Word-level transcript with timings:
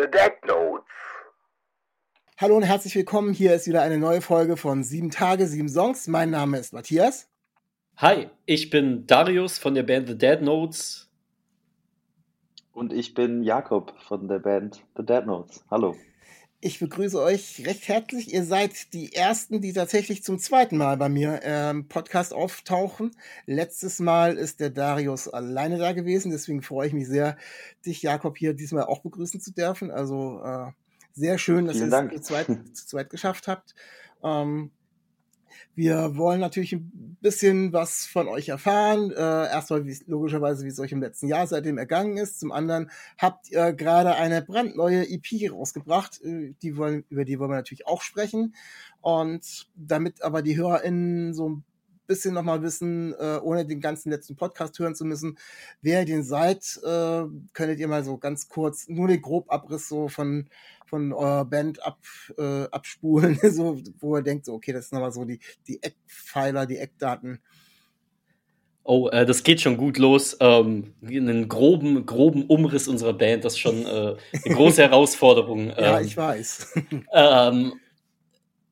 The 0.00 0.08
Dead 0.08 0.34
Notes. 0.46 0.86
Hallo 2.36 2.56
und 2.56 2.62
herzlich 2.62 2.94
willkommen. 2.94 3.32
Hier 3.32 3.52
ist 3.54 3.66
wieder 3.66 3.82
eine 3.82 3.98
neue 3.98 4.20
Folge 4.20 4.56
von 4.56 4.84
Sieben 4.84 5.10
Tage, 5.10 5.48
sieben 5.48 5.68
Songs. 5.68 6.06
Mein 6.06 6.30
Name 6.30 6.56
ist 6.58 6.72
Matthias. 6.72 7.28
Hi, 7.96 8.30
ich 8.46 8.70
bin 8.70 9.08
Darius 9.08 9.58
von 9.58 9.74
der 9.74 9.82
Band 9.82 10.06
The 10.06 10.16
Dead 10.16 10.40
Notes. 10.40 11.10
Und 12.72 12.92
ich 12.92 13.14
bin 13.14 13.42
Jakob 13.42 13.92
von 14.06 14.28
der 14.28 14.38
Band 14.38 14.84
The 14.96 15.04
Dead 15.04 15.26
Notes. 15.26 15.64
Hallo. 15.68 15.96
Ich 16.60 16.80
begrüße 16.80 17.22
euch 17.22 17.64
recht 17.66 17.86
herzlich. 17.86 18.34
Ihr 18.34 18.44
seid 18.44 18.92
die 18.92 19.14
Ersten, 19.14 19.60
die 19.60 19.72
tatsächlich 19.72 20.24
zum 20.24 20.40
zweiten 20.40 20.76
Mal 20.76 20.96
bei 20.96 21.08
mir 21.08 21.40
im 21.42 21.42
ähm, 21.44 21.88
Podcast 21.88 22.34
auftauchen. 22.34 23.12
Letztes 23.46 24.00
Mal 24.00 24.36
ist 24.36 24.58
der 24.58 24.70
Darius 24.70 25.28
alleine 25.28 25.78
da 25.78 25.92
gewesen, 25.92 26.32
deswegen 26.32 26.62
freue 26.62 26.88
ich 26.88 26.92
mich 26.92 27.06
sehr, 27.06 27.36
dich, 27.86 28.02
Jakob, 28.02 28.36
hier 28.36 28.54
diesmal 28.54 28.86
auch 28.86 29.02
begrüßen 29.02 29.40
zu 29.40 29.52
dürfen. 29.52 29.92
Also 29.92 30.42
äh, 30.42 30.72
sehr 31.12 31.38
schön, 31.38 31.66
dass 31.66 31.76
ihr 31.76 31.92
es 31.92 32.14
zu 32.14 32.20
zweit, 32.22 32.46
zu 32.74 32.86
zweit 32.88 33.10
geschafft 33.10 33.46
habt. 33.46 33.76
Ähm, 34.24 34.72
wir 35.78 36.16
wollen 36.16 36.40
natürlich 36.40 36.72
ein 36.72 37.16
bisschen 37.20 37.72
was 37.72 38.04
von 38.04 38.26
euch 38.26 38.48
erfahren. 38.48 39.12
Äh, 39.12 39.14
erstmal 39.16 39.86
wie, 39.86 39.96
logischerweise, 40.08 40.64
wie 40.64 40.70
es 40.70 40.80
euch 40.80 40.90
im 40.90 41.00
letzten 41.00 41.28
Jahr 41.28 41.46
seitdem 41.46 41.78
ergangen 41.78 42.16
ist. 42.16 42.40
Zum 42.40 42.50
anderen 42.50 42.90
habt 43.16 43.48
ihr 43.48 43.72
gerade 43.74 44.16
eine 44.16 44.42
brandneue 44.42 45.08
EP 45.08 45.52
rausgebracht. 45.52 46.20
Äh, 46.24 46.54
die 46.62 46.76
wollen, 46.76 47.04
über 47.10 47.24
die 47.24 47.38
wollen 47.38 47.52
wir 47.52 47.56
natürlich 47.56 47.86
auch 47.86 48.02
sprechen. 48.02 48.56
Und 49.02 49.68
damit 49.76 50.20
aber 50.22 50.42
die 50.42 50.56
HörerInnen 50.56 51.32
so 51.32 51.48
ein 51.48 51.64
bisschen 52.08 52.34
nochmal 52.34 52.62
wissen, 52.62 53.14
äh, 53.14 53.38
ohne 53.40 53.64
den 53.64 53.80
ganzen 53.80 54.10
letzten 54.10 54.34
Podcast 54.34 54.76
hören 54.80 54.96
zu 54.96 55.04
müssen, 55.04 55.38
wer 55.80 56.00
ihr 56.00 56.06
denn 56.06 56.24
seid, 56.24 56.80
äh, 56.82 57.22
könntet 57.52 57.78
ihr 57.78 57.86
mal 57.86 58.02
so 58.02 58.18
ganz 58.18 58.48
kurz 58.48 58.88
nur 58.88 59.06
den 59.06 59.22
Grobabriss 59.22 59.88
so 59.88 60.08
von 60.08 60.48
von 60.88 61.12
eurer 61.12 61.44
Band 61.44 61.84
ab, 61.84 61.98
äh, 62.38 62.64
abspulen, 62.70 63.38
so, 63.50 63.78
wo 64.00 64.16
ihr 64.16 64.22
denkt, 64.22 64.46
so, 64.46 64.54
okay, 64.54 64.72
das 64.72 64.88
sind 64.88 64.96
nochmal 64.96 65.12
so 65.12 65.24
die, 65.24 65.38
die 65.66 65.82
Eckpfeiler, 65.82 66.66
die 66.66 66.78
Eckdaten. 66.78 67.40
Oh, 68.84 69.08
äh, 69.10 69.26
das 69.26 69.42
geht 69.42 69.60
schon 69.60 69.76
gut 69.76 69.98
los. 69.98 70.38
Ähm, 70.40 70.94
einen 71.06 71.48
groben, 71.48 72.06
groben 72.06 72.46
Umriss 72.46 72.88
unserer 72.88 73.12
Band, 73.12 73.44
das 73.44 73.52
ist 73.52 73.58
schon 73.58 73.84
äh, 73.84 74.16
eine 74.44 74.54
große 74.54 74.82
Herausforderung. 74.88 75.68
ja, 75.68 75.98
ähm, 75.98 76.06
ich 76.06 76.16
weiß. 76.16 76.74
ähm, 77.12 77.74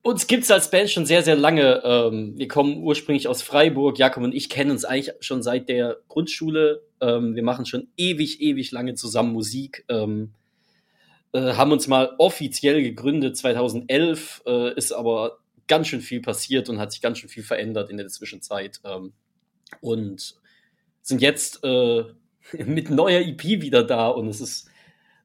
uns 0.07 0.29
gibt 0.29 0.45
es 0.45 0.51
als 0.53 0.71
Band 0.71 0.89
schon 0.89 1.05
sehr, 1.05 1.23
sehr 1.23 1.35
lange. 1.35 1.83
Ähm, 1.85 2.39
wir 2.39 2.47
kommen 2.47 2.79
ursprünglich 2.79 3.27
aus 3.27 3.43
Freiburg. 3.43 3.99
Jakob 3.99 4.23
und 4.23 4.35
ich 4.35 4.49
kennen 4.49 4.71
uns 4.71 4.85
eigentlich 4.85 5.13
schon 5.19 5.43
seit 5.43 5.69
der 5.69 5.97
Grundschule. 6.07 6.83
Ähm, 7.01 7.35
wir 7.35 7.43
machen 7.43 7.67
schon 7.67 7.89
ewig, 7.97 8.41
ewig 8.41 8.71
lange 8.71 8.95
zusammen 8.95 9.33
Musik. 9.33 9.85
Ähm, 9.89 10.33
äh, 11.33 11.55
haben 11.55 11.73
uns 11.73 11.89
mal 11.89 12.15
offiziell 12.19 12.83
gegründet 12.83 13.37
2011, 13.37 14.43
äh, 14.47 14.75
ist 14.75 14.93
aber 14.93 15.39
ganz 15.67 15.89
schön 15.89 16.01
viel 16.01 16.21
passiert 16.21 16.69
und 16.69 16.79
hat 16.79 16.93
sich 16.93 17.03
ganz 17.03 17.19
schön 17.19 17.29
viel 17.29 17.43
verändert 17.43 17.91
in 17.91 17.97
der 17.97 18.07
Zwischenzeit. 18.07 18.81
Ähm, 18.85 19.13
und 19.81 20.37
sind 21.03 21.21
jetzt 21.21 21.65
äh, 21.65 22.05
mit 22.65 22.91
neuer 22.91 23.23
EP 23.23 23.43
wieder 23.43 23.83
da 23.83 24.07
und 24.07 24.29
es 24.29 24.41
ist 24.41 24.66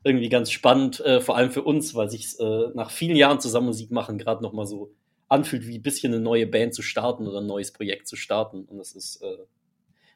irgendwie 0.03 0.29
ganz 0.29 0.51
spannend, 0.51 0.99
äh, 1.01 1.21
vor 1.21 1.37
allem 1.37 1.51
für 1.51 1.63
uns, 1.63 1.93
weil 1.93 2.09
sich 2.09 2.39
äh, 2.39 2.69
nach 2.73 2.91
vielen 2.91 3.15
Jahren 3.15 3.39
zusammen 3.39 3.67
Musik 3.67 3.91
machen 3.91 4.17
gerade 4.17 4.41
noch 4.41 4.53
mal 4.53 4.65
so 4.65 4.91
anfühlt, 5.27 5.67
wie 5.67 5.77
ein 5.77 5.81
bisschen 5.81 6.13
eine 6.13 6.21
neue 6.21 6.47
Band 6.47 6.73
zu 6.73 6.81
starten 6.81 7.27
oder 7.27 7.39
ein 7.39 7.47
neues 7.47 7.71
Projekt 7.71 8.07
zu 8.07 8.15
starten. 8.15 8.65
Und 8.65 8.77
das 8.77 8.93
ist 8.93 9.21
äh, 9.21 9.37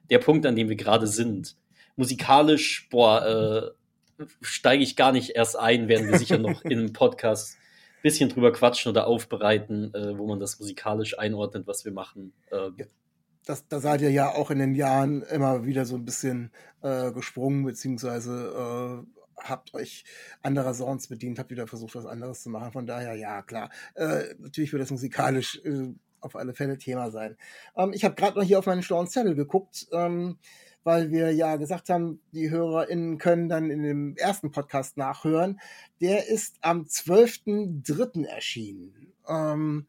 der 0.09 0.19
Punkt, 0.19 0.45
an 0.45 0.55
dem 0.55 0.69
wir 0.69 0.75
gerade 0.75 1.07
sind. 1.07 1.55
Musikalisch, 1.95 2.89
boah, 2.89 3.73
äh, 4.19 4.25
steige 4.41 4.83
ich 4.83 4.95
gar 4.95 5.11
nicht 5.11 5.31
erst 5.31 5.57
ein, 5.57 5.87
werden 5.87 6.09
wir 6.09 6.17
sicher 6.17 6.37
noch 6.37 6.61
in 6.63 6.79
einem 6.79 6.93
Podcast 6.93 7.57
ein 7.57 8.01
bisschen 8.01 8.29
drüber 8.29 8.51
quatschen 8.51 8.89
oder 8.89 9.07
aufbereiten, 9.07 9.93
äh, 9.93 10.17
wo 10.17 10.27
man 10.27 10.39
das 10.39 10.59
musikalisch 10.59 11.17
einordnet, 11.17 11.67
was 11.67 11.85
wir 11.85 11.91
machen. 11.91 12.33
Äh, 12.51 12.71
das, 13.45 13.67
da 13.67 13.79
seid 13.79 14.01
ihr 14.01 14.11
ja 14.11 14.33
auch 14.33 14.49
in 14.49 14.59
den 14.59 14.73
Jahren 14.73 15.21
immer 15.21 15.65
wieder 15.65 15.85
so 15.85 15.95
ein 15.95 16.05
bisschen 16.05 16.51
äh, 16.81 17.11
gesprungen, 17.11 17.63
beziehungsweise 17.63 19.05
äh, 19.05 19.14
habt 19.37 19.73
euch 19.73 20.03
anderer 20.41 20.73
Sounds 20.73 21.07
bedient, 21.07 21.39
habt 21.39 21.51
wieder 21.51 21.67
versucht, 21.67 21.95
was 21.95 22.05
anderes 22.05 22.43
zu 22.43 22.49
machen. 22.49 22.71
Von 22.71 22.87
daher, 22.87 23.15
ja, 23.15 23.41
klar. 23.41 23.69
Äh, 23.95 24.35
natürlich 24.39 24.71
wird 24.71 24.81
das 24.81 24.91
musikalisch 24.91 25.61
äh, 25.63 25.93
auf 26.19 26.35
alle 26.35 26.53
Fälle 26.53 26.77
Thema 26.77 27.11
sein. 27.11 27.37
Ähm, 27.75 27.93
ich 27.93 28.03
habe 28.03 28.15
gerade 28.15 28.37
noch 28.37 28.45
hier 28.45 28.59
auf 28.59 28.65
meinen 28.65 28.83
schlauen 28.83 29.07
Zettel 29.07 29.35
geguckt. 29.35 29.87
Ähm, 29.91 30.37
weil 30.85 31.09
wir 31.09 31.31
ja 31.31 31.55
gesagt 31.55 31.89
haben, 31.89 32.21
die 32.31 32.51
HörerInnen 32.51 33.17
können 33.17 33.49
dann 33.49 33.71
in 33.71 33.81
dem 33.81 34.15
ersten 34.17 34.51
Podcast 34.51 34.97
nachhören. 34.97 35.59
Der 35.99 36.29
ist 36.29 36.57
am 36.61 36.83
12.3. 36.83 38.23
erschienen. 38.25 39.11
Ähm, 39.27 39.87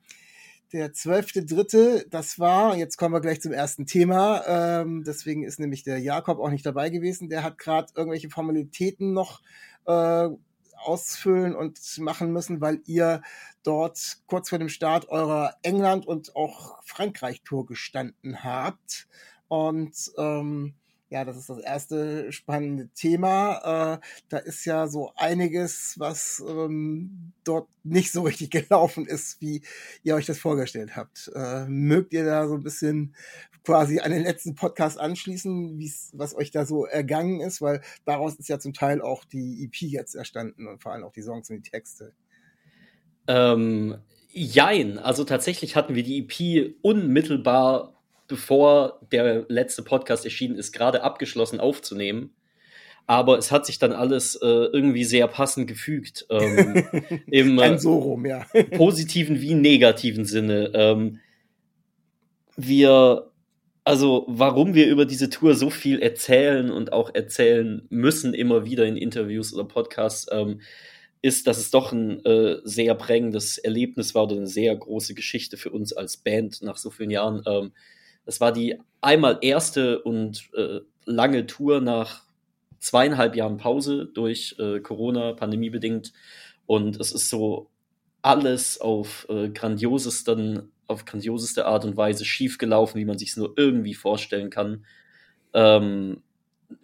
der 0.76 0.92
12.3., 0.92 2.06
das 2.10 2.38
war, 2.38 2.76
jetzt 2.76 2.98
kommen 2.98 3.14
wir 3.14 3.20
gleich 3.20 3.40
zum 3.40 3.52
ersten 3.52 3.86
Thema, 3.86 4.42
ähm, 4.46 5.04
deswegen 5.04 5.42
ist 5.42 5.58
nämlich 5.58 5.84
der 5.84 5.98
Jakob 5.98 6.38
auch 6.38 6.50
nicht 6.50 6.66
dabei 6.66 6.90
gewesen. 6.90 7.30
Der 7.30 7.42
hat 7.42 7.56
gerade 7.56 7.92
irgendwelche 7.96 8.28
Formalitäten 8.28 9.14
noch 9.14 9.40
äh, 9.86 10.28
ausfüllen 10.76 11.56
und 11.56 11.80
machen 11.98 12.30
müssen, 12.30 12.60
weil 12.60 12.80
ihr 12.84 13.22
dort 13.62 14.18
kurz 14.26 14.50
vor 14.50 14.58
dem 14.58 14.68
Start 14.68 15.08
eurer 15.08 15.54
England- 15.62 16.06
und 16.06 16.36
auch 16.36 16.82
Frankreich-Tour 16.84 17.66
gestanden 17.66 18.44
habt. 18.44 19.08
Und 19.48 20.12
ähm, 20.18 20.74
ja, 21.08 21.24
das 21.24 21.36
ist 21.36 21.48
das 21.48 21.58
erste 21.58 22.32
spannende 22.32 22.88
Thema. 22.88 23.94
Äh, 23.94 24.06
da 24.28 24.38
ist 24.38 24.64
ja 24.64 24.88
so 24.88 25.12
einiges, 25.14 25.94
was 25.98 26.42
ähm, 26.46 27.32
dort 27.44 27.68
nicht 27.84 28.10
so 28.10 28.22
richtig 28.22 28.50
gelaufen 28.68 29.06
ist, 29.06 29.40
wie 29.40 29.62
ihr 30.02 30.16
euch 30.16 30.26
das 30.26 30.38
vorgestellt 30.38 30.96
habt. 30.96 31.30
Äh, 31.34 31.66
mögt 31.66 32.12
ihr 32.12 32.24
da 32.24 32.48
so 32.48 32.54
ein 32.54 32.62
bisschen 32.62 33.14
quasi 33.64 34.00
an 34.00 34.10
den 34.10 34.22
letzten 34.22 34.54
Podcast 34.54 34.98
anschließen, 34.98 35.78
was 36.12 36.34
euch 36.34 36.50
da 36.50 36.66
so 36.66 36.86
ergangen 36.86 37.40
ist? 37.40 37.62
Weil 37.62 37.82
daraus 38.04 38.34
ist 38.34 38.48
ja 38.48 38.58
zum 38.58 38.72
Teil 38.72 39.00
auch 39.00 39.24
die 39.24 39.64
EP 39.64 39.82
jetzt 39.82 40.14
erstanden 40.14 40.66
und 40.66 40.82
vor 40.82 40.92
allem 40.92 41.04
auch 41.04 41.12
die 41.12 41.22
Songs 41.22 41.50
und 41.50 41.56
die 41.56 41.70
Texte. 41.70 42.14
Ähm, 43.28 43.96
jein, 44.30 44.98
also 44.98 45.24
tatsächlich 45.24 45.76
hatten 45.76 45.94
wir 45.94 46.02
die 46.02 46.18
EP 46.18 46.76
unmittelbar 46.82 47.95
bevor 48.28 49.00
der 49.12 49.44
letzte 49.48 49.82
Podcast 49.82 50.24
erschienen 50.24 50.56
ist, 50.56 50.72
gerade 50.72 51.02
abgeschlossen 51.02 51.60
aufzunehmen. 51.60 52.34
Aber 53.06 53.38
es 53.38 53.52
hat 53.52 53.66
sich 53.66 53.78
dann 53.78 53.92
alles 53.92 54.34
äh, 54.36 54.46
irgendwie 54.46 55.04
sehr 55.04 55.28
passend 55.28 55.68
gefügt. 55.68 56.26
Ähm, 56.28 56.84
Im 57.30 57.58
äh, 57.58 57.78
so 57.78 57.98
rum, 57.98 58.26
ja. 58.26 58.46
positiven 58.76 59.40
wie 59.40 59.54
negativen 59.54 60.24
Sinne. 60.24 60.72
Ähm, 60.74 61.20
wir, 62.56 63.30
also 63.84 64.24
warum 64.28 64.74
wir 64.74 64.88
über 64.88 65.04
diese 65.04 65.30
Tour 65.30 65.54
so 65.54 65.70
viel 65.70 66.00
erzählen 66.00 66.70
und 66.70 66.92
auch 66.92 67.14
erzählen 67.14 67.86
müssen, 67.90 68.34
immer 68.34 68.64
wieder 68.64 68.84
in 68.86 68.96
Interviews 68.96 69.54
oder 69.54 69.64
Podcasts, 69.64 70.26
ähm, 70.32 70.60
ist, 71.22 71.46
dass 71.46 71.58
es 71.58 71.70
doch 71.70 71.92
ein 71.92 72.24
äh, 72.24 72.58
sehr 72.64 72.94
prägendes 72.94 73.58
Erlebnis 73.58 74.14
war 74.14 74.24
oder 74.24 74.36
eine 74.36 74.46
sehr 74.46 74.74
große 74.74 75.14
Geschichte 75.14 75.56
für 75.56 75.70
uns 75.70 75.92
als 75.92 76.16
Band 76.16 76.62
nach 76.62 76.76
so 76.76 76.90
vielen 76.90 77.10
Jahren. 77.10 77.42
Ähm, 77.46 77.72
das 78.26 78.40
war 78.40 78.52
die 78.52 78.78
einmal 79.00 79.38
erste 79.40 80.02
und 80.02 80.50
äh, 80.54 80.80
lange 81.04 81.46
Tour 81.46 81.80
nach 81.80 82.22
zweieinhalb 82.80 83.36
Jahren 83.36 83.56
Pause 83.56 84.06
durch 84.12 84.56
äh, 84.58 84.80
Corona, 84.80 85.32
pandemiebedingt. 85.32 86.12
Und 86.66 87.00
es 87.00 87.12
ist 87.12 87.30
so 87.30 87.70
alles 88.22 88.80
auf 88.80 89.26
äh, 89.30 89.48
grandiosesten, 89.48 90.72
auf 90.88 91.04
grandioseste 91.04 91.66
Art 91.66 91.84
und 91.84 91.96
Weise 91.96 92.24
schiefgelaufen, 92.24 93.00
wie 93.00 93.04
man 93.04 93.18
sich 93.18 93.30
es 93.30 93.36
nur 93.36 93.54
irgendwie 93.56 93.94
vorstellen 93.94 94.50
kann. 94.50 94.84
Ähm, 95.54 96.22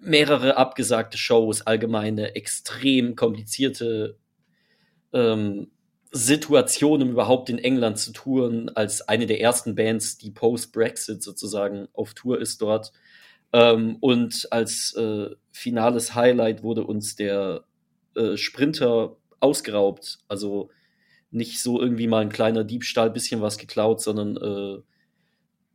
mehrere 0.00 0.56
abgesagte 0.56 1.18
Shows, 1.18 1.62
allgemeine, 1.62 2.36
extrem 2.36 3.16
komplizierte 3.16 4.16
ähm, 5.12 5.70
Situation, 6.12 7.02
um 7.02 7.10
überhaupt 7.10 7.48
in 7.48 7.58
England 7.58 7.98
zu 7.98 8.12
touren, 8.12 8.68
als 8.68 9.08
eine 9.08 9.26
der 9.26 9.40
ersten 9.40 9.74
Bands, 9.74 10.18
die 10.18 10.30
post-Brexit 10.30 11.22
sozusagen 11.22 11.88
auf 11.94 12.12
Tour 12.12 12.38
ist 12.38 12.60
dort. 12.60 12.92
Ähm, 13.54 13.96
und 14.00 14.48
als 14.50 14.94
äh, 14.94 15.30
finales 15.52 16.14
Highlight 16.14 16.62
wurde 16.62 16.84
uns 16.84 17.16
der 17.16 17.64
äh, 18.14 18.36
Sprinter 18.36 19.16
ausgeraubt. 19.40 20.18
Also 20.28 20.70
nicht 21.30 21.62
so 21.62 21.80
irgendwie 21.80 22.06
mal 22.06 22.20
ein 22.20 22.28
kleiner 22.28 22.62
Diebstahl, 22.62 23.10
bisschen 23.10 23.40
was 23.40 23.56
geklaut, 23.56 24.02
sondern 24.02 24.36
äh, 24.36 24.82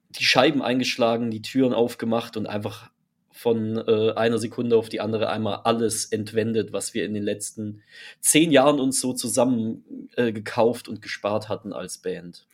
die 0.09 0.23
Scheiben 0.23 0.61
eingeschlagen, 0.61 1.31
die 1.31 1.41
Türen 1.41 1.73
aufgemacht 1.73 2.37
und 2.37 2.45
einfach 2.45 2.91
von 3.37 3.77
äh, 3.87 4.13
einer 4.13 4.39
Sekunde 4.39 4.77
auf 4.77 4.89
die 4.89 4.99
andere 4.99 5.29
einmal 5.29 5.61
alles 5.63 6.05
entwendet, 6.05 6.73
was 6.73 6.93
wir 6.93 7.05
in 7.05 7.13
den 7.13 7.23
letzten 7.23 7.83
zehn 8.19 8.51
Jahren 8.51 8.79
uns 8.79 8.99
so 8.99 9.13
zusammen 9.13 10.09
äh, 10.15 10.31
gekauft 10.31 10.89
und 10.89 11.01
gespart 11.01 11.47
hatten 11.47 11.71
als 11.71 11.99
Band. 11.99 12.47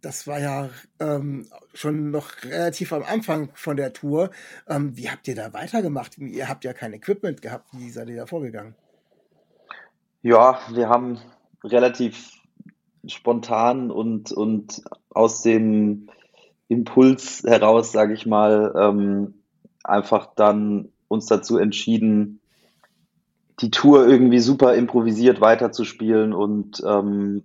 Das 0.00 0.26
war 0.26 0.40
ja 0.40 0.70
ähm, 1.00 1.46
schon 1.74 2.10
noch 2.10 2.42
relativ 2.44 2.92
am 2.92 3.02
Anfang 3.02 3.50
von 3.54 3.76
der 3.76 3.92
Tour. 3.92 4.30
Ähm, 4.68 4.96
wie 4.96 5.10
habt 5.10 5.26
ihr 5.28 5.34
da 5.34 5.52
weitergemacht? 5.52 6.18
Ihr 6.18 6.48
habt 6.48 6.64
ja 6.64 6.72
kein 6.72 6.92
Equipment 6.92 7.42
gehabt. 7.42 7.68
Wie 7.72 7.90
seid 7.90 8.08
ihr 8.08 8.16
da 8.16 8.26
vorgegangen? 8.26 8.74
Ja, 10.22 10.60
wir 10.72 10.88
haben 10.88 11.18
relativ 11.64 12.30
spontan 13.06 13.90
und, 13.90 14.30
und 14.30 14.82
aus 15.10 15.42
dem 15.42 16.08
Impuls 16.68 17.42
heraus, 17.44 17.90
sage 17.90 18.14
ich 18.14 18.24
mal, 18.24 18.72
ähm, 18.76 19.41
einfach 19.84 20.34
dann 20.34 20.88
uns 21.08 21.26
dazu 21.26 21.58
entschieden, 21.58 22.40
die 23.60 23.70
Tour 23.70 24.06
irgendwie 24.06 24.40
super 24.40 24.74
improvisiert 24.74 25.40
weiterzuspielen 25.40 26.32
und 26.32 26.82
ähm, 26.86 27.44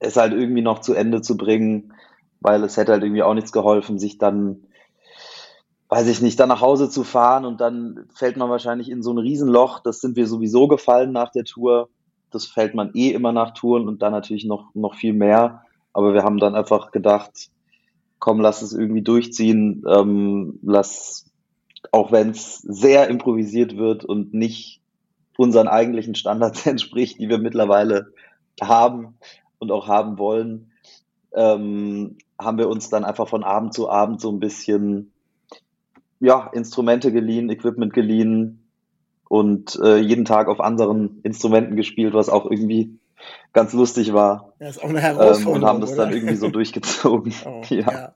es 0.00 0.16
halt 0.16 0.32
irgendwie 0.32 0.62
noch 0.62 0.80
zu 0.80 0.94
Ende 0.94 1.22
zu 1.22 1.36
bringen, 1.36 1.94
weil 2.40 2.62
es 2.64 2.76
hätte 2.76 2.92
halt 2.92 3.02
irgendwie 3.02 3.22
auch 3.22 3.34
nichts 3.34 3.52
geholfen, 3.52 3.98
sich 3.98 4.18
dann, 4.18 4.64
weiß 5.88 6.08
ich 6.08 6.20
nicht, 6.20 6.38
dann 6.38 6.48
nach 6.48 6.60
Hause 6.60 6.90
zu 6.90 7.04
fahren 7.04 7.44
und 7.44 7.60
dann 7.60 8.06
fällt 8.14 8.36
man 8.36 8.50
wahrscheinlich 8.50 8.90
in 8.90 9.02
so 9.02 9.12
ein 9.12 9.18
Riesenloch. 9.18 9.80
Das 9.80 10.00
sind 10.00 10.16
wir 10.16 10.26
sowieso 10.26 10.68
gefallen 10.68 11.12
nach 11.12 11.30
der 11.30 11.44
Tour. 11.44 11.88
Das 12.30 12.44
fällt 12.44 12.74
man 12.74 12.90
eh 12.94 13.10
immer 13.10 13.32
nach 13.32 13.54
Touren 13.54 13.88
und 13.88 14.02
dann 14.02 14.12
natürlich 14.12 14.44
noch, 14.44 14.74
noch 14.74 14.94
viel 14.94 15.14
mehr. 15.14 15.62
Aber 15.92 16.12
wir 16.12 16.22
haben 16.22 16.38
dann 16.38 16.54
einfach 16.54 16.92
gedacht, 16.92 17.50
komm, 18.18 18.40
lass 18.40 18.62
es 18.62 18.72
irgendwie 18.72 19.02
durchziehen, 19.02 19.84
ähm, 19.88 20.58
lass, 20.62 21.30
auch 21.92 22.12
wenn 22.12 22.30
es 22.30 22.58
sehr 22.58 23.08
improvisiert 23.08 23.76
wird 23.76 24.04
und 24.04 24.34
nicht 24.34 24.80
unseren 25.36 25.68
eigentlichen 25.68 26.14
Standards 26.14 26.66
entspricht, 26.66 27.18
die 27.18 27.28
wir 27.28 27.38
mittlerweile 27.38 28.12
haben 28.60 29.18
und 29.58 29.70
auch 29.70 29.86
haben 29.86 30.18
wollen, 30.18 30.72
ähm, 31.32 32.16
haben 32.38 32.58
wir 32.58 32.68
uns 32.68 32.88
dann 32.88 33.04
einfach 33.04 33.28
von 33.28 33.44
Abend 33.44 33.74
zu 33.74 33.88
Abend 33.88 34.20
so 34.20 34.30
ein 34.30 34.40
bisschen 34.40 35.12
ja, 36.20 36.48
Instrumente 36.52 37.12
geliehen, 37.12 37.50
Equipment 37.50 37.92
geliehen 37.92 38.64
und 39.28 39.78
äh, 39.82 39.98
jeden 39.98 40.24
Tag 40.24 40.48
auf 40.48 40.60
anderen 40.60 41.20
Instrumenten 41.22 41.76
gespielt, 41.76 42.14
was 42.14 42.28
auch 42.28 42.50
irgendwie 42.50 42.98
ganz 43.52 43.72
lustig 43.72 44.12
war. 44.12 44.52
Ja, 44.60 44.68
ist 44.68 44.82
auch 44.82 44.88
eine 44.88 45.00
Herausforderung. 45.00 45.56
Ähm, 45.56 45.62
und 45.62 45.68
haben 45.68 45.80
das 45.80 45.92
oder? 45.92 46.04
dann 46.04 46.14
irgendwie 46.14 46.36
so 46.36 46.48
durchgezogen. 46.50 47.34
Oh, 47.44 47.62
ja. 47.70 47.92
ja. 47.92 48.14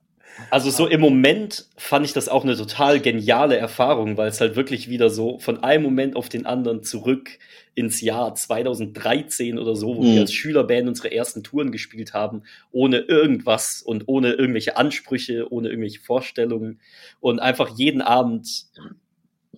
Also 0.50 0.70
so 0.70 0.86
im 0.86 1.00
Moment 1.00 1.66
fand 1.76 2.04
ich 2.06 2.12
das 2.12 2.28
auch 2.28 2.44
eine 2.44 2.56
total 2.56 3.00
geniale 3.00 3.56
Erfahrung, 3.56 4.16
weil 4.16 4.28
es 4.28 4.40
halt 4.40 4.56
wirklich 4.56 4.88
wieder 4.88 5.10
so 5.10 5.38
von 5.38 5.62
einem 5.62 5.82
Moment 5.82 6.16
auf 6.16 6.28
den 6.28 6.46
anderen 6.46 6.82
zurück 6.82 7.38
ins 7.74 8.00
Jahr 8.00 8.34
2013 8.34 9.58
oder 9.58 9.76
so, 9.76 9.96
wo 9.96 10.02
mhm. 10.02 10.14
wir 10.14 10.20
als 10.22 10.32
Schülerband 10.32 10.88
unsere 10.88 11.12
ersten 11.12 11.42
Touren 11.42 11.72
gespielt 11.72 12.12
haben, 12.12 12.42
ohne 12.70 12.98
irgendwas 12.98 13.82
und 13.82 14.04
ohne 14.06 14.32
irgendwelche 14.32 14.76
Ansprüche, 14.76 15.50
ohne 15.50 15.68
irgendwelche 15.68 16.00
Vorstellungen 16.00 16.80
und 17.20 17.40
einfach 17.40 17.68
jeden 17.76 18.02
Abend 18.02 18.66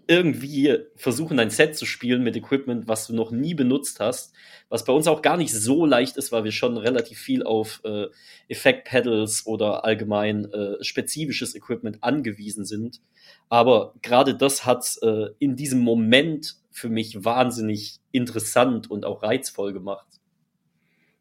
irgendwie 0.07 0.79
versuchen, 0.97 1.39
ein 1.39 1.51
Set 1.51 1.77
zu 1.77 1.87
spielen 1.87 2.23
mit 2.23 2.37
Equipment, 2.37 2.89
was 2.89 3.07
du 3.07 3.15
noch 3.15 3.31
nie 3.31 3.55
benutzt 3.55 4.01
hast, 4.01 4.35
was 4.69 4.85
bei 4.85 4.93
uns 4.93 5.07
auch 5.07 5.23
gar 5.23 5.37
nicht 5.37 5.53
so 5.53 5.87
leicht 5.87 6.17
ist, 6.17 6.33
weil 6.33 6.45
wir 6.45 6.53
schon 6.53 6.77
relativ 6.77 7.19
viel 7.19 7.43
auf 7.43 7.81
äh, 7.85 8.07
Effekt-Pedals 8.49 9.47
oder 9.47 9.85
allgemein 9.85 10.51
äh, 10.53 10.83
spezifisches 10.83 11.55
Equipment 11.55 12.03
angewiesen 12.03 12.65
sind. 12.65 13.01
Aber 13.49 13.95
gerade 14.03 14.37
das 14.37 14.67
hat 14.67 14.99
äh, 15.03 15.29
in 15.39 15.57
diesem 15.57 15.81
Moment 15.81 16.57
für 16.71 16.89
mich 16.89 17.25
wahnsinnig 17.25 18.01
interessant 18.13 18.91
und 18.91 19.05
auch 19.05 19.23
reizvoll 19.23 19.73
gemacht. 19.73 20.07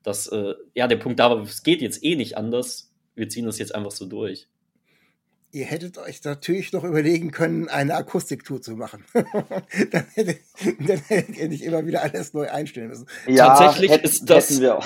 Dass, 0.03 0.27
äh, 0.27 0.55
ja, 0.73 0.87
der 0.87 0.97
Punkt 0.97 1.19
da 1.19 1.29
war, 1.29 1.41
es 1.41 1.63
geht 1.63 1.81
jetzt 1.81 2.03
eh 2.03 2.15
nicht 2.15 2.37
anders. 2.37 2.91
Wir 3.15 3.29
ziehen 3.29 3.45
das 3.45 3.59
jetzt 3.59 3.73
einfach 3.73 3.91
so 3.91 4.05
durch 4.05 4.47
ihr 5.53 5.65
hättet 5.65 5.99
euch 5.99 6.23
natürlich 6.23 6.73
noch 6.73 6.83
überlegen 6.83 7.29
können, 7.31 7.69
eine 7.69 7.93
Akustiktour 7.93 8.59
zu 8.61 8.75
machen. 8.75 9.05
dann, 9.13 10.05
hättet, 10.15 10.39
dann 10.79 10.99
hättet 11.07 11.37
ihr 11.37 11.47
nicht 11.47 11.63
immer 11.63 11.85
wieder 11.85 12.01
alles 12.01 12.33
neu 12.33 12.49
einstellen 12.49 12.87
müssen. 12.87 13.05
Ja, 13.27 13.55
Tatsächlich 13.55 13.91
hätten, 13.91 14.05
ist, 14.05 14.29
das, 14.29 14.59
ja. 14.59 14.79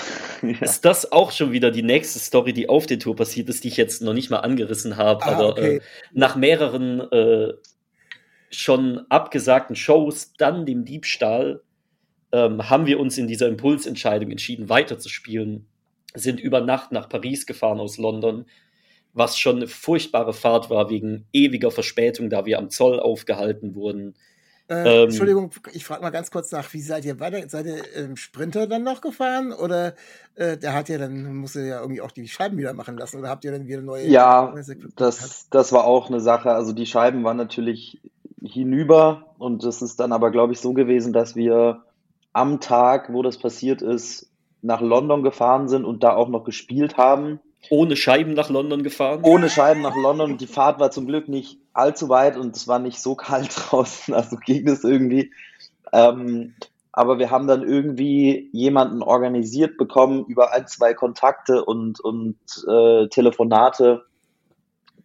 ist 0.59 0.83
das 0.83 1.11
auch 1.13 1.31
schon 1.31 1.53
wieder 1.53 1.71
die 1.71 1.83
nächste 1.83 2.19
Story, 2.19 2.51
die 2.51 2.67
auf 2.67 2.85
der 2.85 2.99
Tour 2.99 3.15
passiert 3.15 3.47
ist, 3.47 3.63
die 3.63 3.69
ich 3.69 3.77
jetzt 3.77 4.01
noch 4.01 4.13
nicht 4.13 4.29
mal 4.29 4.39
angerissen 4.39 4.97
habe. 4.97 5.23
Ah, 5.23 5.31
aber 5.31 5.49
okay. 5.51 5.77
äh, 5.77 5.81
nach 6.11 6.35
mehreren 6.35 6.99
äh, 7.11 7.53
schon 8.49 9.05
abgesagten 9.07 9.75
Shows, 9.77 10.33
dann 10.37 10.65
dem 10.65 10.83
Diebstahl, 10.83 11.61
ähm, 12.33 12.69
haben 12.69 12.85
wir 12.87 12.99
uns 12.99 13.17
in 13.17 13.27
dieser 13.27 13.47
Impulsentscheidung 13.47 14.31
entschieden, 14.31 14.67
weiterzuspielen. 14.67 15.65
Sind 16.13 16.41
über 16.41 16.59
Nacht 16.59 16.91
nach 16.91 17.07
Paris 17.07 17.45
gefahren 17.45 17.79
aus 17.79 17.97
London 17.97 18.45
was 19.13 19.37
schon 19.37 19.57
eine 19.57 19.67
furchtbare 19.67 20.33
Fahrt 20.33 20.69
war 20.69 20.89
wegen 20.89 21.25
ewiger 21.33 21.71
Verspätung, 21.71 22.29
da 22.29 22.45
wir 22.45 22.59
am 22.59 22.69
Zoll 22.69 22.99
aufgehalten 22.99 23.75
wurden. 23.75 24.15
Äh, 24.69 25.03
ähm, 25.03 25.03
Entschuldigung, 25.05 25.51
ich 25.73 25.85
frage 25.85 26.01
mal 26.01 26.09
ganz 26.09 26.29
kurz 26.29 26.51
nach, 26.51 26.73
wie 26.73 26.81
seid 26.81 27.05
ihr 27.05 27.19
weiter? 27.19 27.47
Seid 27.47 27.65
ihr 27.67 27.93
im 27.95 28.17
Sprinter 28.17 28.67
dann 28.67 28.83
noch 28.83 29.01
gefahren 29.01 29.53
oder 29.53 29.95
äh, 30.35 30.57
der 30.57 30.73
hat 30.73 30.89
ja 30.89 30.97
dann, 30.97 31.35
musste 31.35 31.61
ja 31.61 31.79
irgendwie 31.79 32.01
auch 32.01 32.11
die 32.11 32.27
Scheiben 32.27 32.57
wieder 32.57 32.73
machen 32.73 32.97
lassen 32.97 33.17
oder 33.17 33.29
habt 33.29 33.45
ihr 33.45 33.51
dann 33.51 33.67
wieder 33.67 33.81
neue? 33.81 34.07
Ja, 34.07 34.53
das, 34.97 35.47
das 35.49 35.71
war 35.71 35.85
auch 35.85 36.09
eine 36.09 36.19
Sache. 36.19 36.51
Also 36.51 36.73
die 36.73 36.85
Scheiben 36.85 37.23
waren 37.23 37.37
natürlich 37.37 38.01
hinüber 38.43 39.33
und 39.37 39.63
das 39.63 39.81
ist 39.81 39.99
dann 39.99 40.11
aber, 40.11 40.31
glaube 40.31 40.53
ich, 40.53 40.59
so 40.59 40.73
gewesen, 40.73 41.13
dass 41.13 41.35
wir 41.35 41.83
am 42.33 42.59
Tag, 42.59 43.11
wo 43.13 43.23
das 43.23 43.37
passiert 43.37 43.81
ist, 43.81 44.29
nach 44.61 44.81
London 44.81 45.23
gefahren 45.23 45.69
sind 45.69 45.85
und 45.85 46.03
da 46.03 46.13
auch 46.13 46.27
noch 46.27 46.43
gespielt 46.43 46.97
haben 46.97 47.39
ohne 47.69 47.95
Scheiben 47.95 48.33
nach 48.33 48.49
London 48.49 48.83
gefahren? 48.83 49.21
Ohne 49.23 49.49
Scheiben 49.49 49.81
nach 49.81 49.95
London. 49.95 50.37
Die 50.37 50.47
Fahrt 50.47 50.79
war 50.79 50.91
zum 50.91 51.07
Glück 51.07 51.27
nicht 51.27 51.59
allzu 51.73 52.09
weit 52.09 52.37
und 52.37 52.55
es 52.55 52.67
war 52.67 52.79
nicht 52.79 53.01
so 53.01 53.15
kalt 53.15 53.49
draußen, 53.55 54.13
also 54.13 54.37
ging 54.37 54.67
es 54.67 54.83
irgendwie. 54.83 55.31
Ähm, 55.93 56.55
aber 56.91 57.19
wir 57.19 57.29
haben 57.29 57.47
dann 57.47 57.61
irgendwie 57.61 58.49
jemanden 58.51 59.03
organisiert 59.03 59.77
bekommen 59.77 60.25
über 60.25 60.51
ein, 60.51 60.67
zwei 60.67 60.95
Kontakte 60.95 61.63
und, 61.63 61.99
und 61.99 62.37
äh, 62.67 63.07
Telefonate, 63.09 64.03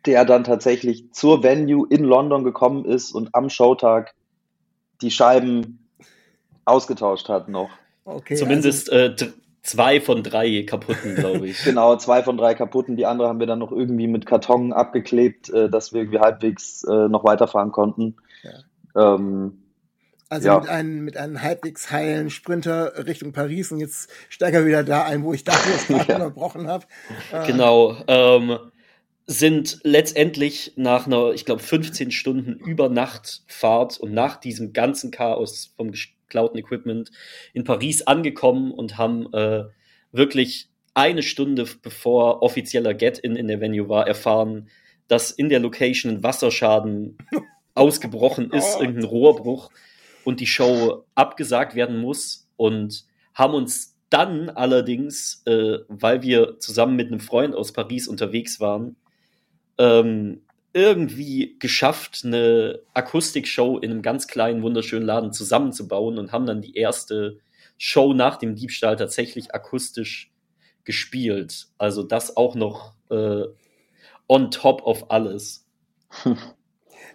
der 0.07 0.25
dann 0.25 0.45
tatsächlich 0.45 1.13
zur 1.13 1.43
Venue 1.43 1.87
in 1.91 2.05
London 2.05 2.45
gekommen 2.45 2.87
ist 2.87 3.13
und 3.13 3.35
am 3.35 3.51
Showtag 3.51 4.15
die 5.03 5.11
Scheiben 5.11 5.87
ausgetauscht 6.65 7.29
hat 7.29 7.49
noch. 7.49 7.71
Okay, 8.05 8.37
Zumindest 8.37 8.91
also, 8.91 9.27
äh, 9.27 9.33
zwei 9.63 10.01
von 10.01 10.23
drei 10.23 10.65
kaputten, 10.65 11.15
glaube 11.15 11.47
ich. 11.49 11.65
genau, 11.65 11.97
zwei 11.97 12.23
von 12.23 12.37
drei 12.37 12.55
kaputten. 12.55 12.97
Die 12.97 13.07
andere 13.07 13.29
haben 13.29 13.41
wir 13.41 13.47
dann 13.47 13.59
noch 13.59 13.73
irgendwie 13.73 14.09
mit 14.09 14.27
Karton 14.27 14.73
abgeklebt, 14.73 15.51
äh, 15.51 15.71
dass 15.71 15.93
wir 15.93 16.03
irgendwie 16.03 16.21
halbwegs 16.21 16.85
äh, 16.85 17.09
noch 17.09 17.25
weiterfahren 17.25 17.73
konnten. 17.73 18.17
Ja. 18.43 19.15
Ähm, 19.15 19.59
also 20.29 20.49
ja. 20.49 20.61
mit, 20.61 20.69
einem, 20.69 21.05
mit 21.05 21.17
einem 21.19 21.43
halbwegs 21.43 21.91
heilen 21.91 22.31
Sprinter 22.31 23.07
Richtung 23.07 23.33
Paris 23.33 23.71
und 23.71 23.81
jetzt 23.81 24.11
wir 24.41 24.67
wieder 24.67 24.83
da 24.83 25.05
ein, 25.05 25.25
wo 25.25 25.35
ich 25.35 25.45
dachte, 25.45 25.71
dass 25.71 25.83
ich 25.83 25.89
gerade 25.89 26.15
unterbrochen 26.15 26.69
habe. 26.69 26.87
Äh, 27.33 27.47
genau. 27.47 27.97
Ähm, 28.07 28.59
sind 29.27 29.81
letztendlich 29.83 30.73
nach 30.77 31.07
einer, 31.07 31.33
ich 31.33 31.45
glaube, 31.45 31.63
15 31.63 32.11
Stunden 32.11 32.55
Übernachtfahrt 32.55 33.99
und 33.99 34.13
nach 34.15 34.37
diesem 34.37 34.73
ganzen 34.73 35.11
Chaos 35.11 35.73
vom 35.77 35.93
geklauten 36.33 36.59
Equipment 36.59 37.11
in 37.53 37.65
Paris 37.65 38.03
angekommen 38.03 38.73
und 38.73 38.97
haben 38.97 39.33
äh, 39.35 39.65
wirklich 40.13 40.69
eine 40.95 41.23
Stunde 41.23 41.67
bevor 41.83 42.43
offizieller 42.43 42.95
Get-In 42.95 43.37
in 43.37 43.49
der 43.49 43.61
Venue 43.61 43.89
war, 43.89 44.07
erfahren, 44.07 44.69
dass 45.09 45.31
in 45.31 45.49
der 45.51 45.61
Location 45.61 46.13
ein 46.13 46.23
Wasserschaden 46.23 47.19
ausgebrochen 47.75 48.51
ist, 48.51 48.77
oh. 48.79 48.81
irgendein 48.81 49.05
Rohrbruch 49.05 49.71
und 50.25 50.41
die 50.41 50.47
Show 50.47 51.05
abgesagt 51.15 51.75
werden 51.75 51.99
muss 51.99 52.49
und 52.57 53.05
haben 53.35 53.55
uns 53.55 53.97
dann 54.11 54.51
allerdings, 54.51 55.43
äh, 55.47 55.79
weil 55.89 56.23
wir 56.23 56.59
zusammen 56.59 56.97
mit 56.97 57.09
einem 57.09 57.21
Freund 57.21 57.55
aus 57.55 57.73
Paris 57.73 58.09
unterwegs 58.09 58.61
waren, 58.61 58.97
ähm, 59.79 60.43
irgendwie 60.73 61.57
geschafft, 61.59 62.23
eine 62.25 62.81
Akustikshow 62.95 63.79
in 63.79 63.91
einem 63.91 64.03
ganz 64.03 64.27
kleinen, 64.27 64.63
wunderschönen 64.63 65.07
Laden 65.07 65.33
zusammenzubauen 65.33 66.19
und 66.19 66.33
haben 66.33 66.47
dann 66.47 66.63
die 66.63 66.77
erste 66.77 67.39
Show 67.77 68.15
nach 68.15 68.37
dem 68.37 68.55
Diebstahl 68.55 68.97
tatsächlich 68.97 69.55
akustisch 69.55 70.33
gespielt. 70.85 71.69
Also 71.79 72.03
das 72.03 72.37
auch 72.37 72.55
noch 72.55 72.95
äh, 73.11 73.45
on 74.29 74.51
top 74.51 74.83
of 74.83 75.11
alles. 75.11 75.67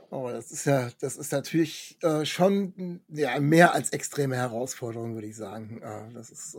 Oh, 0.10 0.30
das 0.30 0.52
ist 0.52 0.64
ja, 0.66 0.90
das 1.02 1.18
ist 1.18 1.34
natürlich 1.34 1.98
äh, 2.02 2.24
schon 2.24 3.02
ja, 3.10 3.38
mehr 3.42 3.74
als 3.74 3.90
extreme 3.90 4.38
Herausforderung, 4.38 5.16
würde 5.16 5.28
ich 5.28 5.36
sagen. 5.36 5.82
Äh, 5.82 6.14
das 6.14 6.32
ist 6.32 6.58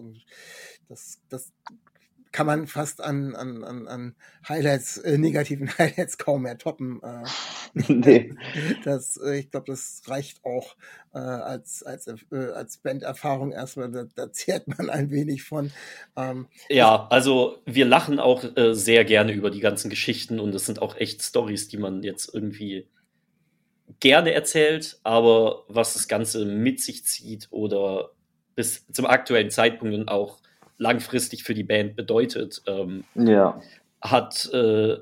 das, 0.86 1.18
das 1.30 1.52
kann 2.32 2.46
man 2.46 2.66
fast 2.66 3.00
an, 3.02 3.34
an, 3.34 3.64
an, 3.64 3.88
an 3.88 4.14
Highlights, 4.48 4.98
äh, 4.98 5.18
negativen 5.18 5.68
Highlights 5.78 6.18
kaum 6.18 6.42
mehr 6.42 6.58
toppen. 6.58 7.00
Äh, 7.02 7.24
nee. 7.92 8.34
das, 8.84 9.16
äh, 9.16 9.40
ich 9.40 9.50
glaube, 9.50 9.66
das 9.66 10.02
reicht 10.06 10.44
auch 10.44 10.76
äh, 11.14 11.18
als, 11.18 11.82
als, 11.82 12.06
äh, 12.06 12.36
als 12.54 12.78
Banderfahrung 12.78 13.52
erstmal, 13.52 13.90
da, 13.90 14.04
da 14.14 14.32
zehrt 14.32 14.68
man 14.68 14.90
ein 14.90 15.10
wenig 15.10 15.42
von. 15.42 15.70
Ähm, 16.16 16.48
ja, 16.68 17.06
also 17.10 17.58
wir 17.66 17.86
lachen 17.86 18.20
auch 18.20 18.44
äh, 18.56 18.74
sehr 18.74 19.04
gerne 19.04 19.32
über 19.32 19.50
die 19.50 19.60
ganzen 19.60 19.90
Geschichten 19.90 20.40
und 20.40 20.54
es 20.54 20.66
sind 20.66 20.82
auch 20.82 20.96
echt 20.96 21.22
Stories, 21.22 21.68
die 21.68 21.78
man 21.78 22.02
jetzt 22.02 22.32
irgendwie 22.32 22.88
gerne 24.00 24.32
erzählt, 24.32 25.00
aber 25.02 25.64
was 25.68 25.94
das 25.94 26.08
Ganze 26.08 26.44
mit 26.44 26.80
sich 26.80 27.04
zieht 27.04 27.48
oder 27.50 28.10
bis 28.54 28.86
zum 28.88 29.06
aktuellen 29.06 29.50
Zeitpunkt 29.50 30.08
auch 30.08 30.40
langfristig 30.78 31.44
für 31.44 31.54
die 31.54 31.64
Band 31.64 31.96
bedeutet, 31.96 32.62
ähm, 32.66 33.04
ja. 33.14 33.60
hat 34.00 34.48
äh, 34.52 34.96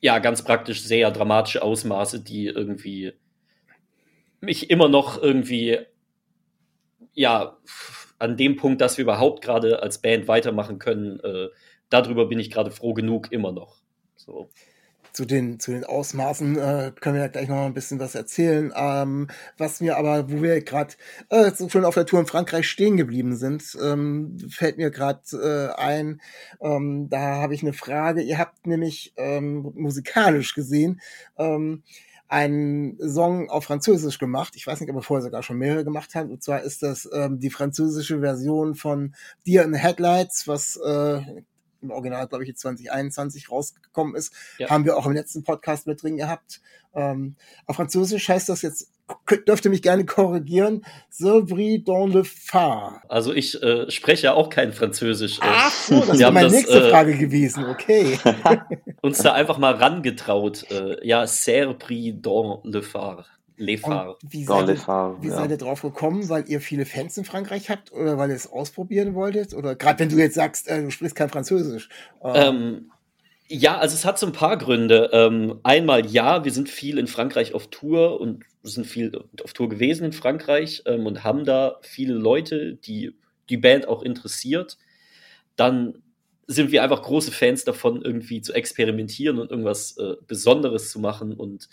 ja 0.00 0.18
ganz 0.18 0.44
praktisch 0.44 0.82
sehr 0.82 1.10
dramatische 1.10 1.62
Ausmaße, 1.62 2.20
die 2.20 2.46
irgendwie 2.46 3.14
mich 4.40 4.70
immer 4.70 4.88
noch 4.88 5.20
irgendwie 5.20 5.78
ja 7.14 7.56
an 8.18 8.36
dem 8.36 8.56
Punkt, 8.56 8.80
dass 8.80 8.98
wir 8.98 9.02
überhaupt 9.02 9.42
gerade 9.42 9.82
als 9.82 10.00
Band 10.00 10.28
weitermachen 10.28 10.78
können, 10.78 11.20
äh, 11.20 11.48
darüber 11.88 12.26
bin 12.26 12.38
ich 12.38 12.50
gerade 12.50 12.70
froh 12.70 12.94
genug 12.94 13.32
immer 13.32 13.52
noch. 13.52 13.78
So 14.16 14.48
zu 15.14 15.24
den, 15.24 15.60
zu 15.60 15.70
den 15.70 15.84
Ausmaßen 15.84 16.58
äh, 16.58 16.92
können 17.00 17.14
wir 17.14 17.22
ja 17.22 17.28
gleich 17.28 17.48
noch 17.48 17.64
ein 17.64 17.72
bisschen 17.72 18.00
was 18.00 18.16
erzählen. 18.16 18.72
Ähm, 18.76 19.28
was 19.56 19.80
mir 19.80 19.96
aber, 19.96 20.30
wo 20.30 20.42
wir 20.42 20.60
gerade 20.60 20.94
äh, 21.30 21.52
so 21.52 21.68
schon 21.68 21.84
auf 21.84 21.94
der 21.94 22.04
Tour 22.04 22.20
in 22.20 22.26
Frankreich 22.26 22.68
stehen 22.68 22.96
geblieben 22.96 23.36
sind, 23.36 23.78
ähm, 23.80 24.36
fällt 24.50 24.76
mir 24.76 24.90
gerade 24.90 25.22
äh, 25.32 25.80
ein, 25.80 26.20
ähm, 26.60 27.08
da 27.08 27.36
habe 27.36 27.54
ich 27.54 27.62
eine 27.62 27.72
Frage. 27.72 28.22
Ihr 28.22 28.38
habt 28.38 28.66
nämlich 28.66 29.14
ähm, 29.16 29.72
musikalisch 29.76 30.54
gesehen 30.54 31.00
ähm, 31.38 31.84
einen 32.26 32.98
Song 32.98 33.48
auf 33.50 33.64
Französisch 33.64 34.18
gemacht. 34.18 34.54
Ich 34.56 34.66
weiß 34.66 34.80
nicht, 34.80 34.90
ob 34.90 34.96
er 34.96 35.02
vorher 35.02 35.22
sogar 35.22 35.44
schon 35.44 35.58
mehrere 35.58 35.84
gemacht 35.84 36.16
hat. 36.16 36.28
Und 36.28 36.42
zwar 36.42 36.62
ist 36.62 36.82
das 36.82 37.08
ähm, 37.12 37.38
die 37.38 37.50
französische 37.50 38.18
Version 38.18 38.74
von 38.74 39.14
Deer 39.46 39.62
in 39.62 39.72
the 39.72 39.78
Headlights, 39.78 40.48
was 40.48 40.76
äh, 40.76 41.20
im 41.84 41.90
Original, 41.90 42.26
glaube 42.26 42.44
ich, 42.44 42.48
jetzt 42.48 42.60
2021 42.60 43.50
rausgekommen 43.50 44.14
ist, 44.16 44.32
ja. 44.58 44.70
haben 44.70 44.84
wir 44.84 44.96
auch 44.96 45.06
im 45.06 45.12
letzten 45.12 45.44
Podcast 45.44 45.86
mit 45.86 46.02
drin 46.02 46.16
gehabt. 46.16 46.60
Ähm, 46.94 47.36
auf 47.66 47.76
Französisch 47.76 48.28
heißt 48.28 48.48
das 48.48 48.62
jetzt, 48.62 48.90
dürfte 49.46 49.68
mich 49.68 49.82
gerne 49.82 50.04
korrigieren, 50.06 50.84
Silbri 51.10 51.82
dans 51.84 52.12
le 52.12 52.24
phare. 52.24 53.00
Also 53.08 53.32
ich 53.32 53.60
äh, 53.62 53.90
spreche 53.90 54.34
auch 54.34 54.48
kein 54.48 54.72
Französisch. 54.72 55.38
Äh. 55.38 55.42
Ach 55.44 55.72
so, 55.72 56.00
das 56.00 56.18
wäre 56.18 56.32
meine 56.32 56.46
das, 56.46 56.56
nächste 56.56 56.86
äh, 56.86 56.90
Frage 56.90 57.16
gewesen, 57.16 57.64
okay. 57.66 58.18
uns 59.02 59.18
da 59.18 59.32
einfach 59.32 59.58
mal 59.58 59.74
rangetraut. 59.74 60.70
Äh, 60.70 61.06
ja, 61.06 61.26
Serpri 61.26 62.18
dans 62.20 62.60
le 62.64 62.82
phare. 62.82 63.26
Lefar. 63.56 64.16
Wie, 64.22 64.44
seid, 64.44 64.68
ihr, 64.68 64.76
wie 65.20 65.28
ja. 65.28 65.34
seid 65.34 65.50
ihr 65.50 65.56
drauf 65.56 65.82
gekommen? 65.82 66.28
Weil 66.28 66.48
ihr 66.48 66.60
viele 66.60 66.86
Fans 66.86 67.16
in 67.16 67.24
Frankreich 67.24 67.70
habt 67.70 67.92
oder 67.92 68.18
weil 68.18 68.30
ihr 68.30 68.36
es 68.36 68.50
ausprobieren 68.50 69.14
wolltet? 69.14 69.54
Oder 69.54 69.76
gerade 69.76 70.00
wenn 70.00 70.08
du 70.08 70.16
jetzt 70.16 70.34
sagst, 70.34 70.68
äh, 70.68 70.82
du 70.82 70.90
sprichst 70.90 71.14
kein 71.14 71.28
Französisch. 71.28 71.88
Ähm, 72.22 72.90
ja, 73.48 73.78
also 73.78 73.94
es 73.94 74.04
hat 74.04 74.18
so 74.18 74.26
ein 74.26 74.32
paar 74.32 74.56
Gründe. 74.56 75.10
Ähm, 75.12 75.60
einmal 75.62 76.06
ja, 76.06 76.44
wir 76.44 76.52
sind 76.52 76.68
viel 76.68 76.98
in 76.98 77.06
Frankreich 77.06 77.54
auf 77.54 77.68
Tour 77.68 78.20
und 78.20 78.44
sind 78.62 78.86
viel 78.86 79.12
auf 79.42 79.52
Tour 79.52 79.68
gewesen 79.68 80.04
in 80.04 80.12
Frankreich 80.12 80.82
ähm, 80.86 81.06
und 81.06 81.22
haben 81.22 81.44
da 81.44 81.78
viele 81.82 82.14
Leute, 82.14 82.74
die 82.74 83.14
die 83.50 83.58
Band 83.58 83.86
auch 83.86 84.02
interessiert. 84.02 84.78
Dann 85.56 86.02
sind 86.46 86.72
wir 86.72 86.82
einfach 86.82 87.02
große 87.02 87.32
Fans 87.32 87.64
davon, 87.64 88.02
irgendwie 88.02 88.42
zu 88.42 88.52
experimentieren 88.52 89.38
und 89.38 89.50
irgendwas 89.50 89.96
äh, 89.98 90.14
Besonderes 90.26 90.90
zu 90.90 90.98
machen 90.98 91.34
und 91.34 91.68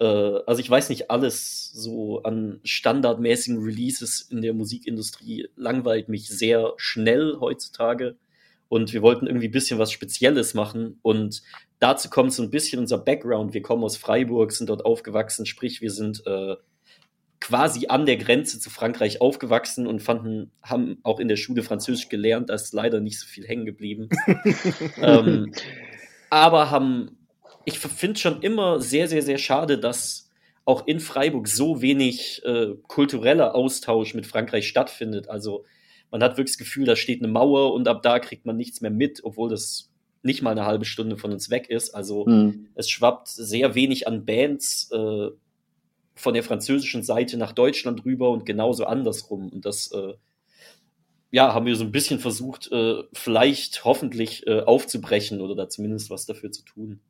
äh, 0.00 0.04
also 0.46 0.60
ich 0.60 0.70
weiß 0.70 0.88
nicht, 0.88 1.10
alles 1.10 1.72
so 1.72 2.22
an 2.22 2.60
standardmäßigen 2.64 3.62
Releases 3.62 4.22
in 4.30 4.42
der 4.42 4.54
Musikindustrie 4.54 5.48
langweilt 5.56 6.08
mich 6.08 6.28
sehr 6.28 6.74
schnell 6.76 7.36
heutzutage. 7.40 8.16
Und 8.68 8.92
wir 8.92 9.02
wollten 9.02 9.26
irgendwie 9.26 9.48
ein 9.48 9.52
bisschen 9.52 9.78
was 9.78 9.92
Spezielles 9.92 10.54
machen. 10.54 10.98
Und 11.02 11.42
dazu 11.78 12.10
kommt 12.10 12.32
so 12.32 12.42
ein 12.42 12.50
bisschen 12.50 12.78
unser 12.78 12.98
Background. 12.98 13.54
Wir 13.54 13.62
kommen 13.62 13.82
aus 13.82 13.96
Freiburg, 13.96 14.52
sind 14.52 14.68
dort 14.68 14.84
aufgewachsen, 14.84 15.46
sprich, 15.46 15.80
wir 15.80 15.90
sind 15.90 16.22
äh, 16.26 16.56
quasi 17.40 17.86
an 17.86 18.04
der 18.04 18.16
Grenze 18.16 18.58
zu 18.58 18.68
Frankreich 18.68 19.20
aufgewachsen 19.20 19.86
und 19.86 20.00
fanden, 20.00 20.50
haben 20.62 20.98
auch 21.02 21.20
in 21.20 21.28
der 21.28 21.36
Schule 21.36 21.62
Französisch 21.62 22.08
gelernt, 22.08 22.50
da 22.50 22.54
ist 22.54 22.74
leider 22.74 23.00
nicht 23.00 23.18
so 23.18 23.26
viel 23.26 23.46
hängen 23.46 23.64
geblieben. 23.64 24.08
ähm, 25.00 25.52
aber 26.30 26.70
haben 26.70 27.17
ich 27.64 27.78
finde 27.78 28.18
schon 28.18 28.42
immer 28.42 28.80
sehr, 28.80 29.08
sehr, 29.08 29.22
sehr 29.22 29.38
schade, 29.38 29.78
dass 29.78 30.28
auch 30.68 30.86
in 30.86 31.00
Freiburg 31.00 31.48
so 31.48 31.80
wenig 31.80 32.42
äh, 32.44 32.74
kultureller 32.88 33.54
Austausch 33.54 34.12
mit 34.12 34.26
Frankreich 34.26 34.68
stattfindet. 34.68 35.30
Also 35.30 35.64
man 36.10 36.22
hat 36.22 36.32
wirklich 36.32 36.56
das 36.56 36.58
Gefühl, 36.58 36.84
da 36.84 36.94
steht 36.94 37.22
eine 37.22 37.32
Mauer 37.32 37.72
und 37.72 37.88
ab 37.88 38.02
da 38.02 38.18
kriegt 38.18 38.44
man 38.44 38.58
nichts 38.58 38.82
mehr 38.82 38.90
mit, 38.90 39.20
obwohl 39.24 39.48
das 39.48 39.90
nicht 40.22 40.42
mal 40.42 40.50
eine 40.50 40.66
halbe 40.66 40.84
Stunde 40.84 41.16
von 41.16 41.32
uns 41.32 41.48
weg 41.48 41.70
ist. 41.70 41.94
Also 41.94 42.26
mhm. 42.26 42.68
es 42.74 42.90
schwappt 42.90 43.28
sehr 43.28 43.74
wenig 43.74 44.06
an 44.06 44.26
Bands 44.26 44.90
äh, 44.92 45.28
von 46.14 46.34
der 46.34 46.42
französischen 46.42 47.02
Seite 47.02 47.38
nach 47.38 47.52
Deutschland 47.52 48.04
rüber 48.04 48.30
und 48.30 48.44
genauso 48.44 48.84
andersrum. 48.84 49.48
Und 49.48 49.64
das 49.64 49.90
äh, 49.92 50.14
ja, 51.30 51.54
haben 51.54 51.64
wir 51.64 51.76
so 51.76 51.84
ein 51.84 51.92
bisschen 51.92 52.20
versucht, 52.20 52.70
äh, 52.72 53.04
vielleicht 53.14 53.86
hoffentlich 53.86 54.46
äh, 54.46 54.60
aufzubrechen 54.60 55.40
oder 55.40 55.54
da 55.54 55.70
zumindest 55.70 56.10
was 56.10 56.26
dafür 56.26 56.50
zu 56.50 56.62
tun 56.62 57.00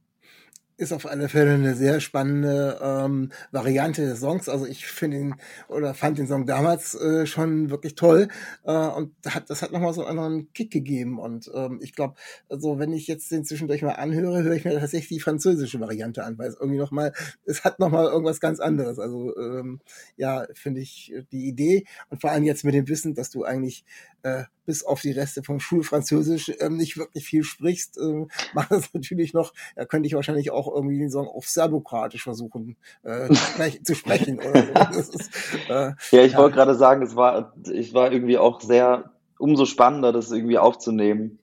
ist 0.79 0.93
auf 0.93 1.07
alle 1.07 1.29
Fälle 1.29 1.55
eine 1.55 1.75
sehr 1.75 2.01
spannende 2.01 2.79
ähm, 2.81 3.33
Variante 3.51 4.07
des 4.07 4.21
Songs. 4.21 4.49
Also 4.49 4.65
ich 4.65 4.87
finde 4.87 5.19
ihn 5.19 5.35
oder 5.69 5.93
fand 5.93 6.19
den 6.19 6.29
Song 6.29 6.47
damals 6.47 6.95
äh, 6.95 7.27
schon 7.27 7.69
wirklich 7.71 7.97
toll 7.97 8.29
äh, 8.65 8.73
und 8.73 9.13
hat, 9.27 9.51
das 9.51 9.61
hat 9.61 9.73
nochmal 9.73 9.93
so 9.93 10.05
einen 10.05 10.19
anderen 10.19 10.53
Kick 10.53 10.71
gegeben. 10.71 11.19
Und 11.19 11.51
ähm, 11.53 11.81
ich 11.83 11.95
glaube, 11.95 12.15
also 12.49 12.79
wenn 12.79 12.93
ich 12.93 13.09
jetzt 13.09 13.31
den 13.33 13.45
zwischendurch 13.45 13.83
mal 13.83 13.95
anhöre, 13.95 14.45
höre 14.45 14.55
ich 14.55 14.65
mir 14.65 14.79
tatsächlich 14.79 15.19
die 15.19 15.21
französische 15.21 15.81
Variante 15.81 16.23
an, 16.23 16.39
weil 16.39 16.49
es 16.49 16.57
irgendwie 16.59 16.79
nochmal, 16.79 17.13
es 17.45 17.65
hat 17.65 17.81
nochmal 17.81 18.07
irgendwas 18.07 18.39
ganz 18.39 18.61
anderes. 18.61 19.01
Also 19.01 19.37
ähm, 19.37 19.81
ja, 20.17 20.47
finde 20.55 20.81
ich 20.81 21.13
die 21.33 21.49
Idee 21.49 21.85
und 22.09 22.21
vor 22.21 22.31
allem 22.31 22.45
jetzt 22.45 22.65
mit 22.65 22.75
dem 22.75 22.87
Wissen, 22.89 23.15
dass 23.15 23.31
du 23.31 23.43
eigentlich 23.43 23.85
äh, 24.23 24.45
bis 24.67 24.85
auf 24.85 25.01
die 25.01 25.13
Reste 25.13 25.43
vom 25.43 25.61
Schulfranzösisch 25.61 26.53
ähm, 26.61 26.77
nicht 26.77 26.99
wirklich 26.99 27.25
viel 27.25 27.43
sprichst, 27.43 27.97
äh, 27.99 28.27
macht 28.55 28.71
das 28.71 28.93
natürlich 28.93 29.33
noch, 29.33 29.55
da 29.77 29.87
könnte 29.87 30.07
ich 30.07 30.15
wahrscheinlich 30.15 30.51
auch 30.51 30.68
irgendwie 30.75 30.99
den 30.99 31.11
Song 31.11 31.29
auf 31.29 31.47
Serbokratisch 31.47 32.23
versuchen 32.23 32.77
äh, 33.03 33.29
zu 33.83 33.95
sprechen. 33.95 34.41
So. 34.43 34.99
ist, 34.99 35.31
äh, 35.69 35.93
ja, 36.11 36.23
ich 36.23 36.33
ja. 36.33 36.39
wollte 36.39 36.57
gerade 36.57 36.75
sagen, 36.75 37.03
es 37.03 37.17
war, 37.17 37.53
ich 37.73 37.95
war 37.95 38.13
irgendwie 38.13 38.39
auch 38.39 38.61
sehr, 38.61 39.13
umso 39.39 39.65
spannender, 39.65 40.13
das 40.13 40.31
irgendwie 40.31 40.59
aufzunehmen. 40.59 41.39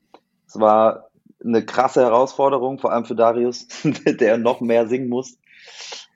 Es 0.47 0.59
war 0.59 1.09
eine 1.43 1.65
krasse 1.65 2.01
Herausforderung, 2.01 2.79
vor 2.79 2.91
allem 2.91 3.05
für 3.05 3.15
Darius, 3.15 3.67
der 4.05 4.37
noch 4.37 4.61
mehr 4.61 4.87
singen 4.87 5.09
muss. 5.09 5.37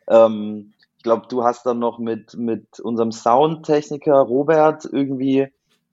Ähm, 0.07 0.73
ich 0.97 1.03
glaube, 1.03 1.27
du 1.29 1.43
hast 1.43 1.65
dann 1.65 1.79
noch 1.79 1.99
mit, 1.99 2.35
mit 2.35 2.79
unserem 2.79 3.11
Soundtechniker 3.11 4.15
Robert 4.15 4.85
irgendwie 4.85 5.47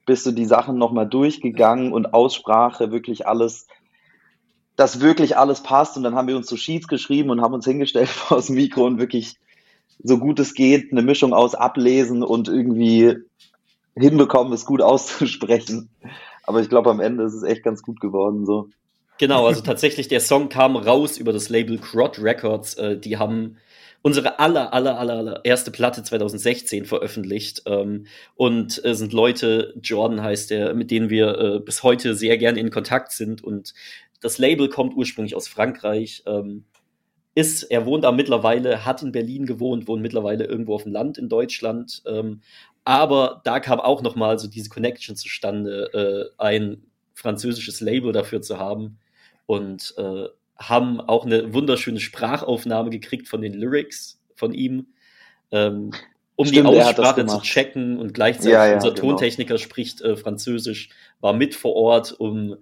bist 0.07 0.25
du 0.25 0.31
die 0.31 0.45
Sachen 0.47 0.79
nochmal 0.79 1.07
durchgegangen 1.07 1.93
und 1.93 2.15
Aussprache, 2.15 2.93
wirklich 2.93 3.27
alles, 3.27 3.67
dass 4.77 5.01
wirklich 5.01 5.37
alles 5.37 5.63
passt. 5.63 5.97
Und 5.97 6.03
dann 6.03 6.15
haben 6.15 6.29
wir 6.29 6.37
uns 6.37 6.49
so 6.49 6.57
Sheets 6.57 6.89
geschrieben 6.89 7.31
und 7.31 7.41
haben 7.41 7.55
uns 7.55 7.65
hingestellt 7.65 8.09
vor 8.11 8.37
das 8.37 8.49
Mikro 8.49 8.87
und 8.87 8.99
wirklich 8.99 9.37
so 10.03 10.19
gut 10.19 10.39
es 10.39 10.55
geht, 10.55 10.93
eine 10.93 11.03
Mischung 11.03 11.33
aus 11.33 11.55
Ablesen 11.55 12.23
und 12.23 12.49
irgendwie 12.49 13.17
hinbekommen, 13.95 14.53
es 14.53 14.67
gut 14.67 14.83
auszusprechen. 14.83 15.89
Aber 16.45 16.61
ich 16.61 16.69
glaube, 16.69 16.91
am 16.91 17.01
Ende 17.01 17.25
ist 17.25 17.35
es 17.35 17.43
echt 17.43 17.63
ganz 17.63 17.83
gut 17.83 18.01
geworden, 18.01 18.47
so. 18.47 18.69
Genau, 19.19 19.47
also 19.47 19.63
tatsächlich, 19.63 20.09
der 20.09 20.21
Song 20.21 20.51
kam 20.51 20.77
raus 20.77 21.17
über 21.17 21.33
das 21.33 21.49
Label 21.49 21.79
Crot 21.79 22.19
Records. 22.19 22.75
Äh, 22.75 22.99
die 22.99 23.17
haben 23.17 23.57
unsere 24.03 24.39
aller, 24.39 24.75
aller, 24.75 24.99
aller, 24.99 25.15
aller 25.15 25.41
erste 25.45 25.71
Platte 25.71 26.03
2016 26.03 26.85
veröffentlicht. 26.85 27.63
Ähm, 27.65 28.07
und 28.35 28.85
äh, 28.85 28.95
sind 28.95 29.15
Leute, 29.15 29.75
Jordan 29.83 30.23
heißt 30.23 30.51
der, 30.51 30.75
mit 30.75 30.91
denen 30.91 31.09
wir 31.09 31.39
äh, 31.39 31.61
bis 31.61 31.83
heute 31.83 32.15
sehr 32.15 32.37
gerne 32.37 32.61
in 32.61 32.71
Kontakt 32.71 33.13
sind. 33.13 33.43
Und 33.43 33.73
das 34.21 34.39
Label 34.39 34.69
kommt 34.69 34.97
ursprünglich 34.97 35.35
aus 35.35 35.49
Frankreich. 35.49 36.23
Ähm, 36.27 36.65
ist, 37.35 37.65
er 37.65 37.85
wohnt 37.85 38.05
da 38.05 38.13
mittlerweile, 38.13 38.87
hat 38.87 39.03
in 39.03 39.13
Berlin 39.13 39.45
gewohnt, 39.45 39.89
wohnt 39.89 40.01
mittlerweile 40.03 40.45
irgendwo 40.45 40.75
auf 40.75 40.85
dem 40.85 40.93
Land 40.93 41.19
in 41.19 41.29
Deutschland. 41.29 42.03
Ähm, 42.07 42.41
aber 42.85 43.43
da 43.45 43.61
kam 43.61 43.79
auch 43.79 44.01
noch 44.01 44.17
mal 44.17 44.39
so 44.39 44.49
diese 44.49 44.71
Connection 44.71 45.17
zustande, 45.17 46.33
äh, 46.39 46.43
ein 46.43 46.83
französisches 47.13 47.81
Label 47.81 48.13
dafür 48.13 48.41
zu 48.41 48.59
haben. 48.59 48.99
Und 49.47 49.95
äh, 49.99 50.27
haben 50.59 51.01
auch 51.01 51.27
eine 51.27 51.53
wunderschöne 51.53 52.01
Sprachaufnahme 52.01 52.91
gekriegt 52.91 53.29
von 53.29 53.43
den 53.43 53.53
Lyrics 53.55 54.21
von 54.35 54.53
ihm, 54.53 54.87
ähm, 55.51 55.91
um 56.35 56.47
Stimmt, 56.47 56.71
die 56.71 56.81
Aussprache 56.81 57.27
zu 57.27 57.41
checken 57.41 57.99
und 57.99 58.13
gleichzeitig 58.13 58.53
Ja, 58.53 58.67
ja, 58.67 58.75
unser 58.75 58.91
genau. 58.91 59.09
Tontechniker 59.09 59.59
spricht 59.59 60.01
äh, 60.03 60.17
Französisch, 60.17 60.91
war 61.21 61.33
mit 61.33 61.55
vor 61.55 61.75
Ort, 61.75 62.13
um 62.13 62.57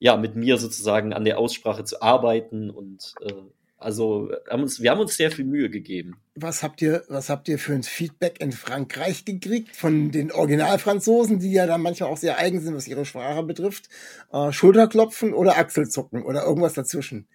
ja 0.00 0.16
mit 0.16 0.34
mir 0.34 0.56
sozusagen 0.56 1.12
an 1.12 1.24
der 1.24 1.38
Aussprache 1.38 1.84
zu 1.84 2.02
arbeiten 2.02 2.70
und 2.70 3.14
äh, 3.20 3.32
also 3.76 4.30
haben 4.50 4.62
uns, 4.62 4.82
wir 4.82 4.90
haben 4.90 5.00
uns 5.00 5.16
sehr 5.16 5.30
viel 5.30 5.44
Mühe 5.44 5.70
gegeben. 5.70 6.20
Was 6.34 6.62
habt 6.62 6.82
ihr, 6.82 7.04
was 7.08 7.30
habt 7.30 7.48
ihr 7.48 7.58
für 7.58 7.72
ein 7.72 7.82
Feedback 7.82 8.40
in 8.40 8.52
Frankreich 8.52 9.24
gekriegt 9.24 9.74
von 9.76 10.10
den 10.10 10.32
Originalfranzosen, 10.32 11.38
die 11.38 11.52
ja 11.52 11.66
dann 11.66 11.80
manchmal 11.80 12.10
auch 12.10 12.18
sehr 12.18 12.38
eigen 12.38 12.60
sind, 12.60 12.74
was 12.74 12.88
ihre 12.88 13.06
Sprache 13.06 13.42
betrifft? 13.42 13.88
Äh, 14.32 14.52
Schulterklopfen 14.52 15.32
oder 15.32 15.56
Achselzucken 15.56 16.22
oder 16.22 16.44
irgendwas 16.44 16.74
dazwischen? 16.74 17.26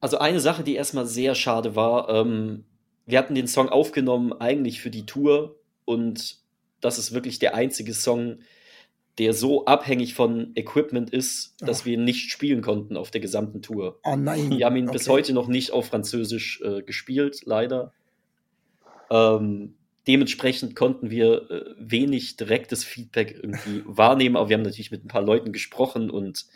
Also 0.00 0.18
eine 0.18 0.40
Sache, 0.40 0.62
die 0.62 0.74
erstmal 0.74 1.06
sehr 1.06 1.34
schade 1.34 1.76
war, 1.76 2.08
ähm, 2.08 2.64
wir 3.06 3.18
hatten 3.18 3.34
den 3.34 3.46
Song 3.46 3.68
aufgenommen 3.68 4.32
eigentlich 4.32 4.80
für 4.80 4.90
die 4.90 5.04
Tour 5.04 5.56
und 5.84 6.38
das 6.80 6.98
ist 6.98 7.12
wirklich 7.12 7.38
der 7.38 7.54
einzige 7.54 7.92
Song, 7.92 8.38
der 9.18 9.32
so 9.32 9.64
abhängig 9.66 10.14
von 10.14 10.52
Equipment 10.56 11.10
ist, 11.10 11.54
dass 11.60 11.82
Ach. 11.82 11.84
wir 11.86 11.94
ihn 11.94 12.04
nicht 12.04 12.30
spielen 12.30 12.62
konnten 12.62 12.96
auf 12.96 13.10
der 13.10 13.20
gesamten 13.20 13.62
Tour. 13.62 14.00
Oh 14.04 14.16
nein. 14.16 14.50
Wir 14.50 14.66
haben 14.66 14.76
ihn 14.76 14.90
bis 14.90 15.08
Okay. 15.08 15.18
heute 15.18 15.32
noch 15.32 15.46
nicht 15.46 15.70
auf 15.70 15.86
Französisch 15.86 16.60
äh, 16.64 16.82
gespielt, 16.82 17.42
leider. 17.44 17.92
Ähm, 19.10 19.74
dementsprechend 20.08 20.74
konnten 20.74 21.10
wir 21.10 21.50
äh, 21.50 21.64
wenig 21.78 22.36
direktes 22.36 22.82
Feedback 22.84 23.38
irgendwie 23.40 23.82
wahrnehmen, 23.86 24.36
aber 24.36 24.48
wir 24.48 24.56
haben 24.56 24.62
natürlich 24.62 24.90
mit 24.90 25.04
ein 25.04 25.08
paar 25.08 25.22
Leuten 25.22 25.52
gesprochen 25.52 26.10
und 26.10 26.46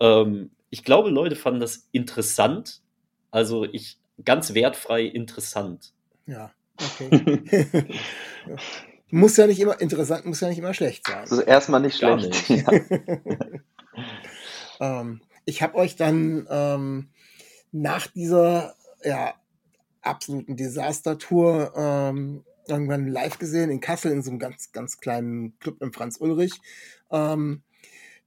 ähm, 0.00 0.50
ich 0.70 0.84
glaube, 0.84 1.10
Leute 1.10 1.36
fanden 1.36 1.60
das 1.60 1.88
interessant. 1.92 2.80
Also 3.30 3.64
ich 3.64 3.98
ganz 4.24 4.54
wertfrei 4.54 5.04
interessant. 5.04 5.92
Ja, 6.26 6.50
okay. 6.76 7.86
muss 9.12 9.36
ja 9.36 9.46
nicht 9.46 9.60
immer 9.60 9.80
interessant, 9.80 10.26
muss 10.26 10.40
ja 10.40 10.48
nicht 10.48 10.58
immer 10.58 10.74
schlecht 10.74 11.06
sein. 11.06 11.24
Ist 11.24 11.38
erstmal 11.38 11.80
nicht 11.80 11.98
schlecht. 11.98 12.48
nicht. 12.48 12.66
Ja. 12.66 12.72
ähm, 15.00 15.20
ich 15.44 15.62
habe 15.62 15.74
euch 15.76 15.96
dann 15.96 16.46
ähm, 16.50 17.08
nach 17.72 18.06
dieser 18.06 18.74
ja, 19.02 19.34
absoluten 20.02 20.56
Desaster-Tour 20.56 21.72
ähm, 21.76 22.44
irgendwann 22.66 23.08
live 23.08 23.38
gesehen 23.38 23.70
in 23.70 23.80
Kassel 23.80 24.12
in 24.12 24.22
so 24.22 24.30
einem 24.30 24.38
ganz, 24.38 24.72
ganz 24.72 24.98
kleinen 24.98 25.58
Club 25.58 25.82
im 25.82 25.92
Franz 25.92 26.18
Ulrich. 26.20 26.60
Ähm, 27.10 27.62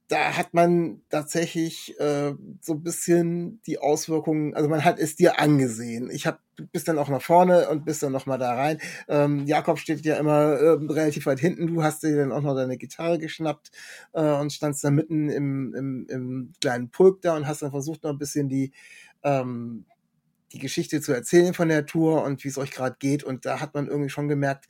da 0.08 0.36
hat 0.36 0.52
man 0.52 1.00
tatsächlich 1.08 1.98
äh, 1.98 2.34
so 2.60 2.74
ein 2.74 2.82
bisschen 2.82 3.62
die 3.66 3.78
Auswirkungen, 3.78 4.54
also 4.54 4.68
man 4.68 4.84
hat 4.84 4.98
es 4.98 5.16
dir 5.16 5.38
angesehen. 5.38 6.10
Ich 6.10 6.26
habe 6.26 6.38
bist 6.72 6.88
dann 6.88 6.98
auch 6.98 7.08
nach 7.08 7.22
vorne 7.22 7.68
und 7.68 7.84
bist 7.84 8.02
dann 8.02 8.12
noch 8.12 8.26
mal 8.26 8.38
da 8.38 8.54
rein. 8.54 8.78
Ähm, 9.08 9.46
Jakob 9.46 9.78
steht 9.78 10.04
ja 10.04 10.16
immer 10.16 10.52
äh, 10.52 10.92
relativ 10.92 11.26
weit 11.26 11.40
hinten. 11.40 11.66
Du 11.66 11.82
hast 11.82 12.02
dir 12.02 12.16
dann 12.16 12.32
auch 12.32 12.42
noch 12.42 12.54
deine 12.54 12.76
Gitarre 12.76 13.18
geschnappt 13.18 13.70
äh, 14.12 14.22
und 14.22 14.52
standst 14.52 14.84
dann 14.84 14.94
mitten 14.94 15.28
im, 15.30 15.74
im, 15.74 16.06
im 16.08 16.52
kleinen 16.60 16.90
Pulk 16.90 17.22
da 17.22 17.36
und 17.36 17.46
hast 17.46 17.62
dann 17.62 17.70
versucht 17.70 18.02
noch 18.04 18.10
ein 18.10 18.18
bisschen 18.18 18.48
die 18.48 18.72
ähm, 19.22 19.86
die 20.54 20.58
Geschichte 20.58 21.00
zu 21.00 21.12
erzählen 21.12 21.52
von 21.52 21.68
der 21.68 21.84
Tour 21.84 22.22
und 22.22 22.44
wie 22.44 22.48
es 22.48 22.58
euch 22.58 22.70
gerade 22.70 22.96
geht. 22.98 23.24
Und 23.24 23.44
da 23.44 23.60
hat 23.60 23.74
man 23.74 23.88
irgendwie 23.88 24.10
schon 24.10 24.28
gemerkt, 24.28 24.66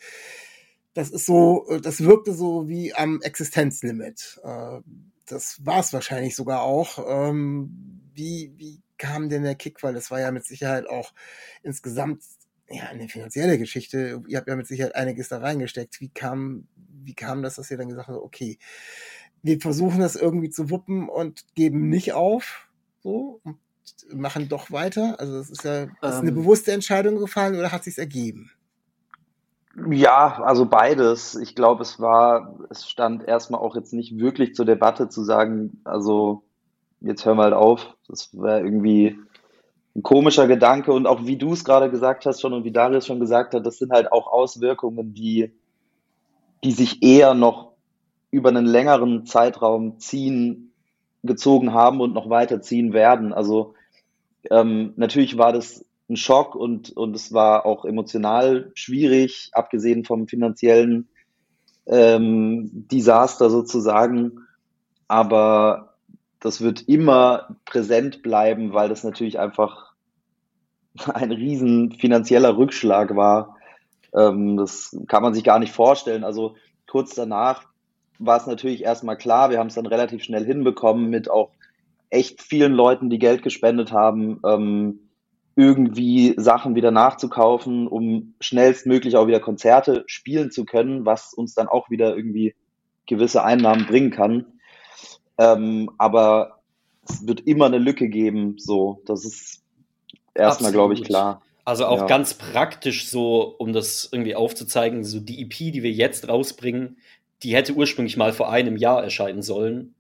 das 0.94 1.10
ist 1.10 1.26
so, 1.26 1.66
äh, 1.68 1.80
das 1.80 2.00
wirkte 2.02 2.32
so 2.32 2.68
wie 2.68 2.94
am 2.94 3.20
Existenzlimit. 3.20 4.40
Äh, 4.42 4.80
das 5.26 5.64
war 5.64 5.80
es 5.80 5.92
wahrscheinlich 5.92 6.34
sogar 6.36 6.62
auch. 6.62 6.98
Ähm, 7.06 8.00
wie, 8.14 8.52
wie 8.56 8.80
kam 8.98 9.28
denn 9.28 9.42
der 9.42 9.54
Kick? 9.54 9.82
Weil 9.82 9.94
das 9.94 10.10
war 10.10 10.20
ja 10.20 10.30
mit 10.30 10.44
Sicherheit 10.44 10.88
auch 10.88 11.12
insgesamt 11.62 12.22
ja 12.68 12.84
eine 12.84 13.08
finanzielle 13.08 13.58
Geschichte. 13.58 14.22
Ihr 14.26 14.38
habt 14.38 14.48
ja 14.48 14.56
mit 14.56 14.66
Sicherheit 14.66 14.94
einiges 14.94 15.28
da 15.28 15.38
reingesteckt. 15.38 16.00
Wie 16.00 16.08
kam, 16.08 16.66
wie 16.76 17.14
kam 17.14 17.42
das, 17.42 17.56
dass 17.56 17.70
ihr 17.70 17.76
dann 17.76 17.88
gesagt 17.88 18.08
habt, 18.08 18.18
okay, 18.18 18.58
wir 19.42 19.60
versuchen 19.60 20.00
das 20.00 20.16
irgendwie 20.16 20.50
zu 20.50 20.70
wuppen 20.70 21.08
und 21.08 21.44
geben 21.54 21.88
nicht 21.88 22.14
auf, 22.14 22.68
so 23.02 23.40
und 23.44 23.58
machen 24.12 24.48
doch 24.48 24.70
weiter. 24.70 25.20
Also 25.20 25.38
es 25.38 25.50
ist 25.50 25.64
ja 25.64 25.82
ist 25.82 25.92
eine 26.02 26.30
Ähm. 26.30 26.34
bewusste 26.34 26.72
Entscheidung 26.72 27.18
gefallen 27.18 27.54
oder 27.56 27.70
hat 27.70 27.84
sich's 27.84 27.98
ergeben? 27.98 28.50
Ja, 29.90 30.42
also 30.42 30.66
beides. 30.66 31.34
Ich 31.34 31.54
glaube, 31.54 31.82
es 31.82 31.98
war, 31.98 32.58
es 32.70 32.88
stand 32.88 33.26
erstmal 33.26 33.60
auch 33.60 33.74
jetzt 33.74 33.92
nicht 33.92 34.16
wirklich 34.18 34.54
zur 34.54 34.64
Debatte 34.64 35.08
zu 35.08 35.24
sagen, 35.24 35.80
also 35.84 36.44
jetzt 37.04 37.24
hören 37.24 37.38
wir 37.38 37.44
halt 37.44 37.54
auf. 37.54 37.94
Das 38.08 38.30
wäre 38.32 38.60
irgendwie 38.60 39.18
ein 39.96 40.02
komischer 40.02 40.48
Gedanke 40.48 40.92
und 40.92 41.06
auch 41.06 41.24
wie 41.24 41.36
du 41.36 41.52
es 41.52 41.64
gerade 41.64 41.90
gesagt 41.90 42.26
hast 42.26 42.40
schon 42.40 42.52
und 42.52 42.64
wie 42.64 42.72
Darius 42.72 43.06
schon 43.06 43.20
gesagt 43.20 43.54
hat, 43.54 43.64
das 43.64 43.78
sind 43.78 43.92
halt 43.92 44.10
auch 44.10 44.26
Auswirkungen, 44.26 45.14
die, 45.14 45.52
die 46.64 46.72
sich 46.72 47.02
eher 47.02 47.34
noch 47.34 47.72
über 48.30 48.48
einen 48.48 48.66
längeren 48.66 49.24
Zeitraum 49.26 49.98
ziehen, 50.00 50.72
gezogen 51.22 51.72
haben 51.72 52.00
und 52.00 52.12
noch 52.12 52.28
weiter 52.28 52.60
ziehen 52.60 52.92
werden. 52.92 53.32
Also 53.32 53.74
ähm, 54.50 54.92
natürlich 54.96 55.38
war 55.38 55.52
das 55.52 55.84
ein 56.10 56.16
Schock 56.16 56.54
und, 56.54 56.94
und 56.96 57.14
es 57.14 57.32
war 57.32 57.64
auch 57.64 57.84
emotional 57.84 58.72
schwierig, 58.74 59.50
abgesehen 59.52 60.04
vom 60.04 60.26
finanziellen 60.26 61.08
ähm, 61.86 62.68
Desaster 62.72 63.48
sozusagen. 63.48 64.40
Aber 65.08 65.93
das 66.44 66.60
wird 66.60 66.82
immer 66.88 67.56
präsent 67.64 68.22
bleiben, 68.22 68.74
weil 68.74 68.90
das 68.90 69.02
natürlich 69.02 69.38
einfach 69.38 69.94
ein 71.14 71.32
riesen 71.32 71.92
finanzieller 71.92 72.58
Rückschlag 72.58 73.16
war. 73.16 73.56
Ähm, 74.14 74.58
das 74.58 74.94
kann 75.08 75.22
man 75.22 75.32
sich 75.32 75.42
gar 75.42 75.58
nicht 75.58 75.72
vorstellen. 75.72 76.22
Also 76.22 76.56
kurz 76.86 77.14
danach 77.14 77.64
war 78.18 78.36
es 78.36 78.46
natürlich 78.46 78.84
erstmal 78.84 79.16
klar, 79.16 79.48
wir 79.48 79.58
haben 79.58 79.68
es 79.68 79.74
dann 79.74 79.86
relativ 79.86 80.22
schnell 80.22 80.44
hinbekommen 80.44 81.08
mit 81.08 81.30
auch 81.30 81.50
echt 82.10 82.42
vielen 82.42 82.74
Leuten, 82.74 83.08
die 83.08 83.18
Geld 83.18 83.42
gespendet 83.42 83.90
haben, 83.90 84.40
ähm, 84.46 85.00
irgendwie 85.56 86.34
Sachen 86.36 86.74
wieder 86.74 86.90
nachzukaufen, 86.90 87.88
um 87.88 88.34
schnellstmöglich 88.40 89.16
auch 89.16 89.26
wieder 89.26 89.40
Konzerte 89.40 90.04
spielen 90.06 90.50
zu 90.50 90.66
können, 90.66 91.06
was 91.06 91.32
uns 91.32 91.54
dann 91.54 91.68
auch 91.68 91.88
wieder 91.88 92.14
irgendwie 92.14 92.54
gewisse 93.06 93.42
Einnahmen 93.42 93.86
bringen 93.86 94.10
kann. 94.10 94.53
Ähm, 95.38 95.90
aber 95.98 96.60
es 97.08 97.26
wird 97.26 97.40
immer 97.46 97.66
eine 97.66 97.78
Lücke 97.78 98.08
geben, 98.08 98.56
so. 98.58 99.02
Das 99.06 99.24
ist 99.24 99.62
erstmal, 100.34 100.72
glaube 100.72 100.94
ich, 100.94 101.02
klar. 101.04 101.42
Also 101.64 101.86
auch 101.86 102.00
Ja. 102.00 102.06
ganz 102.06 102.34
praktisch 102.34 103.08
so, 103.08 103.42
um 103.58 103.72
das 103.72 104.08
irgendwie 104.12 104.34
aufzuzeigen, 104.34 105.04
so 105.04 105.20
die 105.20 105.42
EP, 105.42 105.72
die 105.72 105.82
wir 105.82 105.92
jetzt 105.92 106.28
rausbringen, 106.28 106.98
die 107.42 107.54
hätte 107.54 107.74
ursprünglich 107.74 108.16
mal 108.16 108.32
vor 108.32 108.50
einem 108.50 108.76
Jahr 108.76 109.02
erscheinen 109.02 109.42
sollen. 109.42 109.94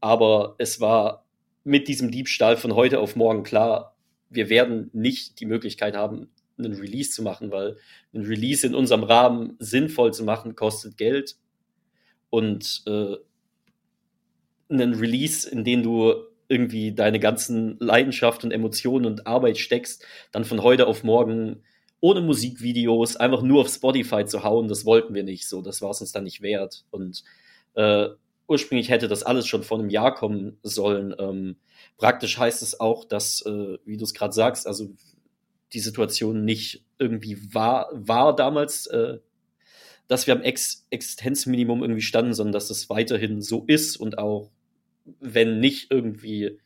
Aber 0.00 0.54
es 0.58 0.80
war 0.80 1.24
mit 1.64 1.86
diesem 1.88 2.10
Diebstahl 2.10 2.56
von 2.56 2.74
heute 2.74 2.98
auf 3.00 3.14
morgen 3.16 3.42
klar, 3.44 3.94
wir 4.30 4.48
werden 4.48 4.90
nicht 4.92 5.40
die 5.40 5.46
Möglichkeit 5.46 5.96
haben, 5.96 6.28
einen 6.58 6.74
Release 6.74 7.10
zu 7.10 7.22
machen, 7.22 7.50
weil 7.50 7.76
ein 8.14 8.22
Release 8.22 8.66
in 8.66 8.74
unserem 8.74 9.04
Rahmen 9.04 9.56
sinnvoll 9.58 10.12
zu 10.12 10.24
machen, 10.24 10.54
kostet 10.56 10.96
Geld. 10.96 11.36
Und 12.30 12.82
äh, 12.86 13.16
einen 14.72 14.94
Release, 14.94 15.48
in 15.48 15.64
den 15.64 15.82
du 15.82 16.14
irgendwie 16.48 16.92
deine 16.92 17.18
ganzen 17.18 17.78
Leidenschaft 17.78 18.44
und 18.44 18.50
Emotionen 18.50 19.06
und 19.06 19.26
Arbeit 19.26 19.58
steckst, 19.58 20.04
dann 20.32 20.44
von 20.44 20.62
heute 20.62 20.86
auf 20.86 21.02
morgen 21.02 21.62
ohne 22.00 22.20
Musikvideos 22.20 23.16
einfach 23.16 23.42
nur 23.42 23.62
auf 23.62 23.68
Spotify 23.68 24.24
zu 24.24 24.42
hauen, 24.42 24.68
das 24.68 24.84
wollten 24.84 25.14
wir 25.14 25.22
nicht 25.22 25.48
so. 25.48 25.62
Das 25.62 25.80
war 25.82 25.90
es 25.90 26.00
uns 26.00 26.12
dann 26.12 26.24
nicht 26.24 26.42
wert. 26.42 26.84
Und 26.90 27.22
äh, 27.74 28.08
ursprünglich 28.48 28.90
hätte 28.90 29.08
das 29.08 29.22
alles 29.22 29.46
schon 29.46 29.62
vor 29.62 29.78
einem 29.78 29.88
Jahr 29.88 30.12
kommen 30.12 30.58
sollen. 30.62 31.14
Ähm, 31.18 31.56
praktisch 31.96 32.38
heißt 32.38 32.60
es 32.62 32.80
auch, 32.80 33.04
dass, 33.04 33.40
äh, 33.46 33.78
wie 33.84 33.96
du 33.96 34.04
es 34.04 34.14
gerade 34.14 34.34
sagst, 34.34 34.66
also 34.66 34.90
die 35.72 35.80
Situation 35.80 36.44
nicht 36.44 36.84
irgendwie 36.98 37.54
war, 37.54 37.88
war 37.92 38.34
damals, 38.34 38.86
äh, 38.88 39.18
dass 40.08 40.26
wir 40.26 40.34
am 40.34 40.42
Ex 40.42 40.86
Existenzminimum 40.90 41.82
irgendwie 41.82 42.02
standen, 42.02 42.34
sondern 42.34 42.52
dass 42.52 42.68
es 42.68 42.90
weiterhin 42.90 43.40
so 43.40 43.64
ist 43.66 43.96
und 43.96 44.18
auch 44.18 44.50
wenn 45.20 45.60
nicht 45.60 45.90
irgendwie 45.90 46.58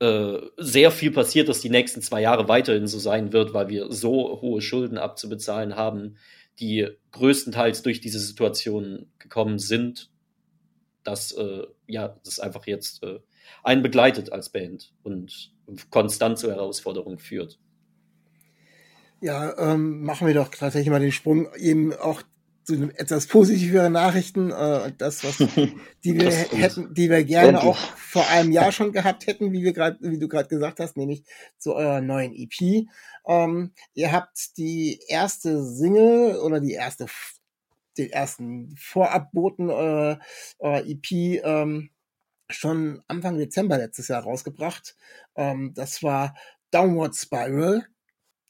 äh, 0.00 0.40
sehr 0.56 0.90
viel 0.90 1.12
passiert, 1.12 1.48
dass 1.48 1.60
die 1.60 1.70
nächsten 1.70 2.02
zwei 2.02 2.20
Jahre 2.20 2.48
weiterhin 2.48 2.86
so 2.86 2.98
sein 2.98 3.32
wird, 3.32 3.54
weil 3.54 3.68
wir 3.68 3.92
so 3.92 4.40
hohe 4.40 4.60
Schulden 4.60 4.98
abzubezahlen 4.98 5.76
haben, 5.76 6.16
die 6.60 6.88
größtenteils 7.12 7.82
durch 7.82 8.00
diese 8.00 8.18
Situation 8.18 9.10
gekommen 9.18 9.58
sind, 9.58 10.10
dass 11.04 11.32
äh, 11.32 11.62
ja, 11.86 12.16
das 12.24 12.40
einfach 12.40 12.66
jetzt 12.66 13.02
äh, 13.02 13.20
einen 13.62 13.82
begleitet 13.82 14.32
als 14.32 14.50
Band 14.50 14.92
und 15.02 15.52
konstant 15.90 16.38
zu 16.38 16.50
Herausforderungen 16.50 17.18
führt. 17.18 17.58
Ja, 19.20 19.56
ähm, 19.58 20.02
machen 20.02 20.26
wir 20.26 20.34
doch 20.34 20.48
tatsächlich 20.48 20.90
mal 20.90 21.00
den 21.00 21.12
Sprung 21.12 21.48
eben 21.56 21.94
auch 21.94 22.22
zu 22.64 22.74
einem 22.74 22.90
etwas 22.90 23.26
positiveren 23.26 23.92
Nachrichten. 23.92 24.50
Äh, 24.50 24.92
das, 24.96 25.22
was 25.24 25.38
die 26.04 26.18
wir 26.18 26.30
hätten, 26.30 26.94
die 26.94 27.10
wir 27.10 27.24
gerne 27.24 27.58
Endlich. 27.58 27.64
auch 27.64 27.78
vor 27.96 28.28
einem 28.28 28.52
Jahr 28.52 28.72
schon 28.72 28.92
gehabt 28.92 29.26
hätten, 29.26 29.52
wie 29.52 29.62
wir 29.62 29.72
gerade, 29.72 29.98
wie 30.00 30.18
du 30.18 30.28
gerade 30.28 30.48
gesagt 30.48 30.80
hast, 30.80 30.96
nämlich 30.96 31.24
zu 31.58 31.74
eurer 31.74 32.00
neuen 32.00 32.34
EP. 32.34 32.86
Ähm, 33.26 33.72
ihr 33.94 34.12
habt 34.12 34.56
die 34.56 35.00
erste 35.08 35.64
Single 35.64 36.36
oder 36.38 36.60
die 36.60 36.72
erste, 36.72 37.06
den 37.96 38.10
ersten 38.10 38.74
Vorabboten 38.76 39.70
eurer, 39.70 40.18
eurer 40.58 40.84
EP 40.86 41.42
ähm, 41.44 41.90
schon 42.50 43.02
Anfang 43.08 43.38
Dezember 43.38 43.78
letztes 43.78 44.08
Jahr 44.08 44.22
rausgebracht. 44.22 44.96
Ähm, 45.36 45.72
das 45.74 46.02
war 46.02 46.34
Downward 46.70 47.14
Spiral. 47.14 47.86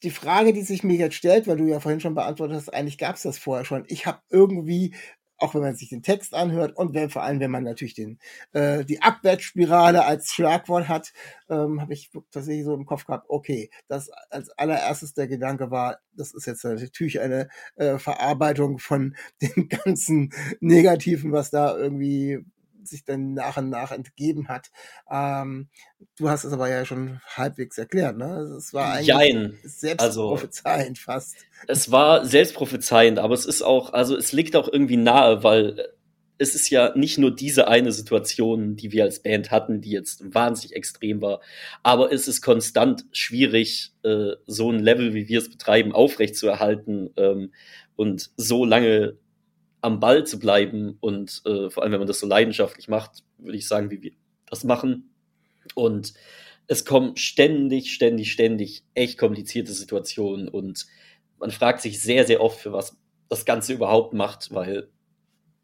Die 0.05 0.11
Frage, 0.11 0.53
die 0.53 0.63
sich 0.63 0.85
mir 0.85 0.97
jetzt 0.97 1.17
stellt, 1.17 1.47
weil 1.49 1.57
du 1.57 1.65
ja 1.65 1.81
vorhin 1.81 2.01
schon 2.01 2.15
beantwortet 2.15 2.57
hast, 2.57 2.73
eigentlich 2.73 2.99
gab 2.99 3.17
es 3.17 3.23
das 3.23 3.39
vorher 3.39 3.65
schon. 3.65 3.85
Ich 3.89 4.07
habe 4.07 4.21
irgendwie 4.31 4.95
auch 5.39 5.55
wenn 5.55 5.63
man 5.63 5.77
sich 5.77 5.89
den 5.89 6.03
Text 6.03 6.35
anhört 6.35 6.77
und 6.77 6.95
wenn, 6.95 7.11
vor 7.11 7.23
allem, 7.23 7.41
wenn 7.41 7.51
man 7.51 7.65
natürlich 7.65 7.95
den, 7.95 8.19
äh, 8.53 8.85
die 8.85 9.03
Abwärtsspirale 9.03 10.05
als 10.05 10.33
Schlagwort 10.33 10.89
hat, 10.89 11.13
ähm, 11.49 11.81
habe 11.81 11.93
ich 11.93 12.11
tatsächlich 12.31 12.65
so 12.65 12.75
im 12.75 12.87
Kopf 12.87 13.05
gehabt, 13.05 13.27
okay, 13.29 13.71
das 13.89 14.11
als 14.31 14.51
allererstes 14.51 15.15
der 15.15 15.27
Gedanke 15.29 15.71
war, 15.71 15.99
das 16.13 16.33
ist 16.33 16.47
jetzt 16.47 16.65
natürlich 16.65 17.21
eine 17.21 17.49
äh, 17.77 17.99
Verarbeitung 17.99 18.79
von 18.79 19.17
dem 19.43 19.69
ganzen 19.69 20.33
Negativen, 20.61 21.33
was 21.33 21.51
da 21.51 21.77
irgendwie 21.77 22.45
sich 22.87 23.05
dann 23.05 23.35
nach 23.35 23.57
und 23.57 23.69
nach 23.69 23.93
entgeben 23.93 24.49
hat. 24.49 24.71
Ähm, 25.11 25.69
du 26.17 26.29
hast 26.29 26.45
es 26.45 26.53
aber 26.53 26.69
ja 26.69 26.85
schon 26.85 27.21
halbwegs 27.27 27.79
erklärt, 27.79 28.17
ne? 28.17 28.55
Es 28.57 28.73
war 28.75 28.93
eigentlich 28.93 29.09
Jein. 29.09 29.59
selbstprophezeiend 29.63 30.99
also, 30.99 31.03
fast. 31.03 31.37
Es 31.69 31.91
war 31.91 32.25
selbstprophezeiend, 32.27 33.19
aber 33.19 33.35
es 33.35 33.47
ist 33.47 33.63
auch, 33.63 33.93
also 33.93 34.17
es 34.17 34.33
liegt 34.33 34.57
auch 34.57 34.69
irgendwie 34.71 34.97
nahe, 34.97 35.43
weil 35.43 35.95
es 36.39 36.55
ist 36.55 36.69
ja 36.71 36.93
nicht 36.97 37.19
nur 37.19 37.35
diese 37.35 37.69
eine 37.69 37.93
Situation, 37.93 38.77
die 38.77 38.93
wir 38.93 39.05
als 39.05 39.23
Band 39.23 39.51
hatten, 39.51 39.81
die 39.81 39.91
jetzt 39.91 40.35
wahnsinnig 40.35 40.75
extrem 40.75 41.21
war, 41.21 41.41
aber 41.83 42.13
es 42.13 42.27
ist 42.27 42.43
konstant 42.43 43.05
schwierig, 43.13 43.93
äh, 44.03 44.33
so 44.47 44.71
ein 44.71 44.81
Level, 44.81 45.15
wie 45.15 45.29
wir 45.29 45.39
es 45.39 45.51
betreiben, 45.51 45.93
aufrechtzuerhalten 45.93 47.11
ähm, 47.17 47.53
und 47.97 48.31
so 48.37 48.65
lange 48.65 49.17
am 49.85 50.01
Ball 50.01 50.25
zu 50.25 50.39
bleiben 50.39 50.97
und 51.01 51.43
äh, 51.45 51.69
vor 51.69 51.83
allem, 51.83 51.93
wenn 51.93 52.01
man 52.01 52.09
das 52.09 52.19
so 52.19 52.27
leidenschaftlich 52.27 52.89
macht, 52.89 53.23
würde 53.37 53.59
ich 53.59 53.69
sagen, 53.69 53.91
wie 53.91 54.01
wir 54.01 54.13
das 54.47 54.65
machen. 54.65 55.11
Und 55.75 56.15
es 56.67 56.87
kommen 56.87 57.19
ständig, 57.19 57.93
ständig, 57.93 58.33
ständig 58.33 58.83
echt 58.95 59.19
komplizierte 59.19 59.75
Situationen 59.75 60.49
und 60.49 60.87
man 61.39 61.51
fragt 61.51 61.83
sich 61.83 62.01
sehr, 62.01 62.27
sehr 62.27 62.41
oft, 62.41 62.59
für 62.59 62.73
was 62.73 62.97
das 63.29 63.45
Ganze 63.45 63.75
überhaupt 63.75 64.15
macht, 64.15 64.55
weil 64.55 64.89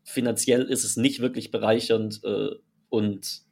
finanziell 0.05 0.65
ist 0.65 0.85
es 0.85 0.99
nicht 0.99 1.21
wirklich 1.21 1.51
bereichernd 1.51 2.21
äh, 2.23 2.51
und 2.91 3.43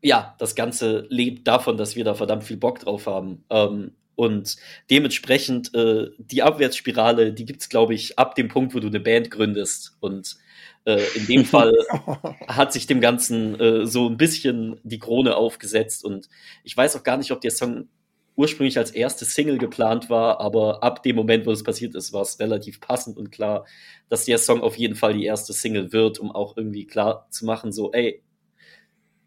ja, 0.00 0.34
das 0.38 0.54
Ganze 0.54 1.06
lebt 1.10 1.46
davon, 1.46 1.76
dass 1.76 1.94
wir 1.94 2.04
da 2.04 2.14
verdammt 2.14 2.44
viel 2.44 2.56
Bock 2.56 2.78
drauf 2.78 3.06
haben. 3.06 3.44
Ähm, 3.50 3.92
und 4.16 4.56
dementsprechend 4.90 5.74
äh, 5.74 6.10
die 6.18 6.42
Abwärtsspirale, 6.42 7.32
die 7.32 7.44
gibt's 7.44 7.68
glaube 7.68 7.94
ich, 7.94 8.18
ab 8.18 8.34
dem 8.34 8.48
Punkt, 8.48 8.74
wo 8.74 8.80
du 8.80 8.88
eine 8.88 9.00
Band 9.00 9.30
gründest. 9.30 9.96
Und 10.00 10.36
äh, 10.84 11.02
in 11.14 11.26
dem 11.26 11.44
Fall 11.44 11.72
hat 12.48 12.72
sich 12.72 12.86
dem 12.86 13.00
Ganzen 13.00 13.58
äh, 13.58 13.86
so 13.86 14.08
ein 14.08 14.16
bisschen 14.16 14.80
die 14.84 14.98
Krone 14.98 15.36
aufgesetzt. 15.36 16.04
Und 16.04 16.28
ich 16.62 16.76
weiß 16.76 16.96
auch 16.96 17.02
gar 17.02 17.16
nicht, 17.16 17.32
ob 17.32 17.40
der 17.40 17.50
Song 17.50 17.88
ursprünglich 18.36 18.78
als 18.78 18.90
erste 18.90 19.24
Single 19.24 19.58
geplant 19.58 20.10
war, 20.10 20.40
aber 20.40 20.82
ab 20.82 21.02
dem 21.02 21.16
Moment, 21.16 21.46
wo 21.46 21.52
es 21.52 21.62
passiert 21.62 21.94
ist, 21.94 22.12
war 22.12 22.22
es 22.22 22.40
relativ 22.40 22.80
passend 22.80 23.16
und 23.16 23.30
klar, 23.30 23.64
dass 24.08 24.24
der 24.24 24.38
Song 24.38 24.60
auf 24.60 24.76
jeden 24.76 24.96
Fall 24.96 25.14
die 25.14 25.24
erste 25.24 25.52
Single 25.52 25.92
wird, 25.92 26.18
um 26.18 26.32
auch 26.32 26.56
irgendwie 26.56 26.84
klar 26.84 27.28
zu 27.30 27.44
machen, 27.44 27.72
so, 27.72 27.92
ey, 27.92 28.22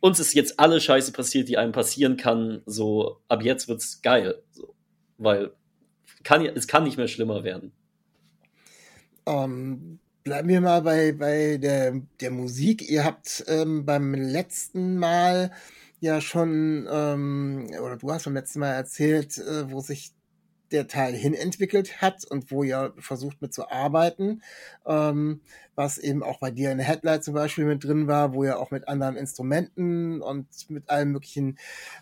uns 0.02 0.20
ist 0.20 0.34
jetzt 0.34 0.60
alle 0.60 0.82
Scheiße 0.82 1.14
passiert, 1.14 1.48
die 1.48 1.58
einem 1.58 1.72
passieren 1.72 2.18
kann, 2.18 2.62
so, 2.66 3.22
ab 3.30 3.44
jetzt 3.44 3.68
wird's 3.70 4.02
geil. 4.02 4.44
So 4.52 4.77
weil 5.18 5.52
kann, 6.24 6.46
es 6.46 6.68
kann 6.68 6.84
nicht 6.84 6.98
mehr 6.98 7.08
schlimmer 7.08 7.44
werden. 7.44 7.72
Ähm, 9.26 10.00
bleiben 10.24 10.50
wir 10.50 10.62
mal 10.62 10.82
bei, 10.82 11.12
bei 11.14 11.58
der, 11.58 12.02
der 12.22 12.32
Musik. 12.32 12.90
Ihr 12.90 13.04
habt 13.04 13.46
ähm, 13.48 13.86
beim 13.86 14.14
letzten 14.14 14.98
Mal 14.98 15.52
ja 16.00 16.22
schon, 16.22 16.88
ähm, 16.92 17.70
oder 17.82 17.98
du 17.98 18.12
hast 18.12 18.26
beim 18.26 18.34
letzten 18.34 18.60
Mal 18.60 18.74
erzählt, 18.74 19.38
äh, 19.38 19.72
wo 19.72 19.80
sich 19.80 20.14
der 20.72 20.88
Teil 20.88 21.14
hinentwickelt 21.14 22.02
hat 22.02 22.26
und 22.26 22.52
wo 22.52 22.64
ihr 22.64 22.94
versucht 23.00 23.42
mit 23.42 23.54
zu 23.54 23.70
arbeiten, 23.70 24.42
ähm, 24.86 25.42
was 25.76 25.98
eben 25.98 26.24
auch 26.24 26.40
bei 26.40 26.52
dir 26.52 26.72
in 26.72 26.78
der 26.78 26.88
Headlight 26.88 27.24
zum 27.24 27.34
Beispiel 27.34 27.66
mit 27.66 27.84
drin 27.84 28.08
war, 28.08 28.34
wo 28.34 28.44
ihr 28.44 28.60
auch 28.60 28.72
mit 28.72 28.88
anderen 28.88 29.16
Instrumenten 29.16 30.22
und 30.22 30.48
mit 30.70 30.90
allen 30.90 31.12
möglichen 31.12 31.58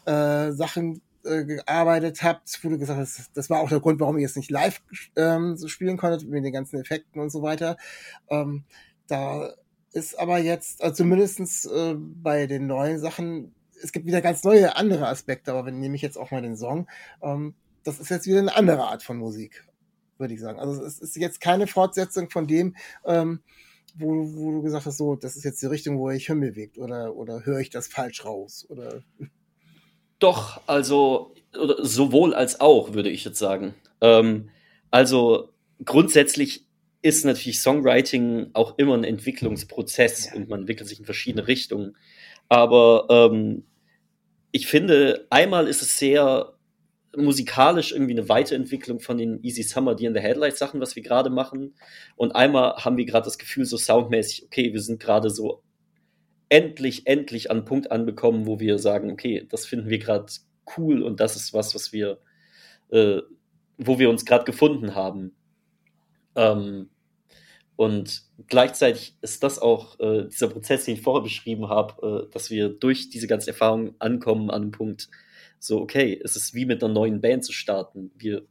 äh, 0.05 0.51
Sachen 0.51 1.01
äh, 1.25 1.45
gearbeitet 1.45 2.23
habt, 2.23 2.63
wo 2.63 2.69
du 2.69 2.77
gesagt 2.77 2.99
hast, 2.99 3.31
das 3.33 3.49
war 3.49 3.59
auch 3.59 3.69
der 3.69 3.79
Grund, 3.79 3.99
warum 3.99 4.17
ihr 4.17 4.25
es 4.25 4.35
nicht 4.35 4.51
live 4.51 4.81
ähm, 5.15 5.57
so 5.57 5.67
spielen 5.67 5.97
konntet, 5.97 6.27
mit 6.27 6.43
den 6.43 6.53
ganzen 6.53 6.79
Effekten 6.79 7.19
und 7.19 7.29
so 7.29 7.41
weiter. 7.41 7.77
Ähm, 8.29 8.63
da 9.07 9.53
ist 9.91 10.19
aber 10.19 10.39
jetzt, 10.39 10.81
also 10.83 10.95
zumindestens 10.95 11.65
äh, 11.65 11.95
bei 11.97 12.47
den 12.47 12.67
neuen 12.67 12.99
Sachen, 12.99 13.55
es 13.81 13.91
gibt 13.91 14.05
wieder 14.05 14.21
ganz 14.21 14.43
neue 14.43 14.75
andere 14.75 15.07
Aspekte, 15.07 15.51
aber 15.51 15.65
wenn 15.65 15.79
nehme 15.79 15.95
ich 15.95 16.01
jetzt 16.01 16.17
auch 16.17 16.31
mal 16.31 16.41
den 16.41 16.57
Song, 16.57 16.87
ähm, 17.21 17.55
das 17.83 17.99
ist 17.99 18.09
jetzt 18.09 18.27
wieder 18.27 18.39
eine 18.39 18.55
andere 18.55 18.83
Art 18.83 19.03
von 19.03 19.17
Musik, 19.17 19.63
würde 20.17 20.33
ich 20.33 20.41
sagen. 20.41 20.59
Also 20.59 20.83
es 20.83 20.99
ist 20.99 21.15
jetzt 21.15 21.39
keine 21.39 21.67
Fortsetzung 21.67 22.29
von 22.29 22.47
dem, 22.47 22.75
ähm, 23.05 23.41
wo, 23.97 24.09
wo 24.35 24.51
du 24.51 24.61
gesagt 24.63 24.85
hast, 24.85 24.97
so, 24.97 25.15
das 25.15 25.35
ist 25.35 25.43
jetzt 25.43 25.61
die 25.61 25.67
Richtung, 25.67 25.97
wo 25.97 26.09
ich 26.09 26.25
hinbewegt 26.25 26.77
oder, 26.77 27.15
oder 27.15 27.45
höre 27.45 27.59
ich 27.59 27.69
das 27.69 27.87
falsch 27.87 28.25
raus 28.25 28.65
oder 28.69 29.01
doch, 30.19 30.61
also 30.67 31.33
sowohl 31.51 32.33
als 32.33 32.59
auch, 32.59 32.93
würde 32.93 33.09
ich 33.09 33.23
jetzt 33.25 33.39
sagen. 33.39 33.75
Ähm, 34.01 34.49
also 34.91 35.49
grundsätzlich 35.83 36.65
ist 37.01 37.25
natürlich 37.25 37.59
Songwriting 37.61 38.49
auch 38.53 38.77
immer 38.77 38.95
ein 38.95 39.03
Entwicklungsprozess 39.03 40.27
ja. 40.27 40.35
und 40.35 40.49
man 40.49 40.61
entwickelt 40.61 40.89
sich 40.89 40.99
in 40.99 41.05
verschiedene 41.05 41.47
Richtungen. 41.47 41.95
Aber 42.49 43.07
ähm, 43.09 43.65
ich 44.51 44.67
finde, 44.67 45.27
einmal 45.29 45.67
ist 45.67 45.81
es 45.81 45.97
sehr 45.97 46.53
musikalisch 47.15 47.91
irgendwie 47.91 48.13
eine 48.13 48.27
Weiterentwicklung 48.27 48.99
von 48.99 49.17
den 49.17 49.43
Easy 49.43 49.63
Summer, 49.63 49.95
die 49.95 50.05
in 50.05 50.13
the 50.13 50.19
Headlights 50.19 50.59
Sachen, 50.59 50.81
was 50.81 50.95
wir 50.95 51.03
gerade 51.03 51.29
machen. 51.29 51.75
Und 52.15 52.35
einmal 52.35 52.75
haben 52.77 52.97
wir 52.97 53.05
gerade 53.05 53.25
das 53.25 53.37
Gefühl, 53.37 53.65
so 53.65 53.77
soundmäßig, 53.77 54.45
okay, 54.45 54.73
wir 54.73 54.81
sind 54.81 54.99
gerade 54.99 55.29
so 55.29 55.61
endlich, 56.55 57.05
endlich 57.05 57.51
an 57.51 57.57
einen 57.57 57.65
Punkt 57.65 57.91
anbekommen, 57.91 58.45
wo 58.45 58.61
wir 58.61 58.79
sagen, 58.79 59.11
okay, 59.11 59.45
das 59.49 59.65
finden 59.65 59.89
wir 59.89 59.99
gerade 59.99 60.27
cool 60.77 61.03
und 61.03 61.19
das 61.19 61.35
ist 61.35 61.53
was, 61.53 61.75
was 61.75 61.91
wir, 61.91 62.17
äh, 62.91 63.19
wo 63.77 63.99
wir 63.99 64.09
uns 64.09 64.23
gerade 64.23 64.45
gefunden 64.45 64.95
haben. 64.95 65.35
Ähm, 66.33 66.89
und 67.75 68.23
gleichzeitig 68.47 69.17
ist 69.21 69.43
das 69.43 69.59
auch 69.59 69.99
äh, 69.99 70.29
dieser 70.29 70.47
Prozess, 70.47 70.85
den 70.85 70.93
ich 70.93 71.01
vorher 71.01 71.23
beschrieben 71.23 71.67
habe, 71.67 72.27
äh, 72.29 72.31
dass 72.31 72.49
wir 72.49 72.69
durch 72.69 73.09
diese 73.09 73.27
ganze 73.27 73.49
Erfahrung 73.49 73.93
ankommen 73.99 74.49
an 74.49 74.61
einem 74.61 74.71
Punkt, 74.71 75.09
so, 75.59 75.81
okay, 75.81 76.17
es 76.23 76.37
ist 76.37 76.53
wie 76.53 76.65
mit 76.65 76.81
einer 76.81 76.93
neuen 76.93 77.19
Band 77.19 77.43
zu 77.43 77.51
starten. 77.51 78.11
Wir 78.15 78.47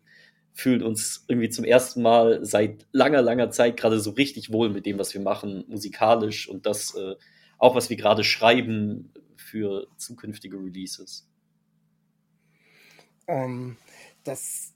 fühlen 0.52 0.82
uns 0.82 1.24
irgendwie 1.26 1.48
zum 1.48 1.64
ersten 1.64 2.02
Mal 2.02 2.44
seit 2.44 2.86
langer, 2.92 3.22
langer 3.22 3.50
Zeit 3.50 3.78
gerade 3.78 3.98
so 3.98 4.10
richtig 4.10 4.52
wohl 4.52 4.68
mit 4.68 4.84
dem, 4.84 4.98
was 4.98 5.14
wir 5.14 5.22
machen, 5.22 5.64
musikalisch 5.68 6.50
und 6.50 6.66
das 6.66 6.94
äh, 6.96 7.14
auch 7.58 7.74
was 7.74 7.90
wir 7.90 7.96
gerade 7.96 8.24
schreiben 8.24 9.12
für 9.36 9.86
zukünftige 9.96 10.56
Releases. 10.56 11.28
Um, 13.26 13.34
ähm, 13.34 13.76
das 14.24 14.74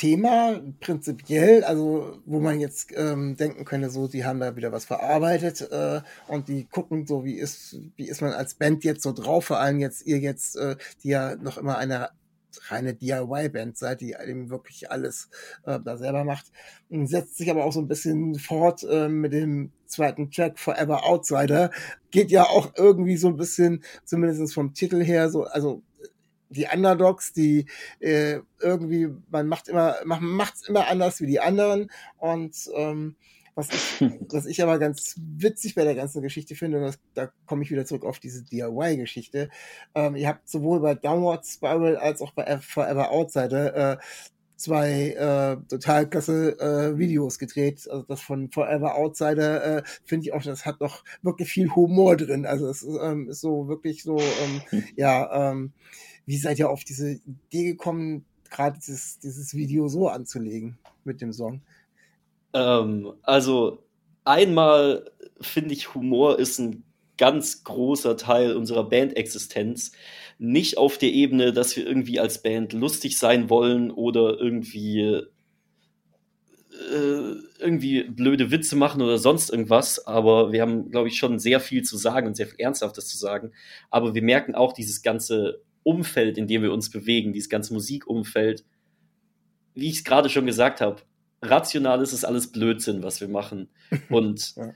Thema 0.00 0.62
prinzipiell, 0.80 1.62
also 1.62 2.22
wo 2.24 2.40
man 2.40 2.58
jetzt 2.58 2.90
ähm, 2.96 3.36
denken 3.36 3.66
könnte, 3.66 3.90
so 3.90 4.08
die 4.08 4.24
haben 4.24 4.40
da 4.40 4.56
wieder 4.56 4.72
was 4.72 4.86
verarbeitet 4.86 5.60
äh, 5.70 6.00
und 6.26 6.48
die 6.48 6.64
gucken 6.64 7.06
so, 7.06 7.24
wie 7.24 7.34
ist, 7.34 7.76
wie 7.96 8.08
ist 8.08 8.22
man 8.22 8.32
als 8.32 8.54
Band 8.54 8.82
jetzt 8.82 9.02
so 9.02 9.12
drauf, 9.12 9.44
vor 9.44 9.58
allem 9.58 9.78
jetzt 9.78 10.06
ihr 10.06 10.18
jetzt, 10.18 10.56
äh, 10.56 10.76
die 11.02 11.08
ja 11.10 11.36
noch 11.36 11.58
immer 11.58 11.76
eine 11.76 12.08
reine 12.68 12.94
DIY-Band 12.94 13.76
seid, 13.76 14.00
die 14.00 14.16
eben 14.20 14.50
wirklich 14.50 14.90
alles 14.90 15.28
äh, 15.64 15.78
da 15.84 15.96
selber 15.96 16.24
macht. 16.24 16.46
Und 16.88 17.06
setzt 17.06 17.36
sich 17.36 17.50
aber 17.50 17.64
auch 17.64 17.72
so 17.72 17.80
ein 17.80 17.88
bisschen 17.88 18.36
fort 18.36 18.82
äh, 18.84 19.08
mit 19.08 19.32
dem 19.32 19.72
zweiten 19.86 20.30
Track 20.30 20.58
Forever 20.58 21.04
Outsider. 21.04 21.70
Geht 22.10 22.30
ja 22.30 22.44
auch 22.44 22.72
irgendwie 22.76 23.16
so 23.16 23.28
ein 23.28 23.36
bisschen, 23.36 23.84
zumindest 24.04 24.54
vom 24.54 24.74
Titel 24.74 25.02
her, 25.02 25.30
so, 25.30 25.44
also 25.44 25.82
die 26.50 26.66
Underdogs, 26.72 27.32
die 27.32 27.66
äh, 28.00 28.40
irgendwie, 28.60 29.08
man 29.30 29.46
macht 29.46 29.68
immer, 29.68 29.96
man 30.04 30.22
macht's 30.22 30.68
immer 30.68 30.88
anders 30.88 31.20
wie 31.20 31.26
die 31.26 31.40
anderen 31.40 31.90
und 32.18 32.56
ähm, 32.74 33.16
was 33.60 33.68
ich, 34.00 34.10
was 34.30 34.46
ich 34.46 34.62
aber 34.62 34.78
ganz 34.78 35.16
witzig 35.18 35.74
bei 35.74 35.84
der 35.84 35.94
ganzen 35.94 36.22
Geschichte 36.22 36.54
finde, 36.54 36.80
das, 36.80 36.98
da 37.14 37.30
komme 37.46 37.62
ich 37.62 37.70
wieder 37.70 37.84
zurück 37.84 38.04
auf 38.04 38.18
diese 38.18 38.42
DIY-Geschichte. 38.44 39.50
Ähm, 39.94 40.16
ihr 40.16 40.28
habt 40.28 40.48
sowohl 40.48 40.80
bei 40.80 40.94
Downward 40.94 41.46
Spiral 41.46 41.96
als 41.96 42.20
auch 42.20 42.32
bei 42.32 42.58
Forever 42.58 43.10
Outsider 43.10 43.92
äh, 43.92 43.96
zwei 44.60 45.12
äh, 45.12 45.56
total 45.68 46.08
klasse 46.08 46.58
äh, 46.60 46.98
Videos 46.98 47.38
gedreht. 47.38 47.88
Also 47.90 48.04
das 48.06 48.20
von 48.20 48.50
Forever 48.50 48.94
Outsider 48.94 49.78
äh, 49.78 49.82
finde 50.04 50.26
ich 50.26 50.32
auch, 50.32 50.42
das 50.42 50.66
hat 50.66 50.80
noch 50.80 51.02
wirklich 51.22 51.50
viel 51.50 51.74
Humor 51.74 52.16
drin. 52.16 52.44
Also 52.44 52.68
es 52.68 52.82
ist, 52.82 52.98
ähm, 53.02 53.30
ist 53.30 53.40
so 53.40 53.68
wirklich 53.68 54.02
so, 54.02 54.18
ähm, 54.20 54.60
ja, 54.96 55.50
ähm, 55.50 55.72
wie 56.26 56.36
seid 56.36 56.58
ihr 56.58 56.68
auf 56.68 56.84
diese 56.84 57.12
Idee 57.12 57.64
gekommen, 57.64 58.24
gerade 58.50 58.78
dieses, 58.78 59.18
dieses 59.18 59.54
Video 59.54 59.88
so 59.88 60.08
anzulegen 60.08 60.78
mit 61.04 61.22
dem 61.22 61.32
Song? 61.32 61.62
Ähm, 62.52 63.12
also 63.22 63.84
einmal 64.24 65.10
finde 65.40 65.74
ich, 65.74 65.94
Humor 65.94 66.38
ist 66.38 66.58
ein 66.58 66.84
ganz 67.18 67.64
großer 67.64 68.16
Teil 68.16 68.56
unserer 68.56 68.88
Bandexistenz. 68.88 69.92
Nicht 70.38 70.78
auf 70.78 70.96
der 70.96 71.10
Ebene, 71.10 71.52
dass 71.52 71.76
wir 71.76 71.86
irgendwie 71.86 72.18
als 72.18 72.42
Band 72.42 72.72
lustig 72.72 73.18
sein 73.18 73.50
wollen 73.50 73.90
oder 73.90 74.40
irgendwie 74.40 75.22
äh, 76.80 77.34
irgendwie 77.58 78.04
blöde 78.04 78.50
Witze 78.50 78.74
machen 78.74 79.02
oder 79.02 79.18
sonst 79.18 79.50
irgendwas, 79.50 80.06
aber 80.06 80.50
wir 80.52 80.62
haben, 80.62 80.90
glaube 80.90 81.08
ich, 81.08 81.16
schon 81.18 81.38
sehr 81.38 81.60
viel 81.60 81.82
zu 81.82 81.98
sagen 81.98 82.26
und 82.26 82.36
sehr 82.36 82.46
viel 82.46 82.60
Ernsthaftes 82.60 83.08
zu 83.08 83.18
sagen. 83.18 83.52
Aber 83.90 84.14
wir 84.14 84.22
merken 84.22 84.54
auch 84.54 84.72
dieses 84.72 85.02
ganze 85.02 85.60
Umfeld, 85.82 86.38
in 86.38 86.46
dem 86.46 86.62
wir 86.62 86.72
uns 86.72 86.90
bewegen, 86.90 87.32
dieses 87.32 87.50
ganze 87.50 87.74
Musikumfeld, 87.74 88.64
wie 89.74 89.88
ich 89.88 89.98
es 89.98 90.04
gerade 90.04 90.30
schon 90.30 90.46
gesagt 90.46 90.80
habe, 90.80 91.02
rational 91.42 92.02
ist 92.02 92.12
es 92.12 92.24
alles 92.24 92.52
Blödsinn, 92.52 93.02
was 93.02 93.20
wir 93.20 93.28
machen. 93.28 93.68
Und 94.08 94.56
ja. 94.56 94.72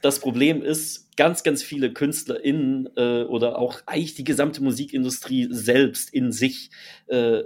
das 0.00 0.18
Problem 0.18 0.62
ist, 0.62 1.16
ganz, 1.16 1.42
ganz 1.42 1.62
viele 1.62 1.92
KünstlerInnen 1.92 2.88
äh, 2.96 3.22
oder 3.24 3.58
auch 3.58 3.80
eigentlich 3.86 4.14
die 4.14 4.24
gesamte 4.24 4.62
Musikindustrie 4.62 5.48
selbst 5.50 6.12
in 6.12 6.32
sich 6.32 6.70
äh, 7.06 7.42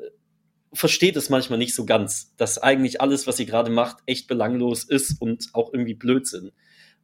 versteht 0.72 1.16
es 1.16 1.30
manchmal 1.30 1.58
nicht 1.58 1.74
so 1.74 1.84
ganz, 1.84 2.34
dass 2.36 2.58
eigentlich 2.58 3.00
alles, 3.00 3.26
was 3.26 3.36
sie 3.36 3.46
gerade 3.46 3.70
macht, 3.70 3.98
echt 4.06 4.28
belanglos 4.28 4.84
ist 4.84 5.20
und 5.20 5.48
auch 5.52 5.72
irgendwie 5.72 5.94
Blödsinn. 5.94 6.52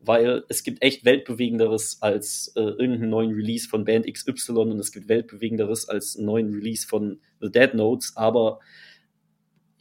Weil 0.05 0.43
es 0.49 0.65
gibt 0.65 0.83
echt 0.83 1.05
Weltbewegenderes 1.05 2.03
als 2.03 2.53
äh, 2.57 2.61
irgendeinen 2.61 3.11
neuen 3.11 3.33
Release 3.33 3.69
von 3.69 3.85
Band 3.85 4.13
XY 4.13 4.53
und 4.53 4.79
es 4.81 4.91
gibt 4.91 5.09
Weltbewegenderes 5.09 5.89
als 5.89 6.17
einen 6.17 6.27
neuen 6.27 6.53
Release 6.53 6.87
von 6.87 7.21
The 7.41 7.51
Dead 7.51 7.75
Notes, 7.75 8.17
aber 8.17 8.59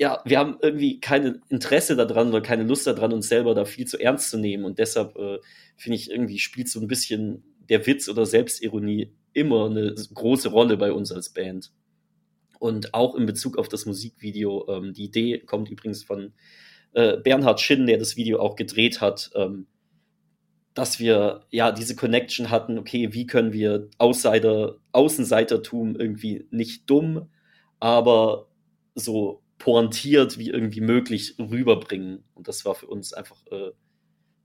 ja, 0.01 0.19
wir 0.25 0.39
haben 0.39 0.57
irgendwie 0.63 0.99
kein 0.99 1.43
Interesse 1.49 1.95
daran 1.95 2.29
oder 2.29 2.41
keine 2.41 2.63
Lust 2.63 2.87
daran, 2.87 3.13
uns 3.13 3.29
selber 3.29 3.53
da 3.53 3.65
viel 3.65 3.85
zu 3.85 3.99
ernst 3.99 4.31
zu 4.31 4.39
nehmen. 4.39 4.65
Und 4.65 4.79
deshalb 4.79 5.15
äh, 5.15 5.37
finde 5.77 5.95
ich, 5.95 6.09
irgendwie 6.09 6.39
spielt 6.39 6.69
so 6.69 6.79
ein 6.79 6.87
bisschen 6.87 7.43
der 7.69 7.85
Witz 7.85 8.09
oder 8.09 8.25
Selbstironie 8.25 9.13
immer 9.33 9.67
eine 9.67 9.93
große 9.93 10.49
Rolle 10.49 10.75
bei 10.75 10.91
uns 10.91 11.11
als 11.11 11.29
Band. 11.29 11.71
Und 12.57 12.95
auch 12.95 13.13
in 13.13 13.27
Bezug 13.27 13.59
auf 13.59 13.69
das 13.69 13.85
Musikvideo, 13.85 14.65
ähm, 14.69 14.93
die 14.93 15.03
Idee 15.03 15.37
kommt 15.37 15.69
übrigens 15.69 16.03
von 16.03 16.33
äh, 16.93 17.17
Bernhard 17.17 17.61
Schinn, 17.61 17.85
der 17.85 17.99
das 17.99 18.15
Video 18.15 18.39
auch 18.39 18.55
gedreht 18.55 19.01
hat, 19.01 19.29
ähm, 19.35 19.67
dass 20.73 20.99
wir 20.99 21.45
ja 21.51 21.71
diese 21.71 21.95
Connection 21.95 22.49
hatten, 22.49 22.79
okay, 22.79 23.13
wie 23.13 23.27
können 23.27 23.53
wir 23.53 23.87
Außenseiter, 23.99 24.77
Außenseitertum 24.93 25.95
irgendwie 25.95 26.47
nicht 26.49 26.89
dumm, 26.89 27.29
aber 27.79 28.47
so 28.95 29.40
pointiert 29.61 30.39
wie 30.39 30.49
irgendwie 30.49 30.81
möglich 30.81 31.35
rüberbringen. 31.37 32.23
Und 32.33 32.47
das 32.47 32.65
war 32.65 32.73
für 32.73 32.87
uns 32.87 33.13
einfach 33.13 33.37
äh, 33.51 33.69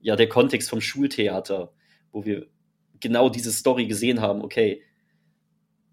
ja 0.01 0.15
der 0.15 0.29
Kontext 0.29 0.69
vom 0.69 0.83
Schultheater, 0.83 1.73
wo 2.13 2.27
wir 2.27 2.49
genau 3.01 3.31
diese 3.31 3.51
Story 3.51 3.87
gesehen 3.87 4.21
haben, 4.21 4.43
okay, 4.43 4.83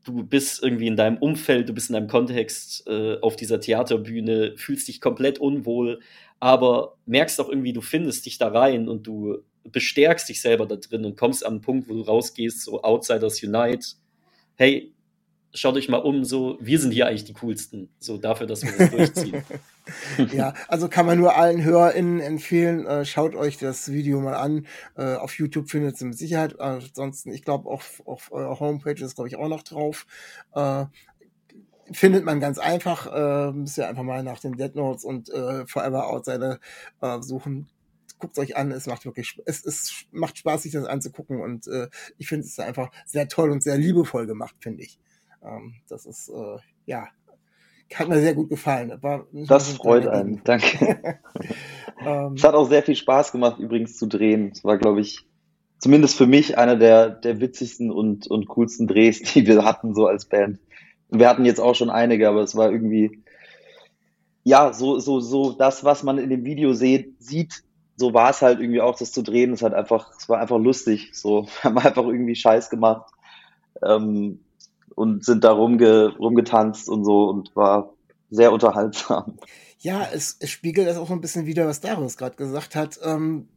du 0.03 0.23
bist 0.23 0.61
irgendwie 0.61 0.87
in 0.87 0.97
deinem 0.97 1.17
Umfeld, 1.19 1.69
du 1.69 1.73
bist 1.73 1.89
in 1.89 1.93
deinem 1.93 2.09
Kontext 2.09 2.85
äh, 2.85 3.17
auf 3.21 3.37
dieser 3.37 3.61
Theaterbühne, 3.61 4.57
fühlst 4.57 4.89
dich 4.89 4.99
komplett 4.99 5.39
unwohl, 5.39 6.01
aber 6.41 6.97
merkst 7.05 7.39
auch 7.39 7.47
irgendwie, 7.47 7.71
du 7.71 7.79
findest 7.79 8.25
dich 8.25 8.37
da 8.37 8.49
rein 8.49 8.89
und 8.89 9.07
du 9.07 9.37
bestärkst 9.63 10.27
dich 10.27 10.41
selber 10.41 10.65
da 10.65 10.75
drin 10.75 11.05
und 11.05 11.15
kommst 11.15 11.45
an 11.45 11.53
einen 11.53 11.61
Punkt, 11.61 11.87
wo 11.87 11.93
du 11.93 12.01
rausgehst, 12.01 12.61
so 12.61 12.83
Outsiders 12.83 13.41
Unite. 13.41 13.95
Hey, 14.55 14.92
schaut 15.53 15.75
euch 15.75 15.89
mal 15.89 15.97
um, 15.97 16.23
so, 16.23 16.57
wir 16.59 16.79
sind 16.79 16.91
hier 16.91 17.07
eigentlich 17.07 17.25
die 17.25 17.33
coolsten, 17.33 17.89
so 17.99 18.17
dafür, 18.17 18.47
dass 18.47 18.63
wir 18.63 18.71
das 18.71 18.91
durchziehen. 18.91 19.43
ja, 20.33 20.53
also 20.67 20.87
kann 20.87 21.05
man 21.05 21.19
nur 21.19 21.35
allen 21.35 21.63
HörerInnen 21.63 22.19
empfehlen, 22.19 22.85
äh, 22.85 23.05
schaut 23.05 23.35
euch 23.35 23.57
das 23.57 23.91
Video 23.91 24.19
mal 24.19 24.35
an. 24.35 24.65
Äh, 24.95 25.15
auf 25.15 25.37
YouTube 25.37 25.69
findet 25.69 25.99
ihr 26.01 26.07
mit 26.07 26.17
Sicherheit. 26.17 26.59
Ansonsten, 26.59 27.31
ich 27.31 27.43
glaube, 27.43 27.69
auf, 27.69 28.01
auf 28.05 28.31
eurer 28.31 28.59
Homepage 28.59 29.03
ist, 29.03 29.15
glaube 29.15 29.27
ich, 29.27 29.35
auch 29.35 29.47
noch 29.47 29.63
drauf. 29.63 30.05
Äh, 30.53 30.85
findet 31.91 32.25
man 32.25 32.39
ganz 32.39 32.57
einfach. 32.57 33.07
Äh, 33.13 33.51
müsst 33.51 33.77
ihr 33.77 33.87
einfach 33.87 34.03
mal 34.03 34.23
nach 34.23 34.39
den 34.39 34.57
Dead 34.57 34.73
Notes 34.75 35.03
und 35.03 35.29
äh, 35.29 35.65
Forever 35.67 36.07
Outsider 36.07 36.59
äh, 37.01 37.21
suchen 37.21 37.67
guckt 38.19 38.39
euch 38.39 38.55
an, 38.55 38.71
es 38.71 38.87
macht 38.87 39.03
wirklich, 39.03 39.41
es, 39.45 39.65
es 39.65 40.05
macht 40.11 40.37
Spaß, 40.37 40.63
sich 40.63 40.71
das 40.71 40.85
anzugucken 40.85 41.41
und 41.41 41.67
äh, 41.67 41.89
ich 42.17 42.29
finde 42.29 42.45
es 42.45 42.57
einfach 42.57 42.89
sehr 43.05 43.27
toll 43.27 43.51
und 43.51 43.61
sehr 43.61 43.77
liebevoll 43.77 44.27
gemacht, 44.27 44.55
finde 44.61 44.81
ich. 44.81 44.97
Ähm, 45.43 45.75
das 45.89 46.05
ist, 46.05 46.29
äh, 46.29 46.57
ja, 46.85 47.07
hat 47.95 48.09
mir 48.09 48.19
sehr 48.19 48.33
gut 48.33 48.49
gefallen. 48.49 48.91
War 49.01 49.27
das 49.31 49.69
freut 49.73 50.07
einen, 50.07 50.41
danke. 50.43 51.19
Ähm, 52.05 52.33
es 52.33 52.43
hat 52.43 52.53
auch 52.53 52.67
sehr 52.67 52.83
viel 52.83 52.97
Spaß 52.97 53.31
gemacht, 53.31 53.59
übrigens 53.59 53.97
zu 53.97 54.07
drehen. 54.07 54.51
Es 54.53 54.65
war, 54.65 54.77
glaube 54.77 54.99
ich, 54.99 55.25
zumindest 55.77 56.17
für 56.17 56.25
mich 56.25 56.57
einer 56.57 56.75
der, 56.75 57.09
der 57.09 57.39
witzigsten 57.39 57.91
und, 57.91 58.27
und 58.27 58.49
coolsten 58.49 58.87
Drehs, 58.87 59.21
die 59.21 59.47
wir 59.47 59.63
hatten, 59.63 59.95
so 59.95 60.07
als 60.07 60.25
Band. 60.25 60.59
Wir 61.09 61.29
hatten 61.29 61.45
jetzt 61.45 61.61
auch 61.61 61.75
schon 61.75 61.89
einige, 61.89 62.27
aber 62.27 62.41
es 62.41 62.55
war 62.57 62.71
irgendwie, 62.71 63.23
ja, 64.43 64.73
so, 64.73 64.99
so, 64.99 65.21
so 65.21 65.53
das, 65.53 65.85
was 65.85 66.03
man 66.03 66.17
in 66.17 66.29
dem 66.29 66.43
Video 66.43 66.73
seht, 66.73 67.23
sieht, 67.23 67.63
so 67.95 68.13
war 68.13 68.31
es 68.31 68.41
halt 68.41 68.59
irgendwie 68.59 68.81
auch, 68.81 68.97
das 68.97 69.13
zu 69.13 69.21
drehen. 69.21 69.53
Es 69.53 69.61
hat 69.61 69.73
einfach, 69.73 70.11
es 70.17 70.27
war 70.27 70.39
einfach 70.39 70.59
lustig. 70.59 71.11
So, 71.13 71.45
wir 71.61 71.63
haben 71.63 71.77
einfach 71.77 72.05
irgendwie 72.05 72.35
Scheiß 72.35 72.69
gemacht. 72.69 73.09
Ähm, 73.81 74.42
und 74.95 75.25
sind 75.25 75.43
da 75.43 75.51
rumge, 75.51 76.15
rumgetanzt 76.17 76.89
und 76.89 77.03
so 77.03 77.29
und 77.29 77.55
war 77.55 77.93
sehr 78.29 78.51
unterhaltsam. 78.51 79.37
Ja, 79.83 80.07
es, 80.13 80.37
es 80.39 80.49
spiegelt 80.49 80.87
das 80.87 80.95
auch 80.95 81.09
so 81.09 81.13
ein 81.13 81.19
bisschen 81.19 81.45
wieder, 81.45 81.67
was 81.67 81.81
Darius 81.81 82.15
gerade 82.15 82.37
gesagt 82.37 82.73
hat, 82.73 83.01
ähm, 83.03 83.49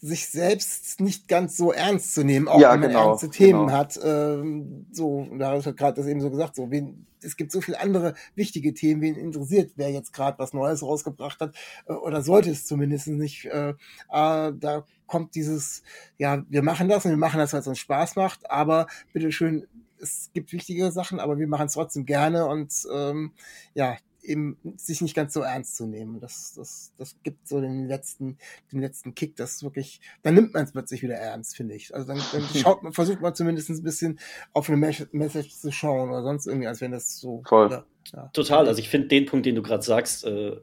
sich 0.00 0.28
selbst 0.28 1.00
nicht 1.00 1.26
ganz 1.26 1.56
so 1.56 1.72
ernst 1.72 2.14
zu 2.14 2.22
nehmen, 2.22 2.46
auch 2.46 2.60
ja, 2.60 2.72
wenn 2.72 2.80
man 2.80 2.88
genau, 2.90 3.08
ernste 3.08 3.30
Themen 3.30 3.66
genau. 3.66 3.76
hat. 3.76 3.98
Ähm, 4.00 4.86
so, 4.92 5.26
Darius 5.36 5.66
hat 5.66 5.76
gerade 5.76 5.96
das 5.96 6.06
eben 6.06 6.20
so 6.20 6.30
gesagt, 6.30 6.54
so, 6.54 6.70
wen, 6.70 7.04
es 7.20 7.36
gibt 7.36 7.50
so 7.50 7.60
viele 7.60 7.80
andere 7.80 8.14
wichtige 8.36 8.74
Themen, 8.74 9.02
wen 9.02 9.16
interessiert, 9.16 9.72
wer 9.74 9.90
jetzt 9.90 10.12
gerade 10.12 10.38
was 10.38 10.52
Neues 10.52 10.84
rausgebracht 10.84 11.40
hat, 11.40 11.56
äh, 11.86 11.94
oder 11.94 12.22
sollte 12.22 12.50
es 12.50 12.64
zumindest 12.64 13.08
nicht. 13.08 13.46
Äh, 13.46 13.70
äh, 13.70 13.74
da 14.08 14.84
kommt 15.08 15.34
dieses, 15.34 15.82
ja, 16.16 16.44
wir 16.48 16.62
machen 16.62 16.88
das 16.88 17.04
und 17.04 17.10
wir 17.10 17.18
machen 17.18 17.40
das, 17.40 17.52
weil 17.52 17.60
es 17.60 17.66
uns 17.66 17.80
Spaß 17.80 18.14
macht, 18.14 18.48
aber 18.48 18.86
bitteschön, 19.12 19.66
es 20.00 20.30
gibt 20.32 20.52
wichtige 20.52 20.90
Sachen, 20.92 21.20
aber 21.20 21.38
wir 21.38 21.46
machen 21.46 21.66
es 21.66 21.74
trotzdem 21.74 22.06
gerne 22.06 22.46
und 22.46 22.72
ähm, 22.92 23.32
ja, 23.74 23.96
eben 24.22 24.58
sich 24.76 25.00
nicht 25.00 25.14
ganz 25.14 25.32
so 25.32 25.40
ernst 25.40 25.76
zu 25.76 25.86
nehmen. 25.86 26.20
Das, 26.20 26.54
das, 26.54 26.92
das 26.98 27.16
gibt 27.22 27.48
so 27.48 27.60
den 27.60 27.86
letzten, 27.86 28.38
den 28.72 28.80
letzten 28.80 29.14
Kick, 29.14 29.36
das 29.36 29.62
wirklich, 29.62 30.00
dann 30.22 30.34
nimmt 30.34 30.54
man 30.54 30.64
es 30.64 30.72
plötzlich 30.72 31.02
wieder 31.02 31.14
ernst, 31.14 31.56
finde 31.56 31.74
ich. 31.74 31.94
Also 31.94 32.06
dann, 32.08 32.20
dann 32.32 32.42
schaut 32.54 32.82
man, 32.82 32.92
versucht 32.92 33.20
man 33.20 33.34
zumindest 33.34 33.70
ein 33.70 33.82
bisschen 33.82 34.18
auf 34.52 34.68
eine 34.68 34.76
Message 35.12 35.56
zu 35.56 35.72
schauen 35.72 36.10
oder 36.10 36.22
sonst 36.22 36.46
irgendwie, 36.46 36.68
als 36.68 36.80
wenn 36.80 36.92
das 36.92 37.18
so. 37.18 37.42
Voll. 37.46 37.70
Ja, 37.70 37.84
ja. 38.12 38.30
Total. 38.32 38.66
Also 38.66 38.80
ich 38.80 38.88
finde 38.88 39.08
den 39.08 39.26
Punkt, 39.26 39.46
den 39.46 39.54
du 39.54 39.62
gerade 39.62 39.82
sagst, 39.82 40.24
äh, 40.24 40.56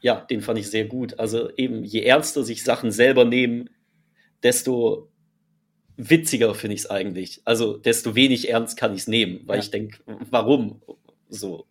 ja, 0.00 0.20
den 0.20 0.40
fand 0.40 0.58
ich 0.58 0.70
sehr 0.70 0.86
gut. 0.86 1.18
Also 1.18 1.50
eben, 1.56 1.84
je 1.84 2.02
ernster 2.02 2.42
sich 2.42 2.64
Sachen 2.64 2.90
selber 2.90 3.24
nehmen, 3.24 3.70
desto 4.42 5.09
witziger 6.08 6.54
finde 6.54 6.74
ich 6.74 6.80
es 6.80 6.90
eigentlich. 6.90 7.42
Also 7.44 7.76
desto 7.76 8.14
wenig 8.14 8.48
ernst 8.48 8.76
kann 8.76 8.94
ich 8.94 9.02
es 9.02 9.08
nehmen, 9.08 9.42
weil 9.46 9.56
ja. 9.56 9.62
ich 9.62 9.70
denke, 9.70 9.98
warum 10.30 10.80
so? 11.28 11.66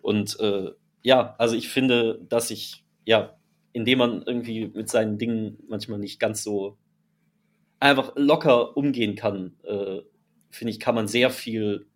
Und 0.00 0.38
äh, 0.40 0.70
ja, 1.02 1.34
also 1.38 1.56
ich 1.56 1.68
finde, 1.68 2.20
dass 2.28 2.50
ich, 2.50 2.84
ja, 3.04 3.36
indem 3.72 3.98
man 3.98 4.22
irgendwie 4.22 4.66
mit 4.66 4.88
seinen 4.88 5.18
Dingen 5.18 5.58
manchmal 5.68 5.98
nicht 5.98 6.20
ganz 6.20 6.44
so 6.44 6.76
einfach 7.80 8.12
locker 8.16 8.76
umgehen 8.76 9.16
kann, 9.16 9.56
äh, 9.64 10.00
finde 10.50 10.70
ich, 10.70 10.80
kann 10.80 10.94
man 10.94 11.08
sehr 11.08 11.30
viel 11.30 11.86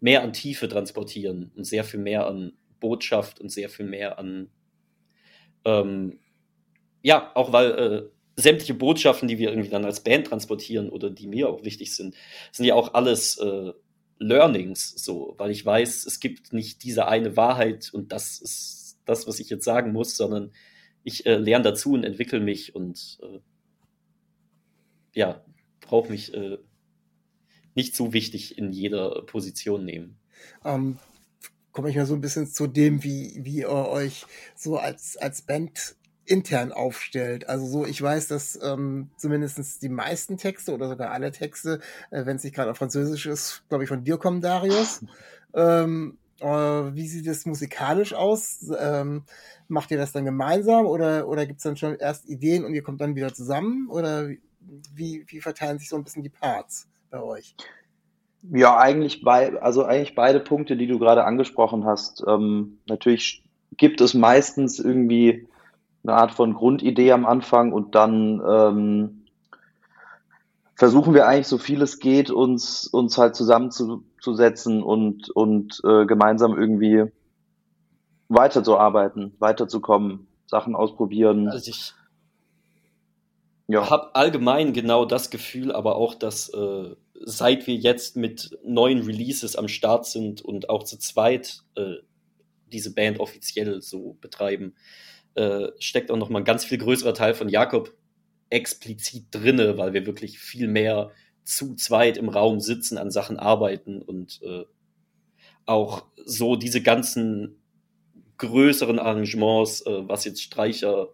mehr 0.00 0.22
an 0.22 0.32
Tiefe 0.32 0.68
transportieren 0.68 1.50
und 1.56 1.64
sehr 1.64 1.84
viel 1.84 2.00
mehr 2.00 2.26
an 2.26 2.52
Botschaft 2.80 3.40
und 3.40 3.50
sehr 3.50 3.68
viel 3.68 3.86
mehr 3.86 4.18
an 4.18 4.50
ähm, 5.64 6.18
ja, 7.02 7.30
auch 7.34 7.52
weil 7.52 7.70
äh, 7.70 8.02
sämtliche 8.36 8.74
Botschaften, 8.74 9.28
die 9.28 9.38
wir 9.38 9.50
irgendwie 9.50 9.68
dann 9.68 9.84
als 9.84 10.02
Band 10.02 10.26
transportieren 10.28 10.88
oder 10.88 11.10
die 11.10 11.26
mir 11.26 11.48
auch 11.48 11.64
wichtig 11.64 11.94
sind, 11.94 12.14
sind 12.50 12.66
ja 12.66 12.74
auch 12.74 12.94
alles 12.94 13.38
äh, 13.38 13.72
Learnings, 14.18 14.94
so, 14.96 15.34
weil 15.38 15.50
ich 15.50 15.64
weiß, 15.64 16.06
es 16.06 16.20
gibt 16.20 16.52
nicht 16.52 16.82
diese 16.84 17.08
eine 17.08 17.36
Wahrheit 17.36 17.90
und 17.92 18.12
das 18.12 18.40
ist 18.40 18.98
das, 19.04 19.26
was 19.26 19.40
ich 19.40 19.50
jetzt 19.50 19.64
sagen 19.64 19.92
muss, 19.92 20.16
sondern 20.16 20.52
ich 21.02 21.26
äh, 21.26 21.36
lerne 21.36 21.64
dazu 21.64 21.92
und 21.92 22.04
entwickle 22.04 22.40
mich 22.40 22.74
und 22.74 23.18
äh, 23.22 23.40
ja, 25.14 25.44
brauche 25.80 26.10
mich 26.10 26.32
äh, 26.32 26.58
nicht 27.74 27.96
so 27.96 28.12
wichtig 28.12 28.56
in 28.58 28.72
jeder 28.72 29.22
Position 29.22 29.84
nehmen. 29.84 30.18
Ähm, 30.64 30.98
komme 31.72 31.90
ich 31.90 31.96
mal 31.96 32.06
so 32.06 32.14
ein 32.14 32.20
bisschen 32.20 32.46
zu 32.46 32.66
dem, 32.66 33.02
wie, 33.02 33.40
wie 33.44 33.58
ihr 33.58 33.70
euch 33.70 34.24
so 34.54 34.76
als, 34.76 35.16
als 35.16 35.42
Band 35.42 35.96
intern 36.24 36.72
aufstellt. 36.72 37.48
Also 37.48 37.66
so, 37.66 37.86
ich 37.86 38.00
weiß, 38.00 38.28
dass 38.28 38.58
ähm, 38.62 39.10
zumindest 39.16 39.82
die 39.82 39.88
meisten 39.88 40.36
Texte 40.36 40.72
oder 40.72 40.88
sogar 40.88 41.10
alle 41.10 41.30
Texte, 41.32 41.80
äh, 42.10 42.26
wenn 42.26 42.36
es 42.36 42.44
nicht 42.44 42.54
gerade 42.54 42.70
auf 42.70 42.78
Französisch 42.78 43.26
ist, 43.26 43.64
glaube 43.68 43.84
ich, 43.84 43.88
von 43.88 44.04
dir 44.04 44.18
kommen, 44.18 44.40
Darius. 44.40 45.04
Ähm, 45.54 46.18
Äh, 46.40 46.96
wie 46.96 47.06
sieht 47.06 47.28
es 47.28 47.46
musikalisch 47.46 48.14
aus? 48.14 48.68
Ähm, 48.76 49.22
macht 49.68 49.92
ihr 49.92 49.98
das 49.98 50.10
dann 50.10 50.24
gemeinsam 50.24 50.86
oder, 50.86 51.28
oder 51.28 51.46
gibt 51.46 51.58
es 51.58 51.62
dann 51.62 51.76
schon 51.76 51.94
erst 51.94 52.28
Ideen 52.28 52.64
und 52.64 52.74
ihr 52.74 52.82
kommt 52.82 53.00
dann 53.00 53.14
wieder 53.14 53.32
zusammen? 53.32 53.88
Oder 53.88 54.28
wie, 54.92 55.24
wie 55.28 55.40
verteilen 55.40 55.78
sich 55.78 55.88
so 55.88 55.94
ein 55.94 56.02
bisschen 56.02 56.24
die 56.24 56.30
Parts 56.30 56.88
bei 57.10 57.22
euch? 57.22 57.54
Ja, 58.42 58.76
eigentlich 58.76 59.22
bei, 59.22 59.56
also 59.62 59.84
eigentlich 59.84 60.16
beide 60.16 60.40
Punkte, 60.40 60.76
die 60.76 60.88
du 60.88 60.98
gerade 60.98 61.22
angesprochen 61.22 61.84
hast. 61.84 62.24
Ähm, 62.26 62.78
natürlich 62.88 63.44
gibt 63.76 64.00
es 64.00 64.12
meistens 64.12 64.80
irgendwie 64.80 65.46
eine 66.04 66.14
Art 66.14 66.32
von 66.32 66.54
Grundidee 66.54 67.12
am 67.12 67.26
Anfang 67.26 67.72
und 67.72 67.94
dann 67.94 68.42
ähm, 68.48 69.22
versuchen 70.74 71.14
wir 71.14 71.28
eigentlich 71.28 71.46
so 71.46 71.58
viel 71.58 71.80
es 71.82 71.98
geht, 72.00 72.30
uns, 72.30 72.86
uns 72.86 73.18
halt 73.18 73.36
zusammenzusetzen 73.36 74.82
und, 74.82 75.30
und 75.30 75.80
äh, 75.84 76.06
gemeinsam 76.06 76.58
irgendwie 76.58 77.04
weiterzuarbeiten, 78.28 79.34
weiterzukommen, 79.38 80.26
Sachen 80.46 80.74
ausprobieren. 80.74 81.48
Also 81.48 81.70
ich 81.70 81.94
ja. 83.68 83.90
habe 83.90 84.14
allgemein 84.14 84.72
genau 84.72 85.04
das 85.04 85.30
Gefühl, 85.30 85.72
aber 85.72 85.96
auch, 85.96 86.14
dass 86.14 86.48
äh, 86.48 86.96
seit 87.24 87.66
wir 87.66 87.76
jetzt 87.76 88.16
mit 88.16 88.58
neuen 88.64 89.02
Releases 89.02 89.56
am 89.56 89.68
Start 89.68 90.06
sind 90.06 90.42
und 90.42 90.68
auch 90.68 90.82
zu 90.82 90.98
zweit 90.98 91.62
äh, 91.76 91.96
diese 92.66 92.94
Band 92.94 93.20
offiziell 93.20 93.82
so 93.82 94.16
betreiben, 94.20 94.74
äh, 95.34 95.68
steckt 95.78 96.10
auch 96.10 96.16
noch 96.16 96.28
mal 96.28 96.40
ein 96.40 96.44
ganz 96.44 96.64
viel 96.64 96.78
größerer 96.78 97.14
Teil 97.14 97.34
von 97.34 97.48
Jakob 97.48 97.94
explizit 98.50 99.26
drinne, 99.30 99.78
weil 99.78 99.92
wir 99.92 100.06
wirklich 100.06 100.38
viel 100.38 100.68
mehr 100.68 101.10
zu 101.44 101.74
zweit 101.74 102.16
im 102.16 102.28
Raum 102.28 102.60
sitzen, 102.60 102.98
an 102.98 103.10
Sachen 103.10 103.38
arbeiten 103.38 104.02
und 104.02 104.40
äh, 104.42 104.64
auch 105.66 106.04
so 106.24 106.56
diese 106.56 106.82
ganzen 106.82 107.62
größeren 108.38 108.98
Arrangements, 108.98 109.82
äh, 109.86 110.08
was 110.08 110.24
jetzt 110.24 110.42
Streicher, 110.42 111.08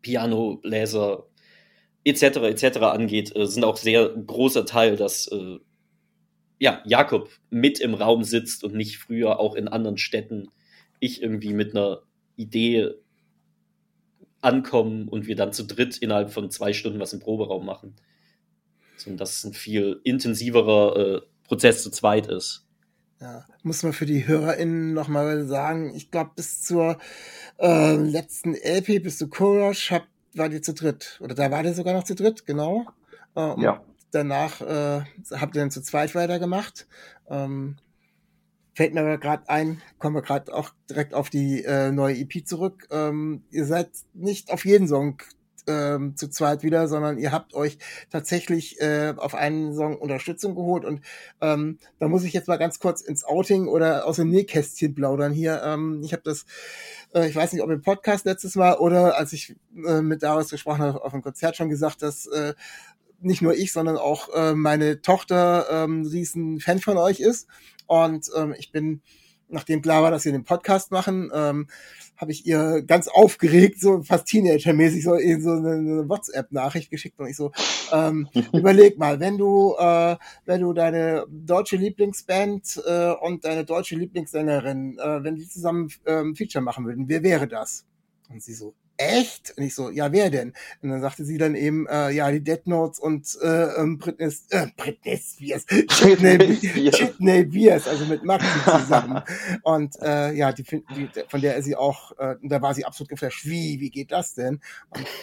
Piano, 0.00 0.56
Bläser 0.56 1.26
etc. 2.04 2.22
etc. 2.22 2.78
angeht, 2.78 3.34
äh, 3.36 3.46
sind 3.46 3.64
auch 3.64 3.76
sehr 3.76 4.08
großer 4.08 4.66
Teil, 4.66 4.96
dass 4.96 5.28
äh, 5.28 5.58
ja, 6.58 6.82
Jakob 6.84 7.28
mit 7.50 7.80
im 7.80 7.94
Raum 7.94 8.24
sitzt 8.24 8.64
und 8.64 8.74
nicht 8.74 8.98
früher 8.98 9.40
auch 9.40 9.54
in 9.54 9.68
anderen 9.68 9.98
Städten 9.98 10.48
ich 11.00 11.20
irgendwie 11.20 11.52
mit 11.52 11.74
einer 11.74 12.02
Idee 12.36 12.90
ankommen 14.42 15.08
und 15.08 15.26
wir 15.26 15.36
dann 15.36 15.52
zu 15.52 15.64
dritt 15.64 15.98
innerhalb 15.98 16.30
von 16.30 16.50
zwei 16.50 16.72
Stunden 16.72 17.00
was 17.00 17.12
im 17.12 17.20
Proberaum 17.20 17.64
machen. 17.64 17.94
So, 18.96 19.10
und 19.10 19.16
das 19.18 19.44
ein 19.44 19.54
viel 19.54 20.00
intensiverer 20.04 20.96
äh, 20.96 21.20
Prozess 21.46 21.82
zu 21.82 21.90
zweit 21.90 22.26
ist. 22.26 22.66
Ja, 23.20 23.46
muss 23.62 23.84
man 23.84 23.92
für 23.92 24.06
die 24.06 24.26
HörerInnen 24.26 24.94
nochmal 24.94 25.46
sagen, 25.46 25.94
ich 25.94 26.10
glaube, 26.10 26.32
bis 26.34 26.62
zur 26.62 26.98
äh, 27.58 27.94
letzten 27.94 28.54
LP, 28.54 29.00
bis 29.00 29.18
zu 29.18 29.28
Courage, 29.28 29.94
hab, 29.94 30.08
war 30.34 30.48
die 30.48 30.60
zu 30.60 30.74
dritt. 30.74 31.20
Oder 31.20 31.34
da 31.36 31.50
war 31.50 31.62
der 31.62 31.74
sogar 31.74 31.94
noch 31.94 32.02
zu 32.02 32.16
dritt, 32.16 32.46
genau. 32.46 32.86
Äh, 33.36 33.60
ja. 33.62 33.84
Danach 34.10 34.60
äh, 34.60 35.04
habt 35.30 35.54
ihr 35.54 35.60
dann 35.62 35.70
zu 35.70 35.82
zweit 35.82 36.14
weitergemacht. 36.16 36.88
Ähm, 37.30 37.76
fällt 38.74 38.94
mir 38.94 39.18
gerade 39.18 39.48
ein, 39.48 39.80
kommen 39.98 40.16
wir 40.16 40.22
gerade 40.22 40.54
auch 40.54 40.70
direkt 40.88 41.14
auf 41.14 41.30
die 41.30 41.64
äh, 41.64 41.90
neue 41.92 42.16
EP 42.16 42.46
zurück. 42.46 42.88
Ähm, 42.90 43.44
ihr 43.50 43.66
seid 43.66 43.90
nicht 44.14 44.50
auf 44.50 44.64
jeden 44.64 44.88
Song 44.88 45.22
ähm, 45.66 46.16
zu 46.16 46.28
zweit 46.28 46.62
wieder, 46.62 46.88
sondern 46.88 47.18
ihr 47.18 47.32
habt 47.32 47.54
euch 47.54 47.78
tatsächlich 48.10 48.80
äh, 48.80 49.14
auf 49.16 49.34
einen 49.34 49.74
Song 49.74 49.96
Unterstützung 49.96 50.54
geholt 50.54 50.84
und 50.84 51.02
ähm, 51.40 51.78
da 51.98 52.08
muss 52.08 52.24
ich 52.24 52.32
jetzt 52.32 52.48
mal 52.48 52.56
ganz 52.56 52.80
kurz 52.80 53.00
ins 53.00 53.24
Outing 53.24 53.68
oder 53.68 54.06
aus 54.06 54.16
dem 54.16 54.30
Nähkästchen 54.30 54.94
plaudern 54.94 55.32
hier. 55.32 55.62
Ähm, 55.64 56.00
ich 56.02 56.12
habe 56.12 56.22
das, 56.24 56.46
äh, 57.14 57.28
ich 57.28 57.36
weiß 57.36 57.52
nicht, 57.52 57.62
ob 57.62 57.70
im 57.70 57.82
Podcast 57.82 58.24
letztes 58.24 58.56
Mal 58.56 58.74
oder 58.74 59.16
als 59.16 59.32
ich 59.32 59.54
äh, 59.86 60.02
mit 60.02 60.22
Darius 60.22 60.50
gesprochen 60.50 60.82
habe 60.82 61.04
auf 61.04 61.12
dem 61.12 61.22
Konzert 61.22 61.56
schon 61.56 61.68
gesagt, 61.68 62.02
dass 62.02 62.26
äh, 62.26 62.54
nicht 63.24 63.42
nur 63.42 63.54
ich, 63.54 63.72
sondern 63.72 63.96
auch 63.96 64.28
äh, 64.34 64.54
meine 64.54 65.00
Tochter 65.00 65.66
ähm, 65.70 66.06
riesen 66.06 66.60
Fan 66.60 66.78
von 66.78 66.96
euch 66.96 67.20
ist. 67.20 67.48
Und 67.86 68.30
ähm, 68.36 68.54
ich 68.58 68.72
bin, 68.72 69.02
nachdem 69.48 69.82
klar 69.82 70.02
war, 70.02 70.10
dass 70.10 70.24
wir 70.24 70.32
den 70.32 70.44
Podcast 70.44 70.90
machen, 70.90 71.30
ähm, 71.34 71.66
habe 72.16 72.30
ich 72.30 72.46
ihr 72.46 72.82
ganz 72.82 73.08
aufgeregt, 73.08 73.80
so 73.80 74.02
fast 74.02 74.26
Teenager-mäßig, 74.26 75.02
so, 75.02 75.10
so 75.10 75.50
eine, 75.50 75.72
eine 75.72 76.08
WhatsApp-Nachricht 76.08 76.90
geschickt 76.90 77.18
und 77.18 77.26
ich 77.26 77.36
so, 77.36 77.50
ähm, 77.92 78.28
überleg 78.52 78.96
mal, 78.96 79.18
wenn 79.18 79.38
du, 79.38 79.74
äh, 79.76 80.16
wenn 80.44 80.60
du 80.60 80.72
deine 80.72 81.26
deutsche 81.28 81.76
Lieblingsband 81.76 82.80
äh, 82.86 83.12
und 83.20 83.44
deine 83.44 83.64
deutsche 83.64 83.96
Lieblingssängerin, 83.96 84.98
äh, 84.98 85.24
wenn 85.24 85.34
die 85.34 85.48
zusammen 85.48 85.90
ähm, 86.06 86.36
Feature 86.36 86.62
machen 86.62 86.86
würden, 86.86 87.08
wer 87.08 87.24
wäre 87.24 87.48
das? 87.48 87.84
Und 88.28 88.42
sie 88.42 88.54
so, 88.54 88.74
echt? 89.10 89.54
Und 89.56 89.64
ich 89.64 89.74
so, 89.74 89.90
ja, 89.90 90.12
wer 90.12 90.30
denn? 90.30 90.52
Und 90.82 90.90
dann 90.90 91.00
sagte 91.00 91.24
sie 91.24 91.38
dann 91.38 91.54
eben, 91.54 91.86
äh, 91.86 92.10
ja, 92.10 92.30
die 92.30 92.42
Dead 92.42 92.66
Notes 92.66 92.98
und 92.98 93.26
äh, 93.42 93.64
ähm, 93.74 93.98
Britney, 93.98 94.32
äh, 94.50 94.66
Britney 94.76 95.16
Spears, 95.22 95.66
Chitney 95.66 97.44
Beers, 97.44 97.88
also 97.88 98.04
mit 98.06 98.24
Maxi 98.24 98.48
zusammen. 98.64 99.22
und 99.62 99.94
äh, 100.02 100.32
ja, 100.34 100.52
die, 100.52 100.62
die, 100.64 101.08
von 101.28 101.40
der 101.40 101.56
ist 101.56 101.64
sie 101.64 101.76
auch, 101.76 102.12
äh, 102.18 102.36
da 102.42 102.62
war 102.62 102.74
sie 102.74 102.84
absolut 102.84 103.08
geflasht. 103.08 103.44
Wie, 103.44 103.80
wie 103.80 103.90
geht 103.90 104.12
das 104.12 104.34
denn? 104.34 104.60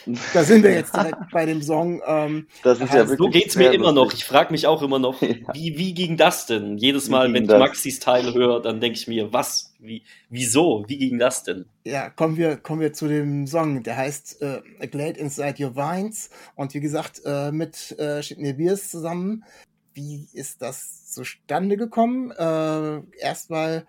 Und 0.05 0.19
da 0.33 0.43
sind 0.43 0.63
wir 0.63 0.73
jetzt 0.73 0.95
direkt 0.95 1.31
bei 1.31 1.45
dem 1.45 1.61
Song. 1.61 2.01
Ähm, 2.05 2.47
das 2.63 2.79
ist 2.79 2.93
ja 2.93 3.07
wirklich 3.07 3.17
so 3.17 3.29
geht's 3.29 3.55
mir 3.55 3.71
immer 3.71 3.91
noch. 3.91 4.13
Ich 4.13 4.25
frage 4.25 4.51
mich 4.51 4.67
auch 4.67 4.81
immer 4.81 4.99
noch, 4.99 5.21
ja. 5.21 5.35
wie, 5.53 5.77
wie 5.77 5.93
ging 5.93 6.17
das 6.17 6.45
denn? 6.45 6.77
Jedes 6.77 7.09
Mal, 7.09 7.31
wenn 7.33 7.43
ich 7.43 7.49
das? 7.49 7.59
Maxis 7.59 7.99
Teil 7.99 8.33
höre, 8.33 8.61
dann 8.61 8.79
denke 8.79 8.97
ich 8.97 9.07
mir, 9.07 9.31
was? 9.33 9.68
Wie, 9.79 10.03
wieso? 10.29 10.83
Wie 10.87 10.97
ging 10.97 11.19
das 11.19 11.43
denn? 11.43 11.65
Ja, 11.85 12.09
kommen 12.09 12.35
wir, 12.35 12.57
kommen 12.57 12.81
wir 12.81 12.91
zu 12.91 13.07
dem 13.07 13.47
Song. 13.47 13.81
Der 13.81 13.95
heißt 13.95 14.41
äh, 14.41 14.61
A 14.81 14.85
Glade 14.85 15.19
Inside 15.19 15.63
Your 15.63 15.75
Vines. 15.75 16.29
Und 16.55 16.73
wie 16.73 16.81
gesagt, 16.81 17.21
äh, 17.25 17.51
mit 17.51 17.97
äh, 17.97 18.21
Sidney 18.21 18.53
Beers 18.53 18.89
zusammen. 18.89 19.45
Wie 19.93 20.27
ist 20.33 20.61
das 20.61 21.13
zustande 21.13 21.77
gekommen? 21.77 22.31
Äh, 22.31 23.01
erstmal 23.19 23.85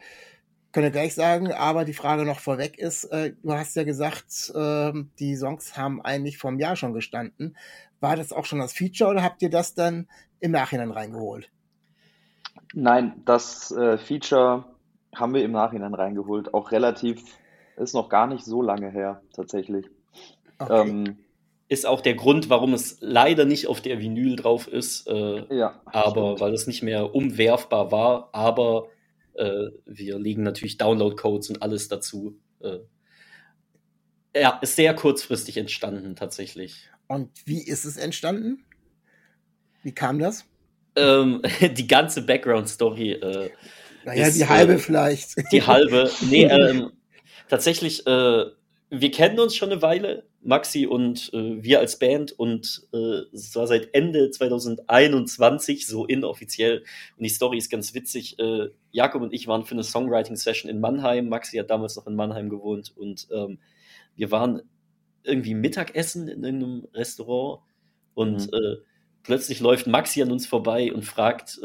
können 0.72 0.85
wir 0.85 0.90
gleich 0.92 1.14
sagen, 1.14 1.53
aber 1.53 1.85
die 1.85 1.94
Frage 1.94 2.24
noch 2.24 2.38
vorweg 2.38 2.79
ist, 2.79 3.05
äh, 3.07 3.35
du 3.42 3.53
hast 3.53 3.74
ja 3.74 3.83
gesagt, 3.83 4.53
äh, 4.55 4.92
die 5.18 5.35
Songs 5.35 5.76
haben 5.76 6.00
eigentlich 6.00 6.38
vom 6.38 6.61
Jahr 6.61 6.76
schon 6.76 6.92
gestanden. 6.92 7.57
War 7.98 8.16
das 8.16 8.33
auch 8.33 8.44
schon 8.44 8.61
das 8.61 8.72
Feature 8.72 9.11
oder 9.11 9.22
habt 9.22 9.42
ihr 9.42 9.50
das 9.50 9.74
dann 9.74 10.09
im 10.38 10.53
Nachhinein 10.53 10.92
reingeholt? 10.92 11.50
Nein, 12.72 13.20
das 13.24 13.72
äh, 13.72 13.98
Feature 13.98 14.64
haben 15.14 15.35
wir 15.35 15.44
im 15.44 15.53
Nachhinein 15.53 15.94
reingeholt. 15.94 16.55
Auch 16.55 16.73
relativ, 16.73 17.23
ist 17.77 17.94
noch 17.94 18.09
gar 18.09 18.27
nicht 18.27 18.44
so 18.44 18.62
lange 18.62 18.90
her, 18.90 19.23
tatsächlich. 19.33 19.87
Okay. 20.59 20.88
Ähm, 20.88 21.18
ist 21.68 21.87
auch 21.87 22.01
der 22.01 22.14
Grund, 22.14 22.51
warum 22.51 22.75
es 22.75 22.99
leider 23.01 23.44
nicht 23.44 23.68
auf 23.68 23.81
der 23.81 24.01
Vinyl 24.01 24.37
drauf 24.37 24.66
ist. 24.66 25.07
Äh, 25.07 25.55
ja, 25.55 25.81
aber 25.85 26.11
stimmt. 26.11 26.40
weil 26.40 26.55
es 26.55 26.66
nicht 26.66 26.83
mehr 26.83 27.14
umwerfbar 27.14 27.92
war. 27.92 28.29
Aber 28.33 28.88
äh, 29.35 29.70
wir 29.87 30.18
legen 30.18 30.42
natürlich 30.42 30.79
Download-Codes 30.79 31.51
und 31.51 31.62
alles 31.62 31.88
dazu. 31.88 32.37
Äh, 32.61 32.81
ja, 34.35 34.59
ist 34.62 34.77
sehr 34.77 34.94
kurzfristig 34.94 35.57
entstanden, 35.57 36.16
tatsächlich. 36.16 36.90
Und 37.07 37.31
wie 37.44 37.62
ist 37.62 37.85
es 37.85 37.96
entstanden? 37.96 38.64
Wie 39.83 39.92
kam 39.92 40.18
das? 40.18 40.44
Ähm, 40.96 41.42
die 41.61 41.87
ganze 41.87 42.23
Background-Story 42.23 43.12
äh, 43.12 43.51
naja, 44.05 44.27
ist, 44.27 44.39
die 44.39 44.47
halbe 44.47 44.75
äh, 44.75 44.79
vielleicht. 44.79 45.35
Die 45.53 45.63
halbe. 45.63 46.11
Nee, 46.29 46.45
ähm, 46.51 46.91
tatsächlich, 47.49 48.07
äh, 48.07 48.45
wir 48.91 49.11
kennen 49.11 49.39
uns 49.39 49.55
schon 49.55 49.71
eine 49.71 49.83
Weile, 49.83 50.25
Maxi 50.43 50.87
und 50.87 51.31
äh, 51.35 51.63
wir 51.63 51.81
als 51.81 51.99
Band 51.99 52.33
und 52.33 52.89
äh, 52.93 53.23
es 53.33 53.55
war 53.55 53.67
seit 53.67 53.95
Ende 53.95 54.31
2021 54.31 55.87
so 55.87 56.07
inoffiziell 56.07 56.83
und 57.17 57.25
die 57.25 57.29
Story 57.29 57.59
ist 57.59 57.71
ganz 57.71 57.95
witzig. 57.95 58.39
Äh, 58.39 58.69
Jakob 58.91 59.23
und 59.23 59.35
ich 59.35 59.47
waren 59.47 59.65
für 59.65 59.75
eine 59.75 59.85
Songwriting-Session 59.85 60.71
in 60.71 60.81
Mannheim. 60.81 61.29
Maxi 61.29 61.59
hat 61.59 61.71
damals 61.71 61.96
noch 61.96 62.07
in 62.07 62.17
Mannheim 62.17 62.48
gewohnt 62.48 62.92
und 62.96 63.29
ähm, 63.31 63.59
wir 64.17 64.31
waren 64.31 64.63
irgendwie 65.23 65.55
Mittagessen 65.55 66.29
in 66.29 66.44
einem 66.44 66.88
Restaurant 66.94 67.63
und 68.15 68.51
mhm. 68.51 68.55
äh, 68.55 68.77
plötzlich 69.23 69.61
läuft 69.61 69.87
Maxi 69.87 70.23
an 70.23 70.33
uns 70.33 70.46
vorbei 70.46 70.92
und 70.92 71.05
fragt 71.05 71.61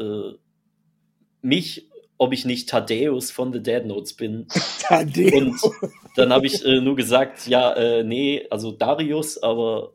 mich 1.40 1.88
ob 2.18 2.32
ich 2.32 2.44
nicht 2.44 2.68
Thaddeus 2.68 3.30
von 3.30 3.52
The 3.52 3.62
Dead 3.62 3.84
Notes 3.84 4.14
bin. 4.14 4.46
Thaddeus. 4.80 5.62
Und 5.62 5.90
dann 6.16 6.32
habe 6.32 6.46
ich 6.46 6.64
äh, 6.64 6.80
nur 6.80 6.96
gesagt, 6.96 7.46
ja, 7.46 7.72
äh, 7.74 8.04
nee, 8.04 8.46
also 8.50 8.72
Darius, 8.72 9.42
aber 9.42 9.92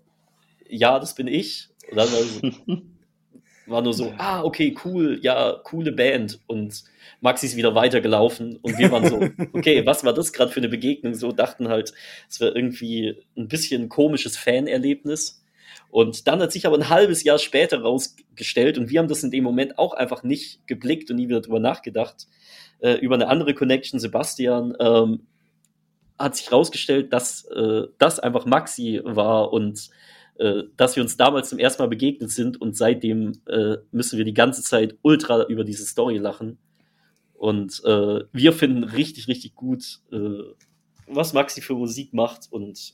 ja, 0.69 0.99
das 0.99 1.15
bin 1.15 1.27
ich. 1.27 1.69
Und 1.89 1.97
dann 1.97 2.09
war, 2.11 2.81
war 3.67 3.81
nur 3.81 3.93
so, 3.93 4.13
ah, 4.17 4.43
okay, 4.43 4.75
cool, 4.85 5.19
ja, 5.21 5.59
coole 5.63 5.91
Band. 5.91 6.39
Und 6.47 6.83
Maxi 7.21 7.45
ist 7.47 7.55
wieder 7.55 7.75
weitergelaufen 7.75 8.57
und 8.57 8.77
wir 8.77 8.91
waren 8.91 9.07
so, 9.07 9.19
okay, 9.53 9.85
was 9.85 10.03
war 10.03 10.13
das 10.13 10.33
gerade 10.33 10.51
für 10.51 10.59
eine 10.59 10.69
Begegnung? 10.69 11.15
So 11.15 11.31
dachten 11.31 11.67
halt, 11.69 11.93
es 12.29 12.39
wäre 12.39 12.53
irgendwie 12.53 13.15
ein 13.37 13.47
bisschen 13.47 13.83
ein 13.83 13.89
komisches 13.89 14.37
Fanerlebnis. 14.37 15.40
Und 15.91 16.25
dann 16.27 16.39
hat 16.41 16.53
sich 16.53 16.65
aber 16.65 16.77
ein 16.77 16.87
halbes 16.87 17.23
Jahr 17.23 17.37
später 17.37 17.81
rausgestellt 17.81 18.77
und 18.77 18.89
wir 18.89 18.99
haben 18.99 19.09
das 19.09 19.23
in 19.23 19.31
dem 19.31 19.43
Moment 19.43 19.77
auch 19.77 19.93
einfach 19.93 20.23
nicht 20.23 20.65
geblickt 20.65 21.11
und 21.11 21.17
nie 21.17 21.27
wieder 21.27 21.41
drüber 21.41 21.59
nachgedacht. 21.59 22.27
Äh, 22.79 22.93
über 22.95 23.15
eine 23.15 23.27
andere 23.27 23.53
Connection, 23.53 23.99
Sebastian, 23.99 24.73
ähm, 24.79 25.27
hat 26.17 26.37
sich 26.37 26.49
rausgestellt, 26.49 27.11
dass 27.11 27.43
äh, 27.45 27.87
das 27.97 28.19
einfach 28.19 28.45
Maxi 28.45 29.01
war 29.03 29.51
und 29.51 29.89
äh, 30.39 30.63
dass 30.77 30.95
wir 30.95 31.03
uns 31.03 31.17
damals 31.17 31.49
zum 31.49 31.59
ersten 31.59 31.83
Mal 31.83 31.89
begegnet 31.89 32.31
sind 32.31 32.61
und 32.61 32.77
seitdem 32.77 33.41
äh, 33.47 33.75
müssen 33.91 34.17
wir 34.17 34.23
die 34.23 34.33
ganze 34.33 34.63
Zeit 34.63 34.95
ultra 35.01 35.43
über 35.47 35.65
diese 35.65 35.85
Story 35.85 36.17
lachen. 36.17 36.57
Und 37.33 37.83
äh, 37.83 38.21
wir 38.31 38.53
finden 38.53 38.85
richtig, 38.85 39.27
richtig 39.27 39.55
gut, 39.55 39.99
äh, 40.13 40.39
was 41.07 41.33
Maxi 41.33 41.59
für 41.59 41.75
Musik 41.75 42.13
macht 42.13 42.47
und 42.49 42.93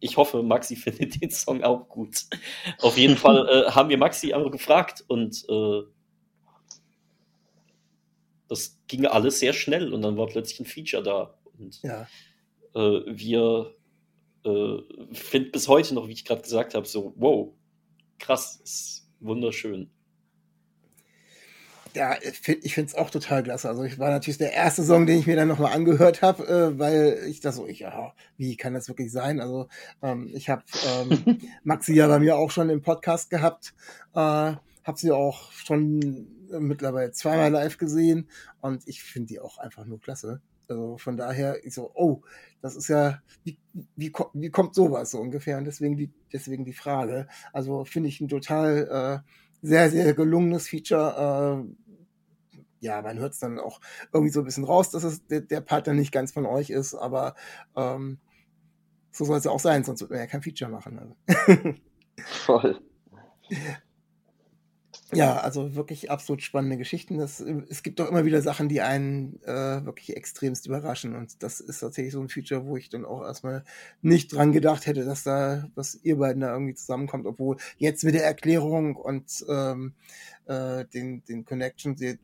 ich 0.00 0.16
hoffe, 0.16 0.42
Maxi 0.42 0.76
findet 0.76 1.20
den 1.20 1.30
Song 1.30 1.62
auch 1.62 1.88
gut. 1.88 2.24
Auf 2.80 2.96
jeden 2.96 3.16
Fall 3.16 3.48
äh, 3.68 3.70
haben 3.70 3.88
wir 3.88 3.98
Maxi 3.98 4.32
einfach 4.32 4.50
gefragt 4.50 5.04
und 5.08 5.44
äh, 5.48 5.82
das 8.48 8.78
ging 8.86 9.06
alles 9.06 9.40
sehr 9.40 9.52
schnell 9.52 9.92
und 9.92 10.02
dann 10.02 10.16
war 10.16 10.26
plötzlich 10.26 10.60
ein 10.60 10.66
Feature 10.66 11.02
da. 11.02 11.38
Und 11.58 11.82
Ja. 11.82 12.06
äh, 12.74 13.02
wir 13.06 13.74
äh, 14.44 14.78
finden 15.12 15.52
bis 15.52 15.68
heute 15.68 15.94
noch, 15.94 16.08
wie 16.08 16.12
ich 16.12 16.24
gerade 16.24 16.42
gesagt 16.42 16.74
habe, 16.74 16.86
so, 16.86 17.12
wow, 17.16 17.52
krass, 18.18 18.60
ist 18.64 19.10
wunderschön. 19.20 19.90
Ja, 21.98 22.16
ich 22.22 22.38
find- 22.38 22.64
ich 22.64 22.74
finde 22.74 22.88
es 22.90 22.94
auch 22.94 23.10
total 23.10 23.42
klasse. 23.42 23.68
Also 23.68 23.82
ich 23.82 23.98
war 23.98 24.10
natürlich 24.10 24.38
der 24.38 24.52
erste 24.52 24.84
Song, 24.84 25.04
den 25.04 25.18
ich 25.18 25.26
mir 25.26 25.34
dann 25.34 25.48
nochmal 25.48 25.72
angehört 25.72 26.22
habe, 26.22 26.46
äh, 26.46 26.78
weil 26.78 27.18
ich 27.26 27.40
das 27.40 27.56
so, 27.56 27.66
ich, 27.66 27.80
ja, 27.80 28.14
wie 28.36 28.56
kann 28.56 28.72
das 28.72 28.86
wirklich 28.86 29.10
sein? 29.10 29.40
Also 29.40 29.66
ähm, 30.00 30.30
ich 30.32 30.48
habe 30.48 30.62
ähm, 30.86 31.38
Maxi 31.64 31.94
ja 31.94 32.06
bei 32.06 32.20
mir 32.20 32.36
auch 32.36 32.52
schon 32.52 32.70
im 32.70 32.82
Podcast 32.82 33.30
gehabt, 33.30 33.74
äh, 34.14 34.18
habe 34.18 34.94
sie 34.96 35.10
auch 35.10 35.50
schon 35.50 36.28
mittlerweile 36.50 37.10
zweimal 37.10 37.50
live 37.50 37.78
gesehen 37.78 38.28
und 38.60 38.86
ich 38.86 39.02
finde 39.02 39.26
die 39.26 39.40
auch 39.40 39.58
einfach 39.58 39.84
nur 39.84 40.00
klasse. 40.00 40.40
Also 40.68 40.98
von 40.98 41.16
daher, 41.16 41.64
ich 41.66 41.74
so, 41.74 41.90
oh, 41.94 42.22
das 42.62 42.76
ist 42.76 42.86
ja, 42.88 43.20
wie, 43.42 43.58
wie, 43.96 44.12
wie 44.34 44.50
kommt 44.50 44.74
sowas 44.76 45.10
so 45.10 45.18
ungefähr? 45.18 45.58
Und 45.58 45.64
deswegen 45.64 45.96
die, 45.96 46.12
deswegen 46.32 46.64
die 46.64 46.74
Frage. 46.74 47.26
Also 47.52 47.84
finde 47.84 48.08
ich 48.08 48.20
ein 48.20 48.28
total 48.28 49.24
äh, 49.24 49.30
sehr, 49.62 49.90
sehr 49.90 50.14
gelungenes 50.14 50.68
Feature. 50.68 51.64
Äh, 51.66 51.87
ja, 52.80 53.02
man 53.02 53.18
hört 53.18 53.34
es 53.34 53.40
dann 53.40 53.58
auch 53.58 53.80
irgendwie 54.12 54.32
so 54.32 54.40
ein 54.40 54.44
bisschen 54.44 54.64
raus, 54.64 54.90
dass 54.90 55.04
es 55.04 55.26
der, 55.26 55.40
der 55.40 55.60
Part 55.60 55.86
dann 55.86 55.96
nicht 55.96 56.12
ganz 56.12 56.32
von 56.32 56.46
euch 56.46 56.70
ist, 56.70 56.94
aber 56.94 57.34
ähm, 57.76 58.18
so 59.10 59.24
soll 59.24 59.38
es 59.38 59.44
ja 59.44 59.50
auch 59.50 59.60
sein, 59.60 59.84
sonst 59.84 60.00
wird 60.00 60.10
man 60.10 60.20
ja 60.20 60.26
kein 60.26 60.42
Feature 60.42 60.70
machen. 60.70 60.98
Also. 60.98 61.74
Voll. 62.46 62.80
Ja, 65.14 65.38
also 65.38 65.74
wirklich 65.74 66.10
absolut 66.10 66.42
spannende 66.42 66.76
Geschichten. 66.76 67.16
Das, 67.16 67.40
es 67.40 67.82
gibt 67.82 67.98
doch 67.98 68.10
immer 68.10 68.26
wieder 68.26 68.42
Sachen, 68.42 68.68
die 68.68 68.82
einen 68.82 69.42
äh, 69.42 69.82
wirklich 69.86 70.14
extremst 70.14 70.66
überraschen. 70.66 71.16
Und 71.16 71.42
das 71.42 71.60
ist 71.60 71.80
tatsächlich 71.80 72.12
so 72.12 72.20
ein 72.20 72.28
Feature, 72.28 72.66
wo 72.66 72.76
ich 72.76 72.90
dann 72.90 73.06
auch 73.06 73.22
erstmal 73.22 73.64
nicht 74.02 74.34
dran 74.34 74.52
gedacht 74.52 74.86
hätte, 74.86 75.06
dass 75.06 75.24
da, 75.24 75.64
dass 75.74 75.94
ihr 76.02 76.18
beiden 76.18 76.42
da 76.42 76.52
irgendwie 76.52 76.74
zusammenkommt, 76.74 77.24
obwohl 77.24 77.56
jetzt 77.78 78.04
mit 78.04 78.14
der 78.14 78.24
Erklärung 78.24 78.96
und 78.96 79.46
ähm, 79.48 79.94
äh, 80.44 80.84
den, 80.84 81.24
den 81.24 81.46
Connection, 81.46 81.96
die 81.96 82.18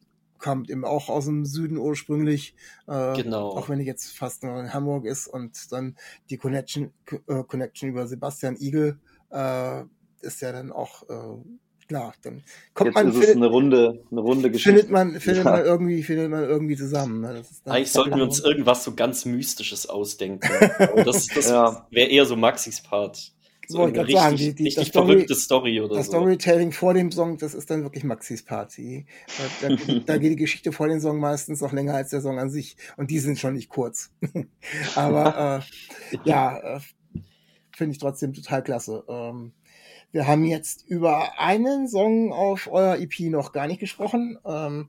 kommt 0.44 0.68
eben 0.70 0.84
auch 0.84 1.08
aus 1.08 1.24
dem 1.24 1.46
Süden 1.46 1.78
ursprünglich. 1.78 2.54
Äh, 2.86 3.14
Genau. 3.16 3.48
Auch 3.56 3.68
wenn 3.70 3.80
ich 3.80 3.86
jetzt 3.86 4.16
fast 4.16 4.42
nur 4.42 4.60
in 4.60 4.74
Hamburg 4.74 5.06
ist 5.06 5.26
und 5.26 5.72
dann 5.72 5.96
die 6.28 6.36
Connection, 6.36 6.92
äh, 7.28 7.42
Connection 7.44 7.88
über 7.88 8.06
Sebastian 8.06 8.56
Igel 8.60 8.98
äh, 9.30 9.82
ist 10.20 10.42
ja 10.42 10.52
dann 10.52 10.70
auch 10.70 11.02
äh, 11.08 11.42
klar. 11.88 12.12
Dann 12.22 12.42
kommt 12.74 12.88
Jetzt 12.88 12.94
man, 12.94 13.08
ist 13.08 13.14
es 13.14 13.20
findet, 13.20 13.36
eine 13.36 13.46
runde, 13.46 14.04
eine 14.10 14.20
runde 14.20 14.50
Geschichte. 14.50 14.70
findet 14.80 14.90
man, 14.90 15.18
findet 15.18 15.44
Ja. 15.44 15.50
man 15.52 15.64
irgendwie, 15.64 16.02
findet 16.02 16.30
man 16.30 16.44
irgendwie 16.44 16.76
zusammen. 16.76 17.20
Ne? 17.22 17.32
Das 17.34 17.50
ist 17.50 17.66
dann 17.66 17.74
Eigentlich 17.76 17.92
sollten 17.92 18.16
wir 18.16 18.24
uns 18.24 18.40
irgendwas 18.40 18.84
so 18.84 18.94
ganz 18.94 19.24
Mystisches 19.24 19.86
ausdenken. 19.88 20.48
Das 21.06 21.26
das 21.28 21.48
Ja. 21.48 21.86
wäre 21.90 22.10
eher 22.10 22.26
so 22.26 22.36
Maxis 22.36 22.82
Part. 22.82 23.32
So 23.68 23.78
Wollte 23.78 24.02
ich 24.06 24.12
sagen, 24.14 24.36
die- 24.36 24.54
die- 24.54 24.64
richtig 24.64 24.74
das 24.74 24.86
Story- 24.88 25.06
verrückte 25.12 25.34
Story 25.34 25.80
oder 25.80 25.96
das 25.96 26.06
so. 26.06 26.12
Storytelling 26.12 26.72
vor 26.72 26.94
dem 26.94 27.10
Song, 27.12 27.38
das 27.38 27.54
ist 27.54 27.70
dann 27.70 27.82
wirklich 27.82 28.04
Maxis 28.04 28.44
Party. 28.44 29.06
Da, 29.60 29.68
da, 29.68 29.76
da 30.06 30.18
geht 30.18 30.32
die 30.32 30.36
Geschichte 30.36 30.72
vor 30.72 30.88
dem 30.88 31.00
Song 31.00 31.18
meistens 31.20 31.60
noch 31.60 31.72
länger 31.72 31.94
als 31.94 32.10
der 32.10 32.20
Song 32.20 32.38
an 32.38 32.50
sich. 32.50 32.76
Und 32.96 33.10
die 33.10 33.18
sind 33.18 33.38
schon 33.38 33.54
nicht 33.54 33.68
kurz. 33.68 34.10
Aber 34.94 35.62
äh, 36.12 36.18
ja, 36.28 36.76
äh, 36.76 36.80
finde 37.76 37.92
ich 37.92 37.98
trotzdem 37.98 38.32
total 38.32 38.62
klasse. 38.62 39.04
Ähm, 39.08 39.52
wir 40.12 40.26
haben 40.26 40.44
jetzt 40.44 40.84
über 40.86 41.40
einen 41.40 41.88
Song 41.88 42.32
auf 42.32 42.70
eurer 42.70 42.98
EP 43.00 43.18
noch 43.30 43.52
gar 43.52 43.66
nicht 43.66 43.80
gesprochen. 43.80 44.38
Ähm, 44.44 44.88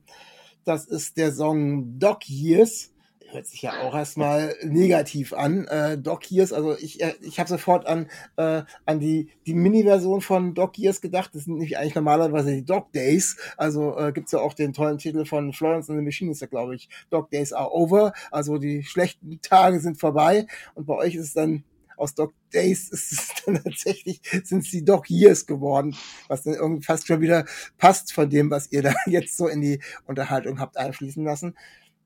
das 0.64 0.84
ist 0.86 1.16
der 1.16 1.32
Song 1.32 1.98
Dog 1.98 2.28
Years. 2.28 2.92
Hört 3.36 3.48
sich 3.48 3.60
ja 3.60 3.82
auch 3.82 3.94
erstmal 3.94 4.56
negativ 4.62 5.34
an. 5.34 5.66
Äh, 5.66 5.98
Dog 5.98 6.30
Years, 6.30 6.54
also 6.54 6.74
ich, 6.74 7.02
äh, 7.02 7.12
ich 7.20 7.38
habe 7.38 7.50
sofort 7.50 7.84
an, 7.84 8.08
äh, 8.38 8.62
an 8.86 8.98
die, 8.98 9.28
die 9.46 9.52
Mini-Version 9.52 10.22
von 10.22 10.54
Dog 10.54 10.78
Years 10.78 11.02
gedacht. 11.02 11.34
Das 11.34 11.44
sind 11.44 11.52
nämlich 11.52 11.76
eigentlich 11.76 11.94
normalerweise 11.94 12.54
die 12.54 12.64
Dog 12.64 12.90
Days. 12.92 13.36
Also 13.58 13.94
äh, 13.98 14.12
gibt's 14.12 14.32
ja 14.32 14.38
auch 14.38 14.54
den 14.54 14.72
tollen 14.72 14.96
Titel 14.96 15.26
von 15.26 15.52
Florence 15.52 15.90
and 15.90 15.98
the 15.98 16.02
Machine, 16.02 16.30
ist 16.30 16.40
ja 16.40 16.46
glaube 16.46 16.76
ich, 16.76 16.88
Dog 17.10 17.28
Days 17.28 17.52
are 17.52 17.74
over. 17.74 18.14
Also 18.30 18.56
die 18.56 18.84
schlechten 18.84 19.38
Tage 19.42 19.80
sind 19.80 20.00
vorbei. 20.00 20.46
Und 20.74 20.86
bei 20.86 20.94
euch 20.94 21.14
ist 21.14 21.26
es 21.26 21.34
dann 21.34 21.62
aus 21.98 22.14
Dog 22.14 22.32
Days 22.54 22.88
ist 22.90 23.12
es 23.12 23.44
dann 23.44 23.62
tatsächlich, 23.62 24.22
sind 24.44 24.60
es 24.64 24.70
die 24.70 24.82
Dog 24.82 25.10
Years 25.10 25.44
geworden, 25.44 25.94
was 26.28 26.44
dann 26.44 26.54
irgendwie 26.54 26.84
fast 26.84 27.06
schon 27.06 27.20
wieder 27.20 27.44
passt 27.76 28.14
von 28.14 28.30
dem, 28.30 28.50
was 28.50 28.72
ihr 28.72 28.80
da 28.80 28.94
jetzt 29.06 29.36
so 29.36 29.46
in 29.46 29.60
die 29.60 29.80
Unterhaltung 30.06 30.58
habt 30.58 30.78
einfließen 30.78 31.22
lassen. 31.22 31.54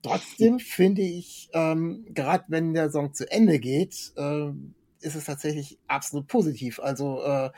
Trotzdem 0.03 0.59
finde 0.59 1.03
ich, 1.03 1.51
ähm, 1.53 2.07
gerade 2.09 2.45
wenn 2.49 2.73
der 2.73 2.91
Song 2.91 3.13
zu 3.13 3.31
Ende 3.31 3.59
geht, 3.59 4.13
ähm, 4.17 4.75
ist 5.01 5.15
es 5.15 5.27
tatsächlich 5.27 5.79
absolut 5.89 6.27
positiv. 6.27 6.81
Also 6.81 7.23
äh, 7.23 7.51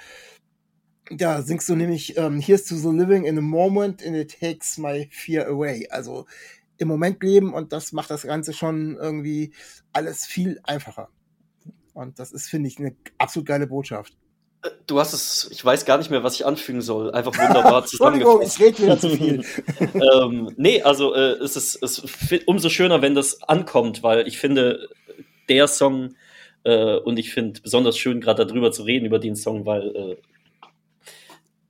da 1.11 1.43
singst 1.43 1.69
du 1.69 1.77
nämlich 1.77 2.17
ähm, 2.17 2.41
Here's 2.41 2.65
to 2.65 2.77
the 2.77 2.89
living 2.89 3.25
in 3.25 3.39
a 3.39 3.43
moment 3.43 4.05
and 4.05 4.17
it 4.17 4.39
takes 4.41 4.79
my 4.79 5.09
fear 5.13 5.47
away. 5.47 5.87
Also 5.91 6.27
im 6.79 6.89
Moment 6.89 7.23
leben 7.23 7.55
und 7.55 7.73
das 7.73 7.93
macht 7.93 8.11
das 8.11 8.23
Ganze 8.23 8.53
schon 8.53 8.97
irgendwie 8.97 9.53
alles 9.93 10.27
viel 10.27 10.61
einfacher. 10.65 11.09
Und 11.95 12.19
das 12.19 12.33
ist, 12.33 12.49
finde 12.49 12.69
ich, 12.69 12.79
eine 12.79 12.97
absolut 13.19 13.47
geile 13.47 13.67
Botschaft. 13.67 14.17
Du 14.87 15.01
hast 15.01 15.13
es, 15.13 15.49
ich 15.51 15.65
weiß 15.65 15.85
gar 15.85 15.99
nicht 15.99 16.11
mehr, 16.11 16.23
was 16.23 16.35
ich 16.35 16.47
anfügen 16.47 16.83
soll. 16.83 17.11
Einfach 17.13 17.37
wunderbar 17.37 17.81
Entschuldigung, 17.83 18.43
ich 18.43 18.51
zusammengefasst. 18.51 18.61
rede 18.61 18.79
wieder 18.79 18.99
zu 18.99 19.09
viel. 19.11 19.45
ähm, 20.15 20.53
nee, 20.57 20.83
also 20.83 21.15
äh, 21.15 21.33
es 21.43 21.57
ist 21.57 21.83
es 21.83 22.03
umso 22.47 22.69
schöner, 22.69 23.03
wenn 23.03 23.15
das 23.15 23.43
ankommt, 23.43 24.03
weil 24.03 24.29
ich 24.29 24.39
finde, 24.39 24.89
der 25.49 25.67
Song 25.67 26.15
äh, 26.65 26.97
und 26.97 27.19
ich 27.19 27.33
finde 27.33 27.61
besonders 27.61 27.99
schön, 27.99 28.21
gerade 28.21 28.47
darüber 28.47 28.71
zu 28.71 28.85
reden, 28.85 29.07
über 29.07 29.19
den 29.19 29.35
Song, 29.35 29.67
weil 29.67 29.97
äh, 29.97 30.17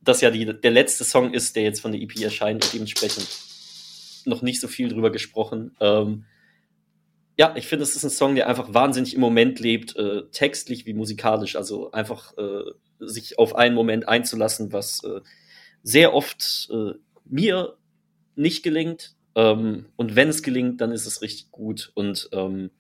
das 0.03 0.20
ja 0.20 0.30
die, 0.30 0.45
der 0.45 0.70
letzte 0.70 1.05
Song 1.05 1.32
ist, 1.32 1.57
der 1.57 1.62
jetzt 1.62 1.80
von 1.80 1.93
der 1.93 2.01
EP 2.01 2.20
erscheint 2.20 2.64
und 2.64 2.74
dementsprechend 2.74 3.26
noch 4.24 4.43
nicht 4.43 4.61
so 4.61 4.68
viel 4.68 4.88
drüber 4.88 5.11
gesprochen. 5.11 5.74
Ähm, 5.80 6.24
ja, 7.43 7.57
ich 7.57 7.66
finde, 7.66 7.82
es 7.82 7.97
ist 7.97 8.05
ein 8.05 8.11
Song, 8.11 8.36
der 8.36 8.49
einfach 8.49 8.72
wahnsinnig 8.72 9.14
im 9.14 9.20
Moment 9.20 9.59
lebt, 9.59 9.97
äh, 9.97 10.22
textlich 10.30 10.86
wie 10.86 10.95
musikalisch. 10.95 11.57
Also 11.57 11.90
einfach 11.90 12.38
äh, 12.38 12.70
sich 13.01 13.36
auf 13.36 13.57
einen 13.57 13.74
Moment 13.74 14.07
einzulassen, 14.07 14.72
was 14.72 15.03
äh, 15.03 15.22
sehr 15.82 16.14
oft 16.14 16.68
äh, 16.72 16.93
mir 17.24 17.76
nicht 18.36 18.62
gelingt. 18.62 19.16
Ähm, 19.34 19.86
und 19.97 20.14
wenn 20.14 20.28
es 20.28 20.45
gelingt, 20.45 20.80
dann 20.80 20.93
ist 20.93 21.05
es 21.05 21.20
richtig 21.20 21.51
gut. 21.51 21.90
Und 21.97 22.28
ähm, 22.30 22.70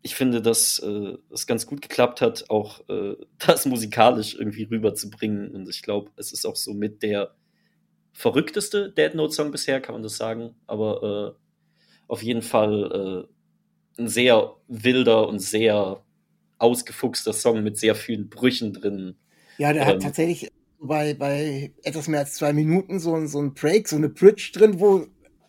ich 0.00 0.14
finde, 0.14 0.40
dass 0.40 0.78
äh, 0.78 1.18
es 1.30 1.46
ganz 1.46 1.66
gut 1.66 1.82
geklappt 1.82 2.22
hat, 2.22 2.48
auch 2.48 2.88
äh, 2.88 3.16
das 3.46 3.66
musikalisch 3.66 4.34
irgendwie 4.34 4.62
rüberzubringen. 4.62 5.54
Und 5.54 5.68
ich 5.68 5.82
glaube, 5.82 6.10
es 6.16 6.32
ist 6.32 6.46
auch 6.46 6.56
so 6.56 6.72
mit 6.72 7.02
der 7.02 7.34
verrückteste 8.14 8.90
Dead 8.90 9.14
Note 9.14 9.34
Song 9.34 9.50
bisher, 9.50 9.82
kann 9.82 9.94
man 9.94 10.02
das 10.02 10.16
sagen. 10.16 10.54
Aber 10.66 11.36
auf 12.08 12.22
jeden 12.22 12.40
Fall 12.40 13.28
ein 13.98 14.08
sehr 14.08 14.54
wilder 14.68 15.28
und 15.28 15.40
sehr 15.40 16.02
ausgefuchster 16.58 17.32
Song 17.32 17.62
mit 17.62 17.78
sehr 17.78 17.94
vielen 17.94 18.28
Brüchen 18.28 18.72
drin. 18.72 19.16
Ja, 19.58 19.72
der 19.72 19.86
hat 19.86 19.94
Ähm. 19.96 20.00
tatsächlich 20.00 20.48
bei, 20.80 21.14
bei 21.14 21.72
etwas 21.82 22.08
mehr 22.08 22.20
als 22.20 22.34
zwei 22.34 22.52
Minuten 22.52 23.00
so, 23.00 23.14
ein- 23.14 23.28
so 23.28 23.40
ein 23.40 23.54
Break, 23.54 23.88
so 23.88 23.96
eine 23.96 24.08
Bridge 24.08 24.50
drin, 24.54 24.78
wo 24.80 25.06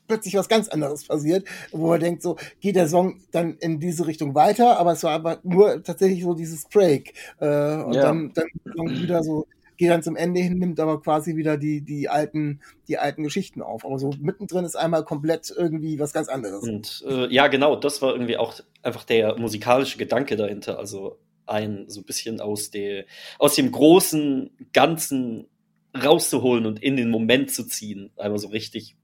plötzlich 0.07 0.33
was 0.35 0.49
ganz 0.49 0.67
anderes 0.69 1.05
passiert, 1.05 1.47
wo 1.71 1.93
er 1.93 1.99
denkt, 1.99 2.23
so 2.23 2.35
geht 2.59 2.75
der 2.75 2.87
Song 2.87 3.21
dann 3.31 3.57
in 3.59 3.79
diese 3.79 4.07
Richtung 4.07 4.33
weiter, 4.33 4.79
aber 4.79 4.93
es 4.93 5.03
war 5.03 5.11
aber 5.11 5.39
nur 5.43 5.83
tatsächlich 5.83 6.23
so 6.23 6.33
dieses 6.33 6.65
Break. 6.67 7.13
Äh, 7.39 7.45
und 7.83 7.93
Ja. 7.93 8.01
dann, 8.05 8.33
dann 8.33 8.99
wieder 8.99 9.21
so, 9.23 9.45
geht 9.79 9.89
dann 9.89 10.03
zum 10.03 10.17
Ende 10.17 10.41
hin, 10.41 10.59
nimmt 10.59 10.79
aber 10.81 11.01
quasi 11.01 11.37
wieder 11.37 11.57
die, 11.57 11.81
die 11.81 12.09
alten, 12.09 12.59
die 12.89 12.97
alten 12.97 13.23
Geschichten 13.23 13.61
auf. 13.61 13.85
Aber 13.85 13.97
so 13.97 14.11
mittendrin 14.19 14.65
ist 14.65 14.75
einmal 14.75 15.05
komplett 15.05 15.51
irgendwie 15.55 15.97
was 15.99 16.11
ganz 16.11 16.27
anderes. 16.27 16.63
Und 16.63 17.03
äh, 17.07 17.33
ja, 17.33 17.47
genau, 17.47 17.77
das 17.77 18.01
war 18.01 18.11
irgendwie 18.11 18.35
auch 18.35 18.59
einfach 18.83 19.05
der 19.05 19.39
musikalische 19.39 19.97
Gedanke 19.97 20.35
dahinter. 20.35 20.77
Also 20.77 21.17
einen 21.45 21.89
so 21.89 22.01
ein 22.01 22.03
bisschen 22.03 22.41
aus, 22.41 22.71
der, 22.71 23.05
aus 23.39 23.55
dem 23.55 23.71
großen 23.71 24.51
Ganzen 24.73 25.47
rauszuholen 25.95 26.65
und 26.65 26.83
in 26.83 26.97
den 26.97 27.09
Moment 27.09 27.49
zu 27.49 27.63
ziehen. 27.65 28.11
Einmal 28.17 28.37
so 28.37 28.49
richtig. 28.49 28.97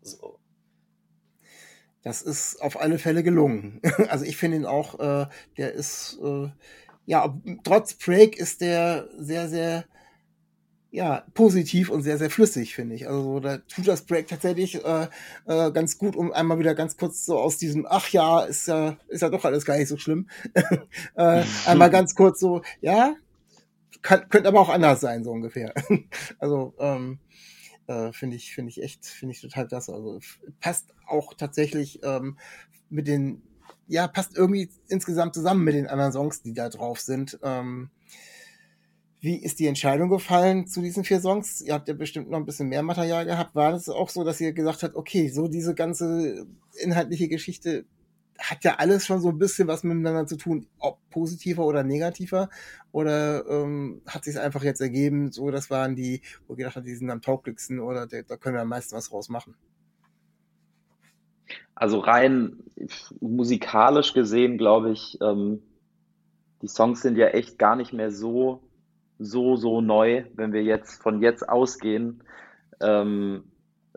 So. 0.00 0.38
Das 2.02 2.22
ist 2.22 2.62
auf 2.62 2.80
alle 2.80 2.98
Fälle 2.98 3.24
gelungen. 3.24 3.82
Also 4.08 4.24
ich 4.24 4.36
finde 4.36 4.58
ihn 4.58 4.64
auch, 4.64 5.00
äh, 5.00 5.26
der 5.56 5.72
ist, 5.72 6.20
äh, 6.22 6.50
ja, 7.08 7.34
trotz 7.64 7.94
Break 7.94 8.36
ist 8.36 8.60
der 8.60 9.08
sehr, 9.16 9.48
sehr, 9.48 9.86
ja, 10.90 11.24
positiv 11.32 11.88
und 11.88 12.02
sehr, 12.02 12.18
sehr 12.18 12.28
flüssig, 12.28 12.74
finde 12.74 12.96
ich. 12.96 13.08
Also 13.08 13.40
da 13.40 13.56
tut 13.58 13.88
das 13.88 14.04
Break 14.04 14.28
tatsächlich 14.28 14.84
äh, 14.84 15.08
äh, 15.46 15.72
ganz 15.72 15.96
gut, 15.96 16.16
um 16.16 16.34
einmal 16.34 16.58
wieder 16.58 16.74
ganz 16.74 16.98
kurz 16.98 17.24
so 17.24 17.38
aus 17.38 17.56
diesem, 17.56 17.86
ach 17.88 18.10
ja, 18.10 18.42
ist 18.42 18.68
ja, 18.68 18.98
ist 19.08 19.22
ja 19.22 19.30
doch 19.30 19.46
alles 19.46 19.64
gar 19.64 19.78
nicht 19.78 19.88
so 19.88 19.96
schlimm. 19.96 20.28
äh, 21.14 21.44
einmal 21.64 21.88
ganz 21.88 22.14
kurz 22.14 22.40
so, 22.40 22.60
ja, 22.82 23.14
kann, 24.02 24.28
könnte 24.28 24.48
aber 24.48 24.60
auch 24.60 24.68
anders 24.68 25.00
sein, 25.00 25.24
so 25.24 25.30
ungefähr. 25.30 25.72
also, 26.38 26.74
ähm, 26.78 27.20
äh, 27.86 28.12
finde 28.12 28.36
ich, 28.36 28.52
finde 28.52 28.68
ich 28.68 28.82
echt, 28.82 29.06
finde 29.06 29.34
ich 29.34 29.40
total 29.40 29.66
klasse. 29.66 29.94
Also 29.94 30.20
passt 30.60 30.92
auch 31.06 31.32
tatsächlich 31.32 32.00
ähm, 32.02 32.36
mit 32.90 33.08
den, 33.08 33.47
ja, 33.88 34.06
passt 34.06 34.36
irgendwie 34.36 34.70
insgesamt 34.88 35.34
zusammen 35.34 35.64
mit 35.64 35.74
den 35.74 35.86
anderen 35.86 36.12
Songs, 36.12 36.42
die 36.42 36.52
da 36.52 36.68
drauf 36.68 37.00
sind. 37.00 37.38
Ähm, 37.42 37.90
wie 39.20 39.36
ist 39.36 39.58
die 39.58 39.66
Entscheidung 39.66 40.10
gefallen 40.10 40.68
zu 40.68 40.80
diesen 40.80 41.02
vier 41.02 41.20
Songs? 41.20 41.60
Ihr 41.60 41.74
habt 41.74 41.88
ja 41.88 41.94
bestimmt 41.94 42.30
noch 42.30 42.38
ein 42.38 42.46
bisschen 42.46 42.68
mehr 42.68 42.82
Material 42.82 43.24
gehabt. 43.24 43.54
War 43.54 43.72
es 43.74 43.88
auch 43.88 44.10
so, 44.10 44.22
dass 44.22 44.40
ihr 44.40 44.52
gesagt 44.52 44.82
habt, 44.84 44.94
okay, 44.94 45.28
so 45.28 45.48
diese 45.48 45.74
ganze 45.74 46.46
inhaltliche 46.80 47.28
Geschichte 47.28 47.84
hat 48.38 48.62
ja 48.62 48.76
alles 48.76 49.04
schon 49.04 49.20
so 49.20 49.30
ein 49.30 49.38
bisschen 49.38 49.66
was 49.66 49.82
miteinander 49.82 50.26
zu 50.26 50.36
tun, 50.36 50.68
ob 50.78 50.98
positiver 51.10 51.66
oder 51.66 51.82
negativer? 51.82 52.48
Oder 52.92 53.44
ähm, 53.48 54.02
hat 54.06 54.24
sich 54.24 54.38
einfach 54.38 54.62
jetzt 54.62 54.80
ergeben, 54.80 55.32
so 55.32 55.50
das 55.50 55.70
waren 55.70 55.96
die, 55.96 56.22
wo 56.46 56.52
ihr 56.52 56.58
gedacht 56.58 56.76
habt, 56.76 56.86
die 56.86 56.94
sind 56.94 57.10
am 57.10 57.22
tauglichsten 57.22 57.80
oder 57.80 58.06
da 58.06 58.36
können 58.36 58.54
wir 58.54 58.62
am 58.62 58.68
meisten 58.68 58.94
was 58.94 59.12
rausmachen? 59.12 59.56
Also 61.74 61.98
rein 61.98 62.58
musikalisch 63.20 64.12
gesehen, 64.12 64.58
glaube 64.58 64.90
ich, 64.90 65.18
ähm, 65.20 65.62
die 66.62 66.68
Songs 66.68 67.02
sind 67.02 67.16
ja 67.16 67.28
echt 67.28 67.58
gar 67.58 67.76
nicht 67.76 67.92
mehr 67.92 68.10
so 68.10 68.68
so, 69.18 69.56
so 69.56 69.80
neu, 69.80 70.24
wenn 70.34 70.52
wir 70.52 70.62
jetzt 70.62 71.02
von 71.02 71.20
jetzt 71.20 71.48
ausgehen, 71.48 72.22
ähm, 72.80 73.44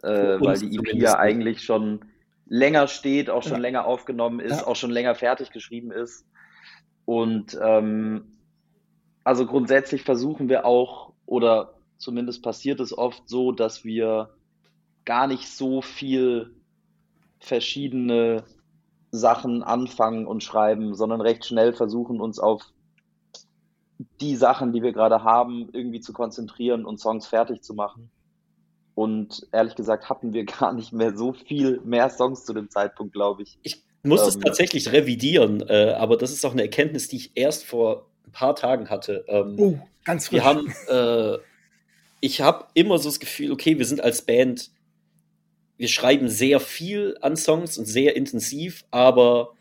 äh, 0.01 0.39
weil 0.39 0.57
die 0.57 0.75
EP 0.75 0.95
ja 0.95 1.19
eigentlich 1.19 1.63
schon 1.63 2.05
länger 2.47 2.87
steht, 2.87 3.29
auch 3.29 3.43
schon 3.43 3.53
ja. 3.53 3.59
länger 3.59 3.85
aufgenommen 3.85 4.39
ist, 4.39 4.61
ja. 4.61 4.67
auch 4.67 4.75
schon 4.75 4.91
länger 4.91 5.15
fertig 5.15 5.51
geschrieben 5.51 5.91
ist. 5.91 6.25
Und 7.05 7.57
ähm, 7.61 8.25
also 9.23 9.45
grundsätzlich 9.45 10.03
versuchen 10.03 10.49
wir 10.49 10.65
auch, 10.65 11.13
oder 11.25 11.75
zumindest 11.97 12.41
passiert 12.41 12.79
es 12.79 12.97
oft 12.97 13.29
so, 13.29 13.51
dass 13.51 13.85
wir 13.85 14.31
gar 15.05 15.27
nicht 15.27 15.47
so 15.47 15.81
viel 15.81 16.55
verschiedene 17.41 18.43
Sachen 19.11 19.61
anfangen 19.61 20.25
und 20.25 20.41
schreiben, 20.43 20.95
sondern 20.95 21.19
recht 21.19 21.45
schnell 21.45 21.73
versuchen, 21.73 22.21
uns 22.21 22.39
auf 22.39 22.61
die 24.21 24.35
Sachen, 24.35 24.71
die 24.71 24.81
wir 24.81 24.93
gerade 24.93 25.23
haben, 25.23 25.69
irgendwie 25.73 25.99
zu 25.99 26.13
konzentrieren 26.13 26.85
und 26.85 26.99
Songs 26.99 27.27
fertig 27.27 27.61
zu 27.61 27.73
machen. 27.73 28.09
Und 28.95 29.47
ehrlich 29.51 29.75
gesagt 29.75 30.09
hatten 30.09 30.33
wir 30.33 30.45
gar 30.59 30.73
nicht 30.73 30.93
mehr 30.93 31.17
so 31.17 31.33
viel 31.33 31.81
mehr 31.83 32.09
Songs 32.09 32.45
zu 32.45 32.53
dem 32.53 32.69
Zeitpunkt, 32.69 33.13
glaube 33.13 33.43
ich. 33.43 33.57
Ich 33.63 33.83
muss 34.03 34.21
ähm, 34.21 34.27
es 34.29 34.39
tatsächlich 34.39 34.91
revidieren, 34.91 35.61
äh, 35.67 35.95
aber 35.97 36.17
das 36.17 36.31
ist 36.31 36.45
auch 36.45 36.53
eine 36.53 36.63
Erkenntnis, 36.63 37.07
die 37.07 37.17
ich 37.17 37.31
erst 37.35 37.65
vor 37.65 38.07
ein 38.25 38.31
paar 38.31 38.55
Tagen 38.55 38.89
hatte. 38.89 39.25
Ähm, 39.27 39.55
oh, 39.57 39.79
ganz 40.05 40.27
frisch. 40.27 40.39
Wir 40.39 40.45
haben, 40.45 40.73
äh, 40.87 41.37
ich 42.21 42.41
habe 42.41 42.65
immer 42.75 42.97
so 42.97 43.09
das 43.09 43.19
Gefühl, 43.19 43.51
okay, 43.51 43.77
wir 43.77 43.85
sind 43.85 44.01
als 44.01 44.21
Band, 44.21 44.71
wir 45.82 45.88
schreiben 45.88 46.29
sehr 46.29 46.59
viel 46.59 47.17
an 47.21 47.36
Songs 47.36 47.79
und 47.79 47.86
sehr 47.86 48.15
intensiv, 48.15 48.86
aber 48.91 49.55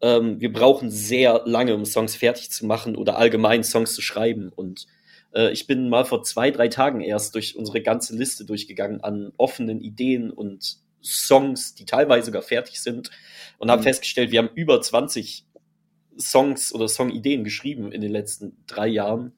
ähm, 0.00 0.40
wir 0.40 0.52
brauchen 0.52 0.88
sehr 0.88 1.42
lange, 1.46 1.74
um 1.74 1.84
Songs 1.84 2.14
fertig 2.14 2.52
zu 2.52 2.64
machen 2.64 2.94
oder 2.94 3.16
allgemein 3.18 3.64
Songs 3.64 3.92
zu 3.92 4.00
schreiben. 4.00 4.52
Und 4.54 4.86
äh, 5.34 5.50
ich 5.50 5.66
bin 5.66 5.88
mal 5.88 6.04
vor 6.04 6.22
zwei, 6.22 6.52
drei 6.52 6.68
Tagen 6.68 7.00
erst 7.00 7.34
durch 7.34 7.56
unsere 7.56 7.82
ganze 7.82 8.14
Liste 8.14 8.44
durchgegangen 8.44 9.02
an 9.02 9.32
offenen 9.36 9.80
Ideen 9.80 10.30
und 10.30 10.76
Songs, 11.02 11.74
die 11.74 11.86
teilweise 11.86 12.26
sogar 12.26 12.42
fertig 12.42 12.80
sind 12.80 13.10
und 13.58 13.68
habe 13.68 13.80
mhm. 13.80 13.86
festgestellt, 13.86 14.30
wir 14.30 14.38
haben 14.38 14.54
über 14.54 14.80
20 14.80 15.44
Songs 16.16 16.72
oder 16.72 16.86
Songideen 16.86 17.42
geschrieben 17.42 17.90
in 17.90 18.00
den 18.00 18.12
letzten 18.12 18.56
drei 18.68 18.86
Jahren. 18.86 19.32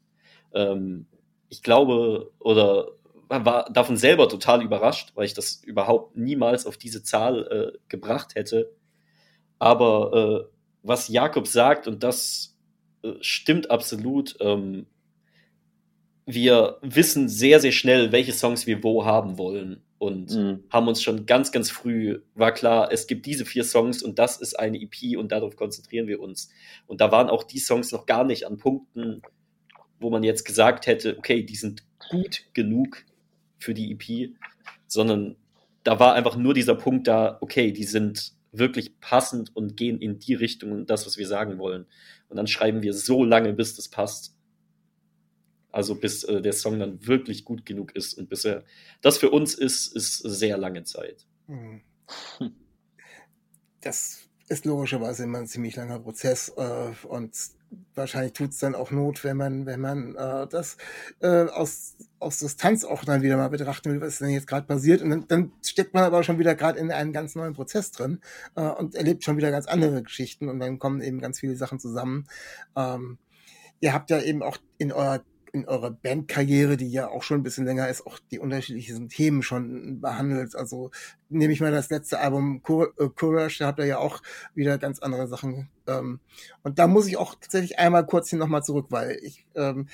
Ähm, 0.52 1.06
ich 1.48 1.62
glaube, 1.62 2.30
oder 2.40 2.88
war 3.28 3.70
davon 3.70 3.96
selber 3.96 4.28
total 4.28 4.62
überrascht, 4.62 5.12
weil 5.14 5.26
ich 5.26 5.34
das 5.34 5.62
überhaupt 5.64 6.16
niemals 6.16 6.66
auf 6.66 6.76
diese 6.76 7.02
Zahl 7.02 7.72
äh, 7.74 7.78
gebracht 7.88 8.34
hätte. 8.34 8.72
Aber 9.58 10.48
äh, 10.48 10.56
was 10.82 11.08
Jakob 11.08 11.46
sagt, 11.46 11.88
und 11.88 12.02
das 12.02 12.56
äh, 13.02 13.14
stimmt 13.20 13.70
absolut, 13.70 14.36
ähm, 14.40 14.86
wir 16.26 16.78
wissen 16.82 17.28
sehr, 17.28 17.60
sehr 17.60 17.72
schnell, 17.72 18.12
welche 18.12 18.32
Songs 18.32 18.66
wir 18.66 18.82
wo 18.82 19.04
haben 19.04 19.38
wollen. 19.38 19.82
Und 19.98 20.34
mhm. 20.34 20.64
haben 20.68 20.88
uns 20.88 21.02
schon 21.02 21.24
ganz, 21.24 21.52
ganz 21.52 21.70
früh, 21.70 22.20
war 22.34 22.52
klar, 22.52 22.92
es 22.92 23.06
gibt 23.06 23.24
diese 23.24 23.46
vier 23.46 23.64
Songs 23.64 24.02
und 24.02 24.18
das 24.18 24.36
ist 24.36 24.58
eine 24.58 24.78
EP 24.78 25.16
und 25.16 25.32
darauf 25.32 25.56
konzentrieren 25.56 26.06
wir 26.06 26.20
uns. 26.20 26.50
Und 26.86 27.00
da 27.00 27.10
waren 27.12 27.30
auch 27.30 27.44
die 27.44 27.60
Songs 27.60 27.92
noch 27.92 28.04
gar 28.04 28.24
nicht 28.24 28.46
an 28.46 28.58
Punkten, 28.58 29.22
wo 29.98 30.10
man 30.10 30.22
jetzt 30.22 30.44
gesagt 30.44 30.86
hätte, 30.86 31.16
okay, 31.16 31.42
die 31.44 31.56
sind 31.56 31.82
gut 32.10 32.44
genug 32.52 33.04
für 33.58 33.74
die 33.74 33.92
EP, 33.92 34.34
sondern 34.86 35.36
da 35.82 35.98
war 36.00 36.14
einfach 36.14 36.36
nur 36.36 36.54
dieser 36.54 36.74
Punkt 36.74 37.06
da, 37.06 37.38
okay, 37.40 37.72
die 37.72 37.84
sind 37.84 38.32
wirklich 38.52 39.00
passend 39.00 39.54
und 39.54 39.76
gehen 39.76 40.00
in 40.00 40.18
die 40.18 40.34
Richtung 40.34 40.72
und 40.72 40.90
das, 40.90 41.06
was 41.06 41.16
wir 41.16 41.26
sagen 41.26 41.58
wollen. 41.58 41.86
Und 42.28 42.36
dann 42.36 42.46
schreiben 42.46 42.82
wir 42.82 42.94
so 42.94 43.24
lange, 43.24 43.52
bis 43.52 43.74
das 43.74 43.88
passt. 43.88 44.36
Also 45.70 45.94
bis 45.94 46.24
äh, 46.24 46.40
der 46.40 46.54
Song 46.54 46.78
dann 46.80 47.06
wirklich 47.06 47.44
gut 47.44 47.66
genug 47.66 47.94
ist 47.94 48.14
und 48.14 48.30
bis 48.30 48.44
er 48.44 48.64
das 49.02 49.18
für 49.18 49.30
uns 49.30 49.54
ist, 49.54 49.94
ist 49.94 50.18
sehr 50.18 50.56
lange 50.56 50.84
Zeit. 50.84 51.26
Hm. 51.46 51.82
Das 53.82 54.25
ist 54.48 54.64
logischerweise 54.64 55.24
immer 55.24 55.38
ein 55.38 55.46
ziemlich 55.46 55.76
langer 55.76 55.98
Prozess 55.98 56.52
äh, 56.56 57.06
und 57.06 57.32
wahrscheinlich 57.94 58.32
tut 58.32 58.50
es 58.50 58.58
dann 58.58 58.74
auch 58.74 58.90
Not, 58.90 59.24
wenn 59.24 59.36
man, 59.36 59.66
wenn 59.66 59.80
man 59.80 60.14
äh, 60.14 60.46
das 60.46 60.76
äh, 61.20 61.46
aus, 61.46 61.96
aus 62.20 62.38
Distanz 62.38 62.84
auch 62.84 63.04
dann 63.04 63.22
wieder 63.22 63.36
mal 63.36 63.48
betrachten 63.48 63.90
will, 63.90 64.00
was 64.00 64.18
denn 64.18 64.30
jetzt 64.30 64.46
gerade 64.46 64.66
passiert. 64.66 65.02
Und 65.02 65.10
dann, 65.10 65.28
dann 65.28 65.52
steckt 65.62 65.94
man 65.94 66.04
aber 66.04 66.22
schon 66.22 66.38
wieder 66.38 66.54
gerade 66.54 66.78
in 66.78 66.92
einem 66.92 67.12
ganz 67.12 67.34
neuen 67.34 67.54
Prozess 67.54 67.90
drin 67.90 68.20
äh, 68.54 68.62
und 68.62 68.94
erlebt 68.94 69.24
schon 69.24 69.36
wieder 69.36 69.50
ganz 69.50 69.66
andere 69.66 70.02
Geschichten 70.02 70.48
und 70.48 70.60
dann 70.60 70.78
kommen 70.78 71.00
eben 71.00 71.20
ganz 71.20 71.40
viele 71.40 71.56
Sachen 71.56 71.80
zusammen. 71.80 72.26
Ähm, 72.76 73.18
ihr 73.80 73.92
habt 73.92 74.10
ja 74.10 74.20
eben 74.20 74.42
auch 74.42 74.58
in 74.78 74.92
eurer 74.92 75.22
in 75.56 75.68
eurer 75.68 75.90
Bandkarriere, 75.90 76.76
die 76.76 76.90
ja 76.90 77.08
auch 77.08 77.22
schon 77.22 77.40
ein 77.40 77.42
bisschen 77.42 77.64
länger 77.64 77.88
ist, 77.88 78.06
auch 78.06 78.18
die 78.30 78.38
unterschiedlichen 78.38 79.08
Themen 79.08 79.42
schon 79.42 80.00
behandelt. 80.00 80.54
Also 80.54 80.90
nehme 81.28 81.52
ich 81.52 81.60
mal 81.60 81.72
das 81.72 81.90
letzte 81.90 82.18
Album 82.20 82.62
äh, 82.68 83.08
Courage, 83.14 83.58
da 83.60 83.66
habt 83.66 83.78
ihr 83.78 83.86
ja 83.86 83.98
auch 83.98 84.22
wieder 84.54 84.78
ganz 84.78 84.98
andere 84.98 85.26
Sachen. 85.28 85.68
Ähm, 85.86 86.20
und 86.62 86.78
da 86.78 86.86
muss 86.86 87.06
ich 87.06 87.16
auch 87.16 87.34
tatsächlich 87.34 87.78
einmal 87.78 88.06
kurz 88.06 88.28
hier 88.30 88.38
nochmal 88.38 88.62
zurück, 88.62 88.86
weil 88.90 89.18
ich, 89.22 89.46
ähm, 89.54 89.88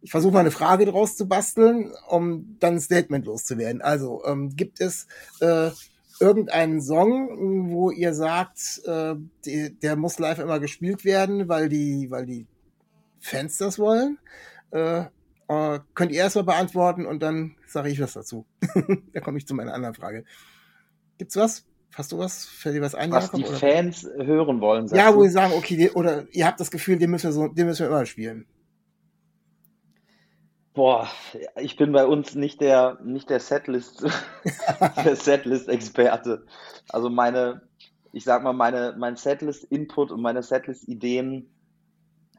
ich 0.00 0.10
versuche 0.10 0.32
mal 0.32 0.40
eine 0.40 0.50
Frage 0.50 0.86
draus 0.86 1.16
zu 1.16 1.26
basteln, 1.26 1.92
um 2.08 2.56
dann 2.60 2.74
ein 2.74 2.80
Statement 2.80 3.26
loszuwerden. 3.26 3.82
Also 3.82 4.24
ähm, 4.24 4.54
gibt 4.54 4.80
es 4.80 5.06
äh, 5.40 5.70
irgendeinen 6.20 6.80
Song, 6.80 7.70
wo 7.72 7.90
ihr 7.90 8.14
sagt, 8.14 8.82
äh, 8.86 9.16
die, 9.44 9.74
der 9.80 9.96
muss 9.96 10.20
live 10.20 10.38
immer 10.38 10.60
gespielt 10.60 11.04
werden, 11.04 11.48
weil 11.48 11.68
die, 11.68 12.08
weil 12.10 12.26
die 12.26 12.46
Fans 13.20 13.58
das 13.58 13.78
wollen? 13.78 14.18
Äh, 14.72 15.04
äh, 15.48 15.80
könnt 15.94 16.12
ihr 16.12 16.18
erstmal 16.18 16.44
beantworten 16.44 17.06
und 17.06 17.22
dann 17.22 17.56
sage 17.66 17.90
ich 17.90 18.00
was 18.00 18.14
dazu. 18.14 18.46
da 19.12 19.20
komme 19.20 19.38
ich 19.38 19.46
zu 19.46 19.54
meiner 19.54 19.74
anderen 19.74 19.94
Frage. 19.94 20.24
Gibt's 21.18 21.36
was? 21.36 21.66
Hast 21.94 22.12
du 22.12 22.18
was? 22.18 22.46
Fällt 22.46 22.74
dir 22.74 22.80
was 22.80 22.94
ein? 22.94 23.12
Was 23.12 23.30
die 23.32 23.44
oder? 23.44 23.54
Fans 23.54 24.08
hören 24.16 24.60
wollen, 24.60 24.86
Ja, 24.88 25.14
wo 25.14 25.22
sie 25.24 25.30
sagen, 25.30 25.52
okay, 25.54 25.90
oder 25.90 26.26
ihr 26.32 26.46
habt 26.46 26.58
das 26.58 26.70
Gefühl, 26.70 26.98
den 26.98 27.10
müssen 27.10 27.26
wir 27.26 27.32
so, 27.32 27.48
den 27.48 27.66
müssen 27.66 27.80
wir 27.80 27.88
immer 27.88 28.06
spielen. 28.06 28.46
Boah, 30.72 31.06
ich 31.60 31.76
bin 31.76 31.92
bei 31.92 32.06
uns 32.06 32.34
nicht 32.34 32.62
der, 32.62 32.98
nicht 33.04 33.28
der 33.28 33.40
Setlist, 33.40 34.06
der 35.04 35.16
Setlist-Experte. 35.16 36.46
Also 36.88 37.10
meine, 37.10 37.68
ich 38.12 38.24
sag 38.24 38.42
mal, 38.42 38.54
meine, 38.54 38.94
mein 38.98 39.16
Setlist-Input 39.16 40.10
und 40.10 40.22
meine 40.22 40.42
Setlist-Ideen 40.42 41.50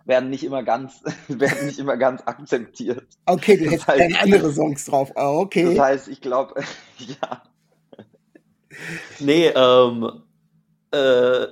werden 0.05 0.29
nicht 0.29 0.43
immer 0.43 0.63
ganz, 0.63 1.01
werden 1.27 1.67
nicht 1.67 1.79
immer 1.79 1.97
ganz 1.97 2.21
akzeptiert. 2.25 3.07
Okay, 3.25 3.57
du 3.57 3.65
hättest 3.65 3.87
heißt, 3.87 4.21
andere 4.21 4.51
Songs 4.51 4.85
drauf. 4.85 5.11
Oh, 5.15 5.39
okay. 5.41 5.75
Das 5.75 5.79
heißt, 5.79 6.07
ich 6.07 6.21
glaube, 6.21 6.63
ja. 6.97 7.43
Nee, 9.19 9.47
ähm, 9.47 10.23
äh, 10.91 11.47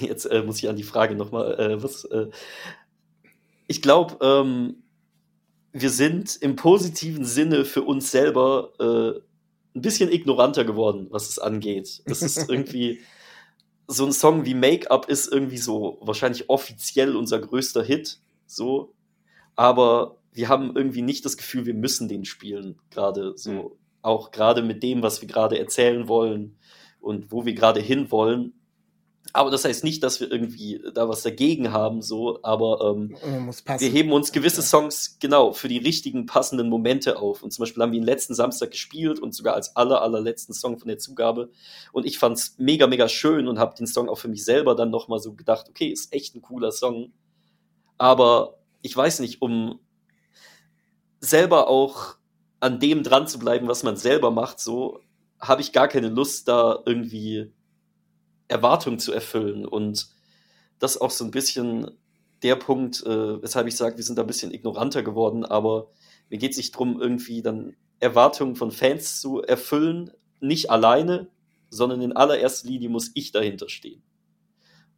jetzt 0.00 0.26
äh, 0.26 0.42
muss 0.42 0.58
ich 0.58 0.68
an 0.68 0.76
die 0.76 0.82
Frage 0.82 1.14
nochmal, 1.14 1.58
äh, 1.58 1.82
was, 1.82 2.04
äh, 2.04 2.28
ich 3.66 3.82
glaube, 3.82 4.16
ähm, 4.24 4.82
wir 5.72 5.90
sind 5.90 6.36
im 6.36 6.56
positiven 6.56 7.24
Sinne 7.24 7.64
für 7.64 7.82
uns 7.82 8.10
selber 8.10 8.72
äh, 8.78 9.20
ein 9.76 9.82
bisschen 9.82 10.10
ignoranter 10.10 10.64
geworden, 10.64 11.08
was 11.10 11.28
es 11.28 11.38
angeht. 11.38 12.02
Es 12.06 12.22
ist 12.22 12.48
irgendwie 12.48 13.00
so 13.88 14.04
ein 14.04 14.12
Song 14.12 14.44
wie 14.44 14.54
Make-up 14.54 15.08
ist 15.08 15.32
irgendwie 15.32 15.56
so 15.56 15.98
wahrscheinlich 16.02 16.48
offiziell 16.50 17.16
unser 17.16 17.40
größter 17.40 17.82
Hit, 17.82 18.20
so. 18.46 18.94
Aber 19.56 20.18
wir 20.32 20.48
haben 20.48 20.76
irgendwie 20.76 21.02
nicht 21.02 21.24
das 21.24 21.36
Gefühl, 21.36 21.66
wir 21.66 21.74
müssen 21.74 22.06
den 22.06 22.24
spielen, 22.24 22.78
gerade 22.90 23.32
so. 23.36 23.50
Mhm. 23.50 23.70
Auch 24.00 24.30
gerade 24.30 24.62
mit 24.62 24.82
dem, 24.84 25.02
was 25.02 25.20
wir 25.20 25.28
gerade 25.28 25.58
erzählen 25.58 26.06
wollen 26.06 26.56
und 27.00 27.32
wo 27.32 27.44
wir 27.44 27.54
gerade 27.54 27.80
hin 27.80 28.10
wollen. 28.12 28.54
Aber 29.34 29.50
das 29.50 29.64
heißt 29.64 29.84
nicht, 29.84 30.02
dass 30.02 30.20
wir 30.20 30.30
irgendwie 30.32 30.80
da 30.94 31.08
was 31.08 31.22
dagegen 31.22 31.72
haben, 31.72 32.00
so, 32.00 32.40
aber 32.42 32.94
ähm, 32.94 33.14
wir 33.78 33.88
heben 33.90 34.12
uns 34.12 34.32
gewisse 34.32 34.62
Songs 34.62 35.18
genau 35.20 35.52
für 35.52 35.68
die 35.68 35.78
richtigen 35.78 36.24
passenden 36.24 36.68
Momente 36.70 37.18
auf. 37.18 37.42
Und 37.42 37.52
zum 37.52 37.62
Beispiel 37.62 37.82
haben 37.82 37.92
wir 37.92 37.98
ihn 37.98 38.04
letzten 38.04 38.34
Samstag 38.34 38.70
gespielt 38.70 39.18
und 39.20 39.34
sogar 39.34 39.54
als 39.54 39.76
aller, 39.76 40.00
allerletzten 40.00 40.54
Song 40.54 40.78
von 40.78 40.88
der 40.88 40.98
Zugabe. 40.98 41.50
Und 41.92 42.06
ich 42.06 42.18
fand's 42.18 42.54
mega, 42.56 42.86
mega 42.86 43.08
schön 43.08 43.48
und 43.48 43.58
habe 43.58 43.76
den 43.76 43.86
Song 43.86 44.08
auch 44.08 44.18
für 44.18 44.28
mich 44.28 44.44
selber 44.44 44.74
dann 44.74 44.90
nochmal 44.90 45.18
so 45.18 45.34
gedacht, 45.34 45.68
okay, 45.68 45.88
ist 45.88 46.12
echt 46.12 46.34
ein 46.34 46.42
cooler 46.42 46.72
Song. 46.72 47.12
Aber 47.98 48.58
ich 48.80 48.96
weiß 48.96 49.20
nicht, 49.20 49.42
um 49.42 49.78
selber 51.20 51.68
auch 51.68 52.16
an 52.60 52.80
dem 52.80 53.02
dran 53.02 53.26
zu 53.26 53.38
bleiben, 53.38 53.68
was 53.68 53.82
man 53.82 53.96
selber 53.96 54.30
macht, 54.30 54.58
so 54.58 55.00
habe 55.38 55.60
ich 55.60 55.72
gar 55.72 55.88
keine 55.88 56.08
Lust, 56.08 56.48
da 56.48 56.82
irgendwie 56.86 57.52
Erwartungen 58.48 58.98
zu 58.98 59.12
erfüllen. 59.12 59.64
Und 59.64 60.08
das 60.78 60.96
ist 60.96 61.00
auch 61.00 61.10
so 61.10 61.24
ein 61.24 61.30
bisschen 61.30 61.90
der 62.42 62.56
Punkt, 62.56 63.04
äh, 63.04 63.42
weshalb 63.42 63.66
ich 63.66 63.76
sage, 63.76 63.96
wir 63.96 64.04
sind 64.04 64.16
da 64.16 64.22
ein 64.22 64.28
bisschen 64.28 64.52
ignoranter 64.52 65.02
geworden, 65.02 65.44
aber 65.44 65.88
mir 66.30 66.38
geht 66.38 66.52
es 66.52 66.56
nicht 66.56 66.74
darum, 66.74 67.00
irgendwie 67.00 67.42
dann 67.42 67.76
Erwartungen 68.00 68.54
von 68.54 68.70
Fans 68.70 69.20
zu 69.20 69.42
erfüllen, 69.42 70.10
nicht 70.40 70.70
alleine, 70.70 71.28
sondern 71.70 72.00
in 72.00 72.12
allererster 72.12 72.68
Linie 72.68 72.88
muss 72.88 73.10
ich 73.14 73.32
dahinter 73.32 73.68
stehen. 73.68 74.02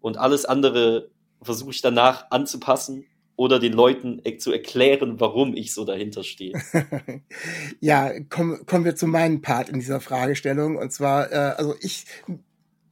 Und 0.01 0.19
alles 0.19 0.45
andere 0.45 1.11
versuche 1.43 1.71
ich 1.71 1.81
danach 1.81 2.31
anzupassen 2.31 3.07
oder 3.37 3.59
den 3.59 3.73
Leuten 3.73 4.21
e-, 4.25 4.37
zu 4.37 4.53
erklären, 4.53 5.19
warum 5.19 5.55
ich 5.55 5.73
so 5.73 5.85
dahinter 5.85 6.25
stehe. 6.25 6.61
ja, 7.81 8.13
komm, 8.29 8.67
kommen 8.67 8.85
wir 8.85 8.97
zu 8.97 9.07
meinem 9.07 9.41
Part 9.41 9.71
in 9.71 9.81
dieser 9.81 10.01
Fragestellung. 10.01 10.77
Und 10.77 10.93
zwar, 10.93 11.33
äh, 11.33 11.55
also 11.57 11.75
ich 11.81 12.05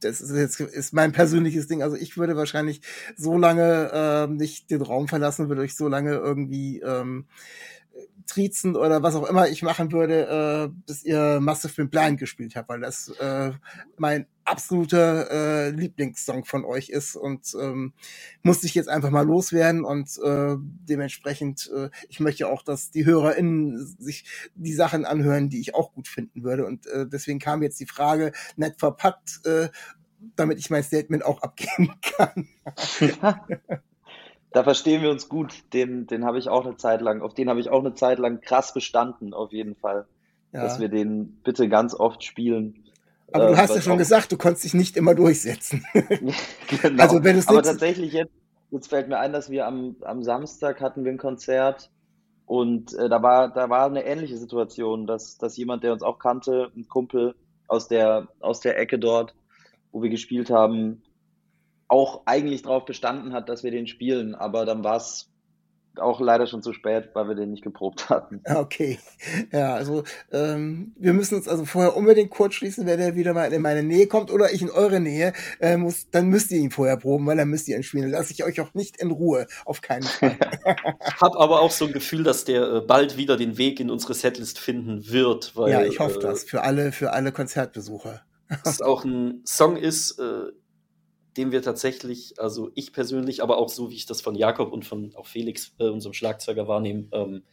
das 0.01 0.21
ist 0.21 0.35
jetzt 0.35 0.59
ist 0.59 0.93
mein 0.93 1.11
persönliches 1.11 1.67
Ding. 1.67 1.83
Also 1.83 1.95
ich 1.95 2.17
würde 2.17 2.35
wahrscheinlich 2.35 2.81
so 3.15 3.37
lange 3.37 3.91
äh, 3.93 4.27
nicht 4.27 4.71
den 4.71 4.81
Raum 4.81 5.07
verlassen, 5.07 5.49
würde 5.49 5.65
ich 5.65 5.75
so 5.75 5.87
lange 5.87 6.13
irgendwie 6.13 6.79
ähm, 6.79 7.25
triezen 8.29 8.75
oder 8.75 9.03
was 9.03 9.15
auch 9.15 9.27
immer 9.27 9.49
ich 9.49 9.63
machen 9.63 9.91
würde, 9.91 10.69
äh, 10.69 10.81
bis 10.85 11.03
ihr 11.03 11.39
Massive 11.41 11.85
Blind 11.85 12.19
gespielt 12.19 12.55
habt, 12.55 12.69
weil 12.69 12.79
das 12.79 13.09
äh, 13.19 13.51
mein 13.97 14.27
absoluter 14.45 15.29
äh, 15.29 15.69
Lieblingssong 15.69 16.45
von 16.45 16.65
euch 16.65 16.89
ist 16.89 17.15
und 17.15 17.55
ähm, 17.59 17.93
musste 18.41 18.65
ich 18.65 18.75
jetzt 18.75 18.89
einfach 18.89 19.09
mal 19.09 19.25
loswerden 19.25 19.83
und 19.83 20.17
äh, 20.23 20.55
dementsprechend, 20.57 21.69
äh, 21.75 21.89
ich 22.07 22.19
möchte 22.19 22.47
auch, 22.47 22.63
dass 22.63 22.91
die 22.91 23.05
HörerInnen 23.05 23.77
sich 23.99 24.25
die 24.55 24.73
Sachen 24.73 25.05
anhören, 25.05 25.49
die 25.49 25.59
ich 25.59 25.75
auch 25.75 25.93
gut 25.93 26.07
finden 26.07 26.43
würde 26.43 26.65
und 26.65 26.87
äh, 26.87 27.07
deswegen 27.07 27.39
kam 27.39 27.61
jetzt 27.61 27.79
die 27.79 27.85
Frage 27.85 28.31
nett 28.55 28.79
verpackt, 28.79 29.45
äh, 29.45 29.69
damit 30.35 30.59
ich 30.59 30.69
mein 30.69 30.83
Statement 30.83 31.23
auch 31.23 31.41
abgeben 31.41 31.93
kann. 32.17 32.47
da 34.51 34.63
verstehen 34.63 35.01
wir 35.01 35.11
uns 35.11 35.29
gut. 35.29 35.63
Den, 35.73 36.07
den 36.07 36.25
habe 36.25 36.39
ich 36.39 36.49
auch 36.49 36.65
eine 36.65 36.77
Zeit 36.77 37.01
lang, 37.01 37.21
auf 37.21 37.33
den 37.33 37.49
habe 37.49 37.59
ich 37.59 37.69
auch 37.69 37.79
eine 37.79 37.93
Zeit 37.93 38.19
lang 38.19 38.41
krass 38.41 38.73
bestanden, 38.73 39.33
auf 39.33 39.51
jeden 39.51 39.75
Fall. 39.75 40.05
Ja. 40.51 40.63
Dass 40.63 40.79
wir 40.79 40.89
den 40.89 41.39
bitte 41.43 41.69
ganz 41.69 41.93
oft 41.93 42.23
spielen. 42.23 42.83
Aber 43.31 43.47
du 43.47 43.53
äh, 43.53 43.57
hast 43.57 43.75
ja 43.75 43.81
schon 43.81 43.99
gesagt, 43.99 44.31
du 44.31 44.37
konntest 44.37 44.63
dich 44.63 44.73
nicht 44.73 44.97
immer 44.97 45.13
durchsetzen. 45.13 45.85
genau. 45.93 47.03
Also 47.03 47.23
wenn 47.23 47.39
Aber 47.47 47.61
tatsächlich 47.61 48.13
jetzt, 48.13 48.33
jetzt 48.71 48.87
fällt 48.87 49.07
mir 49.07 49.19
ein, 49.19 49.33
dass 49.33 49.51
wir 49.51 49.67
am, 49.67 49.95
am 50.01 50.23
Samstag 50.23 50.81
hatten 50.81 51.05
wir 51.05 51.11
ein 51.11 51.19
Konzert 51.19 51.91
und 52.45 52.95
äh, 52.95 53.09
da 53.09 53.21
war 53.21 53.53
da 53.53 53.69
war 53.69 53.85
eine 53.85 54.03
ähnliche 54.03 54.37
Situation, 54.37 55.05
dass, 55.05 55.37
dass 55.37 55.55
jemand, 55.57 55.83
der 55.83 55.93
uns 55.93 56.01
auch 56.01 56.17
kannte, 56.17 56.71
ein 56.75 56.87
Kumpel 56.87 57.35
aus 57.67 57.87
der 57.87 58.27
aus 58.39 58.59
der 58.59 58.79
Ecke 58.79 58.97
dort, 58.97 59.35
wo 59.91 60.01
wir 60.01 60.09
gespielt 60.09 60.49
haben, 60.49 61.03
auch 61.89 62.21
eigentlich 62.25 62.61
darauf 62.61 62.85
bestanden 62.85 63.33
hat, 63.33 63.49
dass 63.49 63.63
wir 63.63 63.71
den 63.71 63.87
spielen, 63.87 64.35
aber 64.35 64.65
dann 64.65 64.83
war 64.83 64.97
es 64.97 65.29
auch 65.97 66.19
leider 66.21 66.47
schon 66.47 66.61
zu 66.61 66.71
spät, 66.73 67.09
weil 67.13 67.27
wir 67.27 67.35
den 67.35 67.51
nicht 67.51 67.63
geprobt 67.63 68.09
hatten. 68.09 68.41
Okay, 68.49 68.99
ja, 69.51 69.73
also 69.73 70.03
ähm, 70.31 70.93
wir 70.97 71.13
müssen 71.13 71.35
uns 71.35 71.47
also 71.47 71.65
vorher 71.65 71.95
unbedingt 71.95 72.29
kurz 72.29 72.55
schließen, 72.55 72.85
wenn 72.85 72.99
er 72.99 73.15
wieder 73.15 73.33
mal 73.33 73.51
in 73.51 73.61
meine 73.61 73.83
Nähe 73.83 74.07
kommt 74.07 74.31
oder 74.31 74.51
ich 74.53 74.61
in 74.61 74.69
eure 74.69 74.99
Nähe 74.99 75.33
äh, 75.59 75.77
muss, 75.77 76.09
dann 76.11 76.27
müsst 76.27 76.51
ihr 76.51 76.59
ihn 76.59 76.71
vorher 76.71 76.97
proben, 76.97 77.25
weil 77.25 77.37
dann 77.37 77.47
müsst 77.47 77.67
ihr 77.67 77.77
ihn 77.77 77.83
spielen. 77.83 78.03
Dann 78.03 78.11
lasse 78.11 78.33
ich 78.33 78.43
euch 78.43 78.59
auch 78.61 78.73
nicht 78.73 78.97
in 79.01 79.11
Ruhe, 79.11 79.47
auf 79.65 79.81
keinen 79.81 80.03
Fall. 80.03 80.37
Hab 81.19 81.35
aber 81.35 81.61
auch 81.61 81.71
so 81.71 81.85
ein 81.85 81.93
Gefühl, 81.93 82.23
dass 82.23 82.43
der 82.43 82.63
äh, 82.63 82.81
bald 82.81 83.17
wieder 83.17 83.37
den 83.37 83.57
Weg 83.57 83.79
in 83.79 83.89
unsere 83.89 84.13
Setlist 84.13 84.59
finden 84.59 85.09
wird. 85.09 85.55
Weil, 85.55 85.71
ja, 85.71 85.83
ich 85.83 85.99
hoffe 85.99 86.19
äh, 86.19 86.21
das 86.21 86.43
für 86.43 86.61
alle, 86.61 86.91
für 86.91 87.11
alle 87.11 87.31
Konzertbesucher. 87.31 88.21
Dass 88.63 88.81
auch 88.81 89.05
ein 89.05 89.41
Song 89.45 89.77
ist, 89.77 90.19
äh, 90.19 90.51
den 91.39 91.53
wir 91.53 91.61
tatsächlich, 91.61 92.33
also 92.37 92.69
ich 92.75 92.91
persönlich, 92.91 93.41
aber 93.41 93.59
auch 93.59 93.69
so, 93.69 93.89
wie 93.89 93.95
ich 93.95 94.05
das 94.05 94.19
von 94.19 94.35
Jakob 94.35 94.73
und 94.73 94.83
von 94.83 95.15
auch 95.15 95.25
Felix, 95.25 95.73
äh, 95.79 95.85
unserem 95.85 96.11
Schlagzeuger, 96.11 96.67
wahrnehme, 96.67 97.07
ähm, 97.13 97.43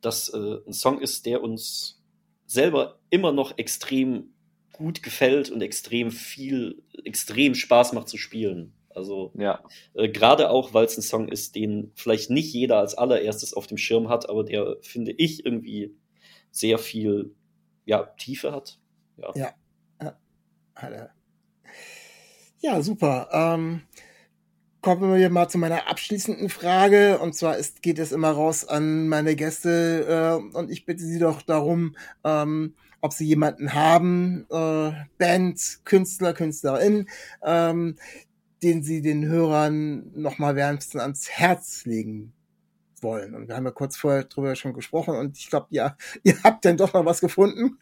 dass 0.00 0.30
äh, 0.30 0.56
ein 0.66 0.72
Song 0.72 0.98
ist, 0.98 1.26
der 1.26 1.42
uns 1.42 2.02
selber 2.46 2.98
immer 3.10 3.30
noch 3.30 3.58
extrem 3.58 4.32
gut 4.72 5.02
gefällt 5.02 5.50
und 5.50 5.60
extrem 5.60 6.10
viel, 6.10 6.82
extrem 7.04 7.54
Spaß 7.54 7.92
macht 7.92 8.08
zu 8.08 8.16
spielen. 8.16 8.72
Also 8.88 9.32
ja. 9.36 9.62
äh, 9.92 10.08
gerade 10.08 10.48
auch, 10.48 10.72
weil 10.72 10.86
es 10.86 10.96
ein 10.96 11.02
Song 11.02 11.28
ist, 11.28 11.56
den 11.56 11.92
vielleicht 11.94 12.30
nicht 12.30 12.54
jeder 12.54 12.78
als 12.78 12.94
allererstes 12.94 13.52
auf 13.52 13.66
dem 13.66 13.76
Schirm 13.76 14.08
hat, 14.08 14.30
aber 14.30 14.44
der, 14.44 14.78
finde 14.80 15.12
ich, 15.12 15.44
irgendwie 15.44 15.94
sehr 16.50 16.78
viel 16.78 17.34
ja, 17.84 18.04
Tiefe 18.16 18.52
hat. 18.52 18.78
Ja. 19.18 19.34
ja. 19.36 19.54
ja. 20.00 21.10
Ja, 22.60 22.82
super. 22.82 23.28
Ähm, 23.32 23.82
kommen 24.80 25.14
wir 25.14 25.30
mal 25.30 25.48
zu 25.48 25.58
meiner 25.58 25.88
abschließenden 25.88 26.48
Frage. 26.48 27.18
Und 27.20 27.34
zwar 27.34 27.56
ist, 27.56 27.82
geht 27.82 27.98
es 28.00 28.10
immer 28.10 28.30
raus 28.30 28.66
an 28.66 29.08
meine 29.08 29.36
Gäste 29.36 30.40
äh, 30.52 30.56
und 30.56 30.70
ich 30.70 30.84
bitte 30.84 31.04
sie 31.04 31.20
doch 31.20 31.42
darum, 31.42 31.96
ähm, 32.24 32.74
ob 33.00 33.12
sie 33.12 33.26
jemanden 33.26 33.74
haben, 33.74 34.44
äh, 34.50 34.90
Band, 35.18 35.80
Künstler, 35.84 36.34
Künstlerin, 36.34 37.08
ähm, 37.44 37.96
den 38.62 38.82
sie 38.82 39.02
den 39.02 39.24
Hörern 39.26 40.10
nochmal 40.16 40.56
wärmstens 40.56 41.00
ans 41.00 41.30
Herz 41.30 41.84
legen 41.84 42.32
wollen. 43.00 43.36
Und 43.36 43.46
wir 43.46 43.54
haben 43.54 43.66
ja 43.66 43.70
kurz 43.70 43.96
vorher 43.96 44.24
drüber 44.24 44.56
schon 44.56 44.72
gesprochen 44.72 45.14
und 45.14 45.38
ich 45.38 45.48
glaube, 45.48 45.68
ja, 45.70 45.96
ihr 46.24 46.42
habt 46.42 46.64
dann 46.64 46.76
doch 46.76 46.92
noch 46.92 47.04
was 47.04 47.20
gefunden. 47.20 47.78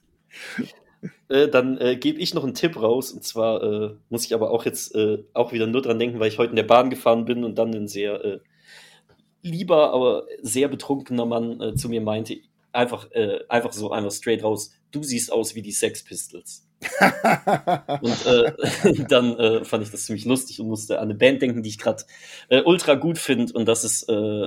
Äh, 1.29 1.49
dann 1.49 1.79
äh, 1.79 1.97
gebe 1.97 2.19
ich 2.19 2.35
noch 2.35 2.45
einen 2.45 2.55
Tipp 2.55 2.81
raus. 2.81 3.13
Und 3.13 3.25
zwar 3.25 3.63
äh, 3.63 3.95
muss 4.11 4.25
ich 4.25 4.35
aber 4.35 4.51
auch 4.51 4.65
jetzt 4.65 4.95
äh, 4.95 5.25
auch 5.33 5.53
wieder 5.53 5.67
nur 5.67 5.83
dran 5.83 5.99
denken, 5.99 6.21
weil 6.21 6.29
ich 6.29 6.39
heute 6.39 6.51
in 6.51 6.57
der 6.57 6.63
Bahn 6.63 6.91
gefahren 6.91 7.25
bin 7.25 7.45
und 7.45 7.57
dann 7.57 7.75
ein 7.75 7.89
sehr 7.89 8.25
äh, 8.25 8.39
lieber, 9.43 9.93
aber 9.93 10.27
sehr 10.43 10.69
betrunkener 10.69 11.25
Mann 11.25 11.77
zu 11.77 11.89
mir 11.89 12.01
meinte, 12.01 12.39
einfach, 12.73 13.09
einfach 13.49 13.73
so, 13.73 13.93
einfach 13.93 14.11
straight 14.11 14.43
raus, 14.43 14.73
du 14.91 15.05
siehst 15.05 15.31
aus 15.31 15.55
wie 15.55 15.63
die 15.63 15.71
Sex 15.71 16.03
Pistols. 16.03 16.66
Und 18.01 18.27
äh, 18.27 19.05
dann 19.09 19.37
äh, 19.39 19.65
fand 19.65 19.83
ich 19.83 19.91
das 19.91 20.05
ziemlich 20.05 20.25
lustig 20.25 20.61
und 20.61 20.69
musste 20.69 20.99
an 20.99 21.05
eine 21.05 21.15
Band 21.15 21.41
denken, 21.41 21.63
die 21.63 21.71
ich 21.71 21.79
gerade 21.79 22.05
äh, 22.49 22.63
ultra 22.63 22.95
gut 22.95 23.19
finde. 23.19 23.53
Und 23.55 23.67
das 23.67 23.85
ist, 23.85 24.09
äh, 24.09 24.47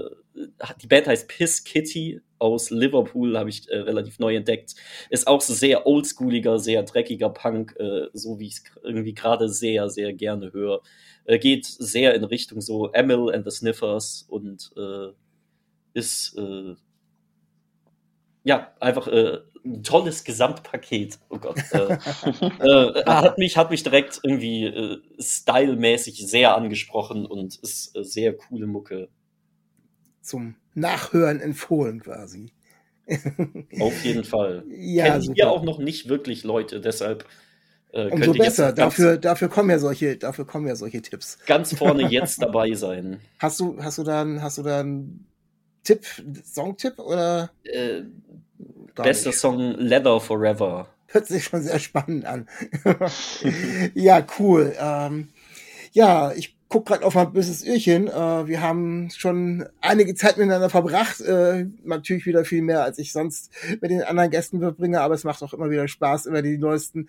die 0.81 0.87
Band 0.87 1.07
heißt 1.07 1.27
Piss 1.27 1.63
Kitty 1.63 2.21
aus 2.37 2.69
Liverpool, 2.69 3.37
habe 3.37 3.49
ich 3.49 3.67
äh, 3.69 3.77
relativ 3.77 4.19
neu 4.19 4.35
entdeckt. 4.35 4.75
Ist 5.09 5.27
auch 5.27 5.41
so 5.41 5.53
sehr 5.53 5.87
oldschooliger, 5.87 6.59
sehr 6.59 6.83
dreckiger 6.83 7.29
Punk, 7.29 7.75
äh, 7.79 8.07
so 8.13 8.39
wie 8.39 8.47
ich 8.47 8.53
es 8.53 8.63
irgendwie 8.83 9.13
gerade 9.13 9.49
sehr, 9.49 9.89
sehr 9.89 10.13
gerne 10.13 10.53
höre. 10.53 10.81
Geht 11.41 11.65
sehr 11.65 12.15
in 12.15 12.23
Richtung 12.23 12.59
so 12.59 12.91
Emil 12.91 13.31
and 13.31 13.45
the 13.45 13.51
Sniffers 13.51 14.25
und 14.27 14.71
ist 15.93 16.35
ja, 18.43 18.73
einfach 18.79 19.07
ein 19.65 19.83
tolles 19.83 20.23
Gesamtpaket. 20.23 21.19
Oh 21.29 21.37
Gott. 21.37 21.57
Äh, 21.71 21.93
äh, 22.59 23.05
hat, 23.05 23.37
mich, 23.37 23.57
hat 23.57 23.71
mich 23.71 23.83
direkt 23.83 24.19
irgendwie 24.23 24.65
äh, 24.65 25.01
stylmäßig 25.19 26.25
sehr 26.27 26.55
angesprochen 26.55 27.25
und 27.25 27.57
ist 27.57 27.95
äh, 27.95 28.03
sehr 28.03 28.33
coole 28.33 28.67
Mucke. 28.67 29.09
Zum 30.21 30.55
Nachhören 30.73 31.39
empfohlen 31.39 32.01
quasi. 32.01 32.53
Auf 33.79 34.03
jeden 34.03 34.23
Fall. 34.23 34.63
Ja, 34.69 35.05
Kennen 35.05 35.33
hier 35.33 35.49
auch 35.49 35.63
noch 35.63 35.79
nicht 35.79 36.09
wirklich 36.09 36.43
Leute, 36.43 36.79
deshalb 36.79 37.25
äh, 37.91 38.09
Umso 38.09 38.33
besser. 38.33 38.71
Dafür, 38.71 39.17
dafür 39.17 39.49
kommen 39.49 39.69
ja 39.69 39.79
solche, 39.79 40.17
dafür 40.17 40.45
kommen 40.45 40.67
ja 40.67 40.75
solche 40.75 41.01
Tipps. 41.01 41.39
ganz 41.45 41.75
vorne 41.75 42.09
jetzt 42.09 42.39
dabei 42.41 42.73
sein. 42.73 43.19
Hast 43.39 43.59
du, 43.59 43.77
hast 43.81 43.97
du 43.97 44.03
dann, 44.03 44.41
hast 44.41 44.59
du 44.59 44.63
dann 44.63 45.25
Tipp, 45.83 46.05
Songtipp 46.43 46.99
oder 46.99 47.51
Äh, 47.63 48.03
bester 49.03 49.29
nicht? 49.29 49.39
Song 49.39 49.59
Leather 49.77 50.19
Forever. 50.19 50.87
Hört 51.07 51.27
sich 51.27 51.45
schon 51.45 51.61
sehr 51.61 51.79
spannend 51.79 52.25
an. 52.25 52.47
ja, 53.95 54.25
cool. 54.37 54.75
Ähm, 54.79 55.29
ja, 55.91 56.31
ich 56.33 56.55
guck 56.69 56.85
gerade 56.85 57.03
auf 57.03 57.15
mein 57.15 57.33
böses 57.33 57.65
Öhrchen. 57.65 58.07
Äh, 58.07 58.47
wir 58.47 58.61
haben 58.61 59.09
schon 59.09 59.67
einige 59.81 60.13
Zeit 60.13 60.37
miteinander 60.37 60.69
verbracht. 60.69 61.19
Äh, 61.19 61.65
natürlich 61.83 62.25
wieder 62.27 62.45
viel 62.45 62.61
mehr, 62.61 62.83
als 62.83 62.99
ich 62.99 63.11
sonst 63.11 63.51
mit 63.81 63.89
den 63.89 64.03
anderen 64.03 64.29
Gästen 64.29 64.59
verbringe, 64.59 65.01
aber 65.01 65.15
es 65.15 65.23
macht 65.23 65.41
auch 65.41 65.53
immer 65.53 65.71
wieder 65.71 65.87
Spaß, 65.87 66.27
immer 66.27 66.43
die 66.43 66.59
neuesten 66.59 67.07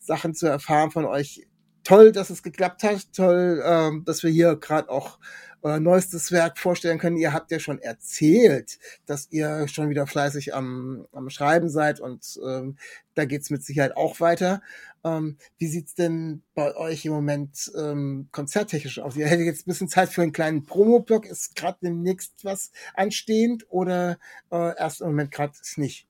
Sachen 0.00 0.34
zu 0.34 0.46
erfahren 0.46 0.90
von 0.90 1.04
euch. 1.04 1.46
Toll, 1.84 2.12
dass 2.12 2.30
es 2.30 2.42
geklappt 2.42 2.84
hat. 2.84 3.12
Toll, 3.12 3.62
ähm, 3.64 4.04
dass 4.06 4.22
wir 4.22 4.30
hier 4.30 4.56
gerade 4.56 4.88
auch 4.88 5.18
euer 5.62 5.80
neuestes 5.80 6.32
Werk 6.32 6.58
vorstellen 6.58 6.98
können. 6.98 7.16
Ihr 7.16 7.32
habt 7.32 7.50
ja 7.50 7.58
schon 7.58 7.78
erzählt, 7.78 8.78
dass 9.06 9.28
ihr 9.30 9.68
schon 9.68 9.88
wieder 9.88 10.06
fleißig 10.06 10.54
am, 10.54 11.06
am 11.12 11.30
Schreiben 11.30 11.68
seid 11.68 12.00
und 12.00 12.38
ähm, 12.44 12.76
da 13.14 13.24
geht's 13.24 13.50
mit 13.50 13.62
Sicherheit 13.62 13.96
auch 13.96 14.20
weiter. 14.20 14.62
Ähm, 15.04 15.36
wie 15.58 15.66
sieht's 15.66 15.94
denn 15.94 16.42
bei 16.54 16.74
euch 16.76 17.04
im 17.04 17.12
Moment 17.12 17.70
ähm, 17.76 18.28
konzerttechnisch 18.32 19.00
aus? 19.00 19.16
Ihr 19.16 19.26
hättet 19.26 19.46
jetzt 19.46 19.66
ein 19.66 19.70
bisschen 19.70 19.88
Zeit 19.88 20.08
für 20.08 20.22
einen 20.22 20.32
kleinen 20.32 20.64
Promo-Block. 20.64 21.26
Ist 21.26 21.56
gerade 21.56 21.78
demnächst 21.82 22.44
was 22.44 22.70
anstehend 22.94 23.66
oder 23.68 24.18
äh, 24.50 24.76
erst 24.78 25.00
im 25.00 25.08
Moment 25.08 25.30
gerade 25.30 25.54
nicht? 25.76 26.06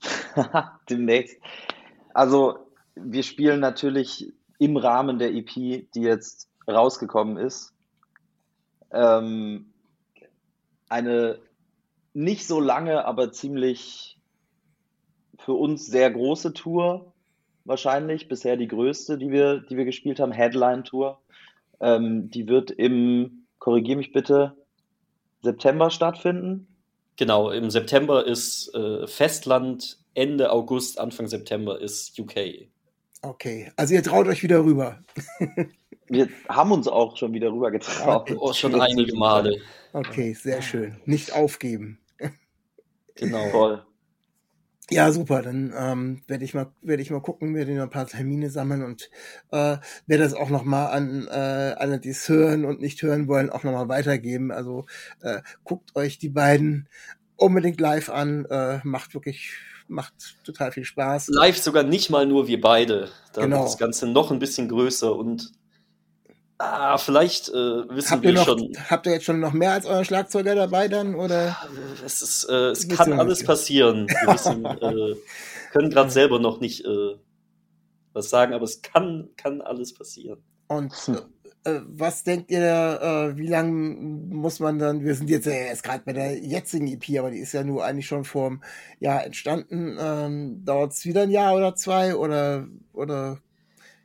Demnächst. 0.90 1.36
Also, 2.12 2.58
wir 2.94 3.22
spielen 3.22 3.60
natürlich 3.60 4.32
im 4.58 4.76
Rahmen 4.76 5.18
der 5.18 5.32
EP, 5.32 5.52
die 5.54 5.88
jetzt 5.94 6.48
rausgekommen 6.68 7.36
ist, 7.36 7.73
ähm, 8.94 9.66
eine 10.88 11.38
nicht 12.14 12.46
so 12.46 12.60
lange, 12.60 13.04
aber 13.04 13.32
ziemlich 13.32 14.16
für 15.38 15.52
uns 15.52 15.86
sehr 15.86 16.10
große 16.10 16.54
Tour, 16.54 17.12
wahrscheinlich, 17.64 18.28
bisher 18.28 18.56
die 18.56 18.68
größte, 18.68 19.18
die 19.18 19.30
wir, 19.30 19.60
die 19.60 19.76
wir 19.76 19.84
gespielt 19.84 20.20
haben, 20.20 20.32
Headline-Tour. 20.32 21.20
Ähm, 21.80 22.30
die 22.30 22.48
wird 22.48 22.70
im, 22.70 23.46
korrigier 23.58 23.96
mich 23.96 24.12
bitte, 24.12 24.56
September 25.42 25.90
stattfinden. 25.90 26.68
Genau, 27.16 27.50
im 27.50 27.70
September 27.70 28.24
ist 28.26 28.74
äh, 28.74 29.06
Festland, 29.06 29.98
Ende 30.14 30.50
August, 30.50 30.98
Anfang 30.98 31.26
September 31.26 31.80
ist 31.80 32.18
UK. 32.18 32.68
Okay, 33.22 33.72
also 33.76 33.94
ihr 33.94 34.02
traut 34.02 34.26
euch 34.26 34.42
wieder 34.42 34.64
rüber. 34.64 34.98
Wir 36.08 36.28
haben 36.48 36.72
uns 36.72 36.86
auch 36.88 37.16
schon 37.16 37.32
wieder 37.32 37.50
rüber 37.52 37.70
getraut. 37.70 38.30
Oh, 38.36 38.52
schon 38.52 38.80
einige 38.80 39.16
Male. 39.16 39.60
Okay, 39.92 40.34
sehr 40.34 40.60
schön. 40.62 40.96
Nicht 41.04 41.32
aufgeben. 41.32 41.98
Genau. 43.16 43.48
Voll. 43.50 43.86
Ja, 44.90 45.12
super. 45.12 45.40
Dann 45.42 45.72
ähm, 45.76 46.22
werde 46.26 46.44
ich 46.44 46.52
mal 46.52 46.72
werde 46.82 47.00
ich 47.00 47.10
mal 47.12 47.20
gucken, 47.22 47.54
werde 47.54 47.72
noch 47.72 47.84
ein 47.84 47.90
paar 47.90 48.06
Termine 48.08 48.50
sammeln 48.50 48.82
und 48.82 49.08
äh, 49.52 49.76
werde 50.06 50.24
das 50.24 50.34
auch 50.34 50.50
noch 50.50 50.64
mal 50.64 50.86
an 50.86 51.26
äh, 51.28 51.74
alle, 51.78 52.00
die 52.00 52.10
es 52.10 52.28
hören 52.28 52.64
und 52.64 52.80
nicht 52.80 53.00
hören 53.02 53.28
wollen, 53.28 53.50
auch 53.50 53.62
noch 53.62 53.72
mal 53.72 53.88
weitergeben. 53.88 54.50
Also 54.50 54.86
äh, 55.22 55.40
guckt 55.62 55.94
euch 55.96 56.18
die 56.18 56.28
beiden 56.28 56.88
unbedingt 57.36 57.80
live 57.80 58.10
an. 58.10 58.44
Äh, 58.46 58.80
macht 58.82 59.14
wirklich 59.14 59.52
macht 59.86 60.36
total 60.44 60.72
viel 60.72 60.84
Spaß. 60.84 61.28
Live 61.28 61.58
sogar 61.58 61.82
nicht 61.82 62.10
mal 62.10 62.26
nur 62.26 62.46
wir 62.48 62.60
beide. 62.60 63.10
Da 63.32 63.42
Genau. 63.42 63.58
wird 63.58 63.68
das 63.68 63.78
Ganze 63.78 64.06
noch 64.06 64.30
ein 64.30 64.38
bisschen 64.38 64.68
größer 64.68 65.14
und 65.14 65.52
ah, 66.58 66.98
vielleicht 66.98 67.48
äh, 67.48 67.52
wissen 67.52 68.10
Habt 68.10 68.24
ihr 68.24 68.30
wir 68.30 68.34
noch 68.34 68.44
schon. 68.44 68.72
habt 68.88 69.06
ihr 69.06 69.12
jetzt 69.12 69.24
schon 69.24 69.40
noch 69.40 69.52
mehr 69.52 69.72
als 69.72 69.86
euren 69.86 70.04
Schlagzeuger 70.04 70.54
dabei 70.54 70.88
dann 70.88 71.14
oder? 71.14 71.56
Es, 72.04 72.22
ist, 72.22 72.44
äh, 72.48 72.70
es 72.70 72.88
kann 72.88 73.12
alles 73.12 73.40
nicht. 73.40 73.46
passieren. 73.46 74.08
Wir 74.08 74.34
wissen, 74.34 74.64
äh, 74.64 75.16
können 75.72 75.90
gerade 75.90 76.10
selber 76.10 76.38
noch 76.38 76.60
nicht 76.60 76.84
äh, 76.84 77.14
was 78.12 78.30
sagen, 78.30 78.54
aber 78.54 78.64
es 78.64 78.82
kann, 78.82 79.28
kann 79.36 79.60
alles 79.60 79.92
passieren. 79.94 80.42
Und 80.68 80.92
äh, 81.64 81.80
was 81.86 82.24
denkt 82.24 82.50
ihr, 82.50 82.60
äh, 82.62 83.36
wie 83.36 83.48
lange 83.48 83.72
muss 83.72 84.60
man 84.60 84.78
dann, 84.78 85.02
wir 85.02 85.14
sind 85.14 85.30
jetzt 85.30 85.46
äh, 85.46 85.68
erst 85.68 85.82
gerade 85.82 86.02
bei 86.04 86.12
der 86.12 86.38
jetzigen 86.38 86.86
EP, 86.86 87.18
aber 87.18 87.30
die 87.30 87.38
ist 87.38 87.52
ja 87.52 87.64
nur 87.64 87.84
eigentlich 87.84 88.06
schon 88.06 88.24
vor 88.24 88.46
einem 88.46 88.62
Jahr 89.00 89.24
entstanden. 89.24 89.96
Ähm, 89.98 90.64
Dauert 90.64 90.92
es 90.92 91.04
wieder 91.04 91.22
ein 91.22 91.30
Jahr 91.30 91.54
oder 91.54 91.74
zwei 91.74 92.14
oder, 92.16 92.66
oder 92.92 93.40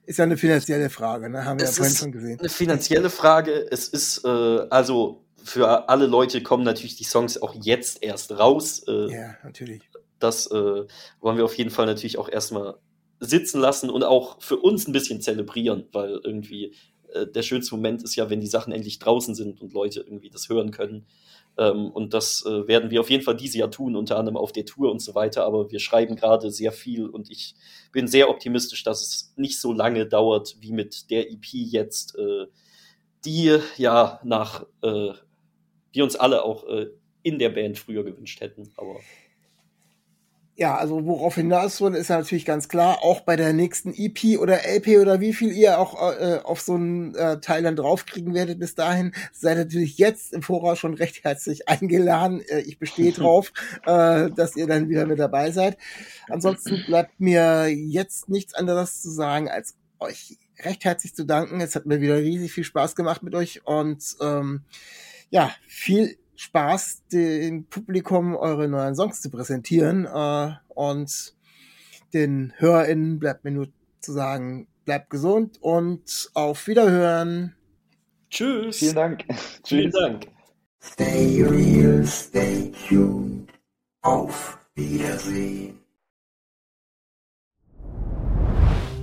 ist 0.10 0.18
ja 0.18 0.24
eine 0.24 0.38
finanzielle 0.38 0.90
Frage, 0.90 1.30
ne? 1.30 1.46
haben 1.46 1.60
wir 1.60 1.66
ja 1.66 1.70
Es 1.70 1.78
vorhin 1.78 1.94
ist 1.94 2.00
schon 2.00 2.12
gesehen. 2.12 2.40
Eine 2.40 2.50
finanzielle 2.50 3.12
Frage. 3.12 3.68
Es 3.70 3.88
ist, 3.88 4.26
äh, 4.26 4.28
also 4.72 5.24
für 5.44 5.88
alle 5.88 6.08
Leute 6.08 6.42
kommen 6.42 6.64
natürlich 6.64 6.96
die 6.96 7.04
Songs 7.04 7.40
auch 7.40 7.54
jetzt 7.62 8.02
erst 8.02 8.32
raus. 8.32 8.82
Äh, 8.88 9.14
Ja, 9.14 9.38
natürlich. 9.44 9.84
Das 10.18 10.48
äh, 10.48 10.86
wollen 11.22 11.38
wir 11.38 11.46
auf 11.46 11.56
jeden 11.56 11.70
Fall 11.70 11.86
natürlich 11.86 12.18
auch 12.18 12.28
erstmal 12.28 12.78
sitzen 13.20 13.62
lassen 13.62 13.92
und 13.92 14.04
auch 14.04 14.42
für 14.42 14.58
uns 14.58 14.88
ein 14.88 14.94
bisschen 14.94 15.22
zelebrieren, 15.22 15.88
weil 15.92 16.20
irgendwie 16.24 16.74
äh, 17.14 17.28
der 17.28 17.44
schönste 17.44 17.76
Moment 17.76 18.02
ist 18.02 18.16
ja, 18.16 18.32
wenn 18.32 18.42
die 18.42 18.48
Sachen 18.48 18.74
endlich 18.74 18.98
draußen 18.98 19.36
sind 19.36 19.62
und 19.62 19.74
Leute 19.74 20.00
irgendwie 20.00 20.32
das 20.32 20.50
hören 20.50 20.72
können. 20.72 21.06
Ähm, 21.60 21.92
und 21.92 22.14
das 22.14 22.46
äh, 22.46 22.68
werden 22.68 22.90
wir 22.90 23.02
auf 23.02 23.10
jeden 23.10 23.24
Fall 23.24 23.36
dieses 23.36 23.58
Jahr 23.58 23.70
tun, 23.70 23.98
unter 23.98 24.18
anderem 24.18 24.38
auf 24.38 24.54
der 24.54 24.66
Tour 24.66 24.92
und 24.92 25.02
so 25.02 25.14
weiter. 25.14 25.44
Aber 25.44 25.70
wir 25.70 25.80
schreiben 25.80 26.16
gerade 26.16 26.52
sehr 26.52 26.72
viel 26.72 27.08
und 27.08 27.30
ich 27.30 27.54
bin 27.92 28.08
sehr 28.08 28.30
optimistisch, 28.30 28.84
dass 28.84 29.02
es 29.02 29.34
nicht 29.36 29.60
so 29.60 29.74
lange 29.74 30.08
dauert 30.08 30.56
wie 30.62 30.72
mit 30.72 31.12
der 31.12 31.30
EP 31.30 31.46
jetzt, 31.52 32.18
äh, 32.18 32.48
die 33.26 33.58
ja 33.76 34.22
nach 34.24 34.64
äh, 34.82 35.12
wir 35.92 36.04
uns 36.04 36.16
alle 36.16 36.44
auch 36.44 36.66
äh, 36.68 36.88
in 37.24 37.40
der 37.40 37.50
Band 37.50 37.78
früher 37.78 38.06
gewünscht 38.06 38.40
hätten. 38.40 38.72
Aber 38.78 38.96
Ja, 40.60 40.76
also 40.76 41.06
worauf 41.06 41.36
hinaus 41.36 41.80
wollen, 41.80 41.94
ist 41.94 42.10
ja 42.10 42.18
natürlich 42.18 42.44
ganz 42.44 42.68
klar, 42.68 43.02
auch 43.02 43.22
bei 43.22 43.38
der 43.38 43.54
nächsten 43.54 43.94
EP 43.96 44.38
oder 44.38 44.66
LP 44.66 45.00
oder 45.00 45.22
wie 45.22 45.32
viel 45.32 45.54
ihr 45.54 45.80
auch 45.80 45.96
äh, 46.20 46.40
auf 46.44 46.60
so 46.60 46.74
einen 46.74 47.16
äh, 47.16 47.40
Teil 47.40 47.64
dann 47.64 47.78
draufkriegen 47.78 48.34
werdet 48.34 48.60
bis 48.60 48.76
dahin, 48.76 49.14
seid 49.32 49.58
natürlich 49.58 49.98
jetzt 49.98 50.34
im 50.34 50.42
Voraus 50.42 50.78
schon 50.78 50.96
recht 50.96 51.24
herzlich 51.24 51.70
eingeladen. 51.70 52.42
Äh, 52.50 52.60
ich 52.60 52.78
bestehe 52.78 53.12
drauf, 53.14 53.54
äh, 53.86 54.32
dass 54.32 54.58
ihr 54.58 54.68
dann 54.68 54.90
wieder 54.90 55.06
mit 55.06 55.18
dabei 55.18 55.52
seid. 55.52 55.78
Ansonsten 56.28 56.84
bleibt 56.86 57.22
mir 57.22 57.70
jetzt 57.70 58.28
nichts 58.28 58.54
anderes 58.54 59.02
zu 59.02 59.12
sagen, 59.12 59.48
als 59.48 59.78
euch 59.98 60.38
recht 60.60 60.84
herzlich 60.84 61.16
zu 61.16 61.24
danken. 61.24 61.62
Es 61.62 61.74
hat 61.78 61.86
mir 61.86 62.02
wieder 62.02 62.18
riesig 62.18 62.52
viel 62.52 62.66
Spaß 62.66 62.98
gemacht 62.98 63.24
mit 63.24 63.34
euch 63.34 63.66
und 63.66 64.04
ähm, 64.20 64.64
ja, 65.30 65.56
viel 65.70 66.18
Spaß, 66.40 67.04
dem 67.12 67.66
Publikum 67.66 68.34
eure 68.34 68.70
neuen 68.70 68.96
Songs 68.96 69.20
zu 69.20 69.30
präsentieren. 69.30 70.06
Äh, 70.06 70.54
und 70.70 71.36
den 72.14 72.54
HörerInnen 72.56 73.20
bleibt 73.20 73.44
mir 73.44 73.52
nur 73.52 73.68
zu 74.00 74.14
sagen, 74.14 74.70
bleibt 74.86 75.10
gesund 75.10 75.58
und 75.62 76.30
auf 76.36 76.66
Wiederhören. 76.68 77.56
tschüss. 78.30 78.78
Vielen 78.78 78.96
Dank. 78.96 79.26
Vielen 79.66 79.92
Tschüss. 79.92 80.02
Dank. 80.02 80.28
Stay 80.82 81.44
real, 81.44 82.06
stay 82.06 82.72
tuned. 82.88 83.52
Auf 84.02 84.58
Wiedersehen. 84.76 85.79